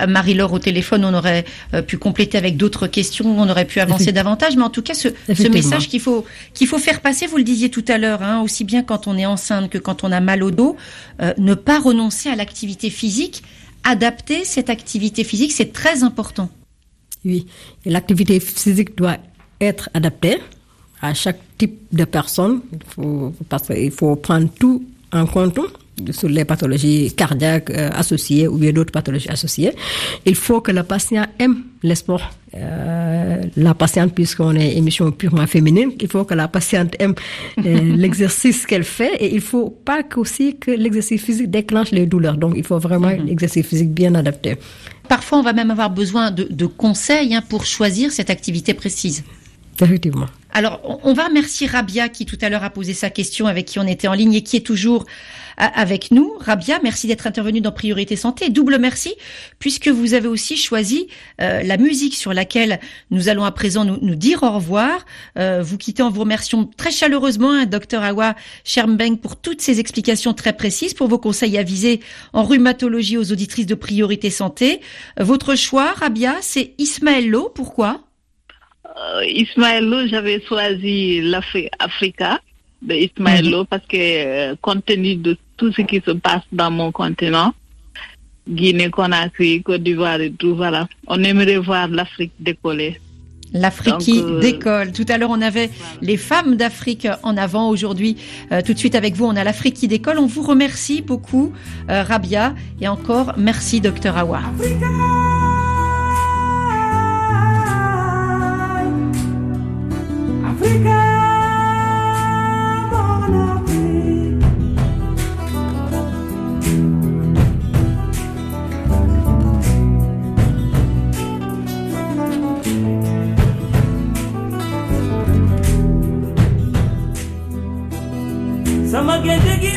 Marie-Laure 0.06 0.52
au 0.52 0.58
téléphone, 0.58 1.04
on 1.04 1.14
aurait 1.14 1.44
euh, 1.74 1.80
pu 1.80 1.96
compléter 1.96 2.36
avec 2.36 2.56
d'autres 2.56 2.88
questions, 2.88 3.24
on 3.38 3.48
aurait 3.48 3.66
pu 3.66 3.78
avancer 3.78 4.10
davantage. 4.10 4.56
Mais 4.56 4.64
en 4.64 4.70
tout 4.70 4.82
cas, 4.82 4.94
ce, 4.94 5.08
message 5.48 5.88
qu'il 5.88 6.00
faut 6.00 6.24
qu'il 6.52 6.66
faut 6.66 6.78
faire 6.78 7.00
passer, 7.00 7.28
vous 7.28 7.36
le 7.36 7.44
disiez 7.44 7.70
tout 7.70 7.84
à 7.86 7.98
l'heure, 7.98 8.20
hein, 8.22 8.40
aussi 8.42 8.64
bien 8.64 8.82
quand 8.82 9.06
on 9.06 9.16
est 9.16 9.26
enceinte 9.26 9.70
que 9.70 9.78
quand 9.78 10.02
on 10.02 10.10
a 10.10 10.18
mal 10.18 10.42
au 10.42 10.50
dos, 10.50 10.76
euh, 11.22 11.32
ne 11.38 11.54
pas 11.54 11.78
renoncer 11.78 12.30
à 12.30 12.34
l'activité 12.34 12.90
physique, 12.90 13.44
adapter 13.84 14.44
cette 14.44 14.70
activité 14.70 15.22
physique, 15.22 15.52
c'est 15.52 15.72
très 15.72 16.02
important. 16.02 16.50
Oui, 17.24 17.46
l'activité 17.84 18.40
physique 18.40 18.96
doit 18.96 19.18
être 19.60 19.88
adaptée 19.94 20.38
à 21.00 21.14
chaque 21.14 21.40
type 21.58 21.80
de 21.92 22.04
personne. 22.04 22.62
Faut, 22.88 23.32
parce 23.48 23.66
qu'il 23.66 23.90
faut 23.90 24.16
prendre 24.16 24.48
tout 24.58 24.84
en 25.12 25.26
compte 25.26 25.58
sur 26.10 26.28
les 26.28 26.44
pathologies 26.44 27.12
cardiaques 27.14 27.70
euh, 27.70 27.90
associées 27.92 28.48
ou 28.48 28.56
bien 28.56 28.72
d'autres 28.72 28.92
pathologies 28.92 29.28
associées. 29.28 29.72
Il 30.24 30.34
faut 30.34 30.60
que 30.60 30.72
le 30.72 30.82
patient 30.82 31.26
aime 31.38 31.64
le 31.82 31.94
sport. 31.94 32.30
Euh, 32.54 33.42
la 33.56 33.74
patiente, 33.74 34.14
puisqu'on 34.14 34.54
est 34.54 34.76
émission 34.76 35.10
purement 35.10 35.46
féminine, 35.46 35.92
il 36.00 36.08
faut 36.08 36.24
que 36.24 36.34
la 36.34 36.48
patiente 36.48 36.94
aime 36.98 37.14
euh, 37.58 37.62
l'exercice 37.96 38.66
qu'elle 38.66 38.84
fait 38.84 39.14
et 39.20 39.34
il 39.34 39.40
faut 39.40 39.70
pas 39.70 40.02
aussi 40.16 40.56
que 40.56 40.70
l'exercice 40.70 41.22
physique 41.22 41.50
déclenche 41.50 41.90
les 41.90 42.06
douleurs. 42.06 42.36
Donc, 42.36 42.54
il 42.56 42.64
faut 42.64 42.78
vraiment 42.78 43.08
un 43.08 43.18
mhm. 43.18 43.28
exercice 43.28 43.66
physique 43.66 43.90
bien 43.90 44.14
adapté. 44.14 44.56
Parfois, 45.08 45.38
on 45.38 45.42
va 45.42 45.52
même 45.52 45.70
avoir 45.70 45.90
besoin 45.90 46.30
de, 46.30 46.66
conseils 46.66 47.34
hein, 47.34 47.42
pour 47.48 47.64
choisir 47.64 48.12
cette 48.12 48.30
activité 48.30 48.74
précise. 48.74 49.24
Alors, 50.54 50.80
on 51.02 51.14
va 51.14 51.28
remercier 51.28 51.66
Rabia 51.66 52.08
qui 52.08 52.26
tout 52.26 52.36
à 52.42 52.50
l'heure 52.50 52.62
a 52.62 52.70
posé 52.70 52.92
sa 52.92 53.08
question, 53.08 53.46
avec 53.46 53.66
qui 53.66 53.78
on 53.78 53.86
était 53.86 54.08
en 54.08 54.12
ligne 54.12 54.34
et 54.34 54.42
qui 54.42 54.56
est 54.56 54.66
toujours 54.66 55.06
avec 55.56 56.10
nous. 56.10 56.32
Rabia, 56.40 56.78
merci 56.82 57.06
d'être 57.06 57.26
intervenu 57.26 57.60
dans 57.60 57.72
Priorité 57.72 58.16
Santé. 58.16 58.48
Double 58.48 58.78
merci, 58.78 59.14
puisque 59.58 59.88
vous 59.88 60.14
avez 60.14 60.28
aussi 60.28 60.56
choisi 60.56 61.08
euh, 61.40 61.62
la 61.62 61.76
musique 61.76 62.14
sur 62.14 62.32
laquelle 62.32 62.80
nous 63.10 63.28
allons 63.28 63.44
à 63.44 63.52
présent 63.52 63.84
nous, 63.84 64.14
dire 64.14 64.42
au 64.42 64.50
revoir. 64.50 65.04
Euh, 65.38 65.62
vous 65.62 65.78
quittez 65.78 66.02
en 66.02 66.10
vous 66.10 66.20
remerciant 66.20 66.64
très 66.76 66.90
chaleureusement, 66.90 67.52
hein, 67.52 67.66
Dr 67.66 68.02
Awa 68.02 68.34
Shermbeng, 68.64 69.16
pour 69.16 69.36
toutes 69.36 69.60
ces 69.60 69.80
explications 69.80 70.34
très 70.34 70.52
précises, 70.52 70.94
pour 70.94 71.08
vos 71.08 71.18
conseils 71.18 71.58
avisés 71.58 72.00
en 72.32 72.44
rhumatologie 72.44 73.18
aux 73.18 73.32
auditrices 73.32 73.66
de 73.66 73.74
Priorité 73.74 74.30
Santé. 74.30 74.80
Euh, 75.20 75.24
votre 75.24 75.54
choix, 75.54 75.92
Rabia, 75.92 76.36
c'est 76.40 76.74
Ismaël 76.78 77.28
Lo. 77.28 77.50
Pourquoi? 77.54 78.00
Ismaël 79.26 79.88
Lo, 79.88 80.06
j'avais 80.06 80.42
choisi 80.42 81.20
l'Africa 81.22 82.40
de 82.82 82.94
Ismaël 82.94 83.48
Lo 83.50 83.64
parce 83.64 83.86
que 83.86 84.54
compte 84.56 84.84
tenu 84.84 85.16
de 85.16 85.36
tout 85.56 85.72
ce 85.72 85.82
qui 85.82 86.02
se 86.04 86.10
passe 86.10 86.42
dans 86.52 86.70
mon 86.70 86.92
continent, 86.92 87.54
Guinée, 88.48 88.90
Conakry, 88.90 89.62
Côte 89.62 89.82
d'Ivoire 89.82 90.20
et 90.20 90.32
tout, 90.32 90.56
voilà. 90.56 90.88
On 91.06 91.22
aimerait 91.22 91.58
voir 91.58 91.88
l'Afrique 91.88 92.32
décoller. 92.40 92.98
L'Afrique 93.52 94.08
euh, 94.08 94.40
décolle. 94.40 94.92
Tout 94.92 95.04
à 95.08 95.18
l'heure, 95.18 95.30
on 95.30 95.42
avait 95.42 95.70
les 96.00 96.16
femmes 96.16 96.56
d'Afrique 96.56 97.06
en 97.22 97.36
avant. 97.36 97.68
Aujourd'hui, 97.68 98.16
euh, 98.50 98.62
tout 98.62 98.72
de 98.72 98.78
suite 98.78 98.94
avec 98.94 99.14
vous, 99.14 99.26
on 99.26 99.36
a 99.36 99.44
l'Afrique 99.44 99.74
qui 99.74 99.88
décolle. 99.88 100.18
On 100.18 100.26
vous 100.26 100.42
remercie 100.42 101.02
beaucoup, 101.02 101.52
euh, 101.90 102.02
Rabia. 102.02 102.54
Et 102.80 102.88
encore, 102.88 103.34
merci, 103.36 103.80
docteur 103.80 104.16
Awa. 104.16 104.40
Samagedegi 110.52 110.68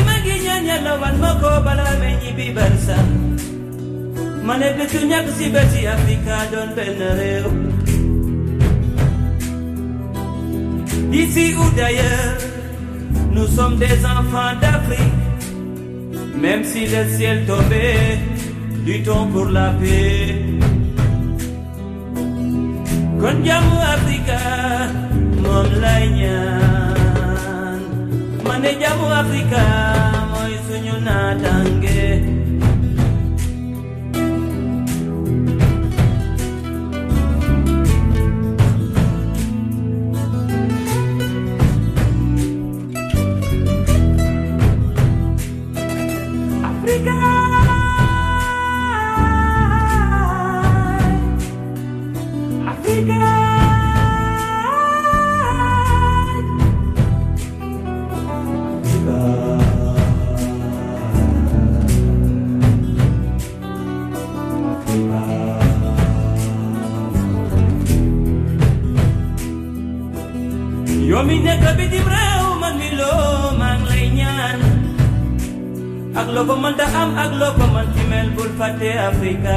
maginyanya 0.04 0.84
lawan 0.84 1.16
moko 1.24 1.64
bala 1.64 1.88
menyibi 2.04 2.52
bersa 2.52 3.00
Mane 4.44 4.76
betunya 4.76 5.24
kesibasi 5.24 5.88
Afrika 5.88 6.52
don 6.52 6.76
benereu 6.76 7.48
D'ici 11.16 11.56
ou 11.56 11.64
d'ailleurs, 11.78 12.36
nous 13.32 13.48
sommes 13.48 13.78
des 13.78 14.06
enfants 14.06 14.54
d'Afrique. 14.60 15.22
Même 16.42 16.66
si 16.66 16.82
le 16.88 17.08
ciel 17.16 17.46
tombait, 17.46 18.20
luttons 18.86 19.26
pour 19.32 19.46
la 19.46 19.70
paix. 19.80 20.36
Kon 23.22 23.38
jàmmu 23.48 23.78
Afrika 23.96 24.40
moom 25.44 25.68
lay 25.84 26.04
ñaan 26.20 27.80
ma 28.46 28.56
ne 28.64 28.72
jàmmu 28.82 29.08
Africa. 79.06 79.55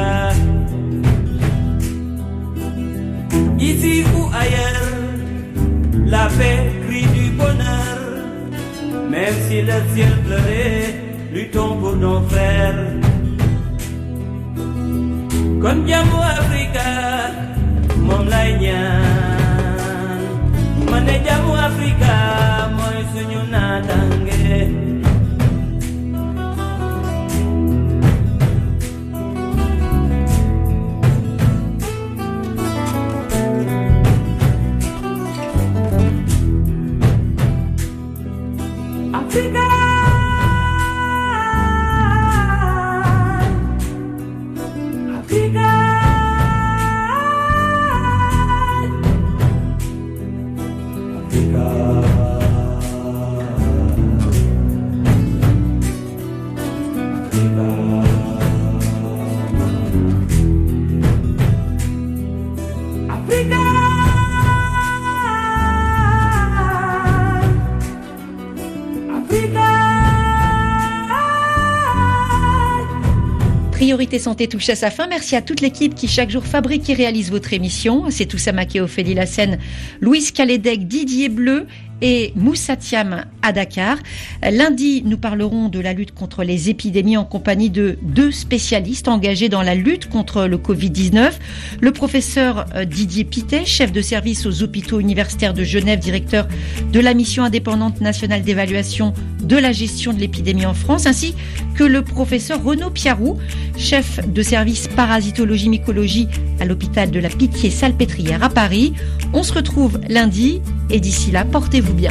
Santé 74.16 74.48
touche 74.48 74.70
à 74.70 74.74
sa 74.74 74.90
fin. 74.90 75.06
Merci 75.06 75.36
à 75.36 75.42
toute 75.42 75.60
l'équipe 75.60 75.94
qui 75.94 76.08
chaque 76.08 76.30
jour 76.30 76.44
fabrique 76.44 76.88
et 76.88 76.94
réalise 76.94 77.30
votre 77.30 77.52
émission. 77.52 78.04
C'est 78.08 78.24
tout 78.24 78.38
ça 78.38 78.52
Maké, 78.52 78.80
Ophélie 78.80 79.12
Lassène, 79.12 79.58
Louise 80.00 80.32
Calédec, 80.32 80.88
Didier 80.88 81.28
Bleu 81.28 81.66
et 82.00 82.32
Moussa 82.34 82.76
Thiam 82.76 83.26
Dakar. 83.52 83.98
Lundi, 84.42 85.02
nous 85.04 85.18
parlerons 85.18 85.68
de 85.68 85.80
la 85.80 85.92
lutte 85.92 86.12
contre 86.14 86.44
les 86.44 86.70
épidémies 86.70 87.16
en 87.16 87.24
compagnie 87.24 87.70
de 87.70 87.98
deux 88.02 88.30
spécialistes 88.30 89.08
engagés 89.08 89.48
dans 89.48 89.62
la 89.62 89.74
lutte 89.74 90.08
contre 90.08 90.46
le 90.46 90.56
Covid-19. 90.56 91.32
Le 91.80 91.92
professeur 91.92 92.66
Didier 92.86 93.24
Pitet, 93.24 93.64
chef 93.64 93.92
de 93.92 94.00
service 94.00 94.46
aux 94.46 94.62
hôpitaux 94.62 95.00
universitaires 95.00 95.54
de 95.54 95.64
Genève, 95.64 95.98
directeur 95.98 96.48
de 96.92 97.00
la 97.00 97.14
mission 97.14 97.44
indépendante 97.44 98.00
nationale 98.00 98.42
d'évaluation 98.42 99.12
de 99.42 99.56
la 99.56 99.72
gestion 99.72 100.12
de 100.12 100.18
l'épidémie 100.18 100.66
en 100.66 100.74
France, 100.74 101.06
ainsi 101.06 101.34
que 101.74 101.84
le 101.84 102.02
professeur 102.02 102.62
Renaud 102.62 102.90
Piarou, 102.90 103.38
chef 103.76 104.20
de 104.28 104.42
service 104.42 104.88
parasitologie 104.88 105.68
mycologie 105.68 106.28
à 106.60 106.64
l'hôpital 106.64 107.10
de 107.10 107.20
la 107.20 107.28
Pitié-Salpêtrière 107.28 108.42
à 108.42 108.48
Paris. 108.48 108.92
On 109.32 109.42
se 109.42 109.52
retrouve 109.52 110.00
lundi 110.08 110.60
et 110.90 111.00
d'ici 111.00 111.30
là, 111.30 111.44
portez-vous 111.44 111.94
bien. 111.94 112.10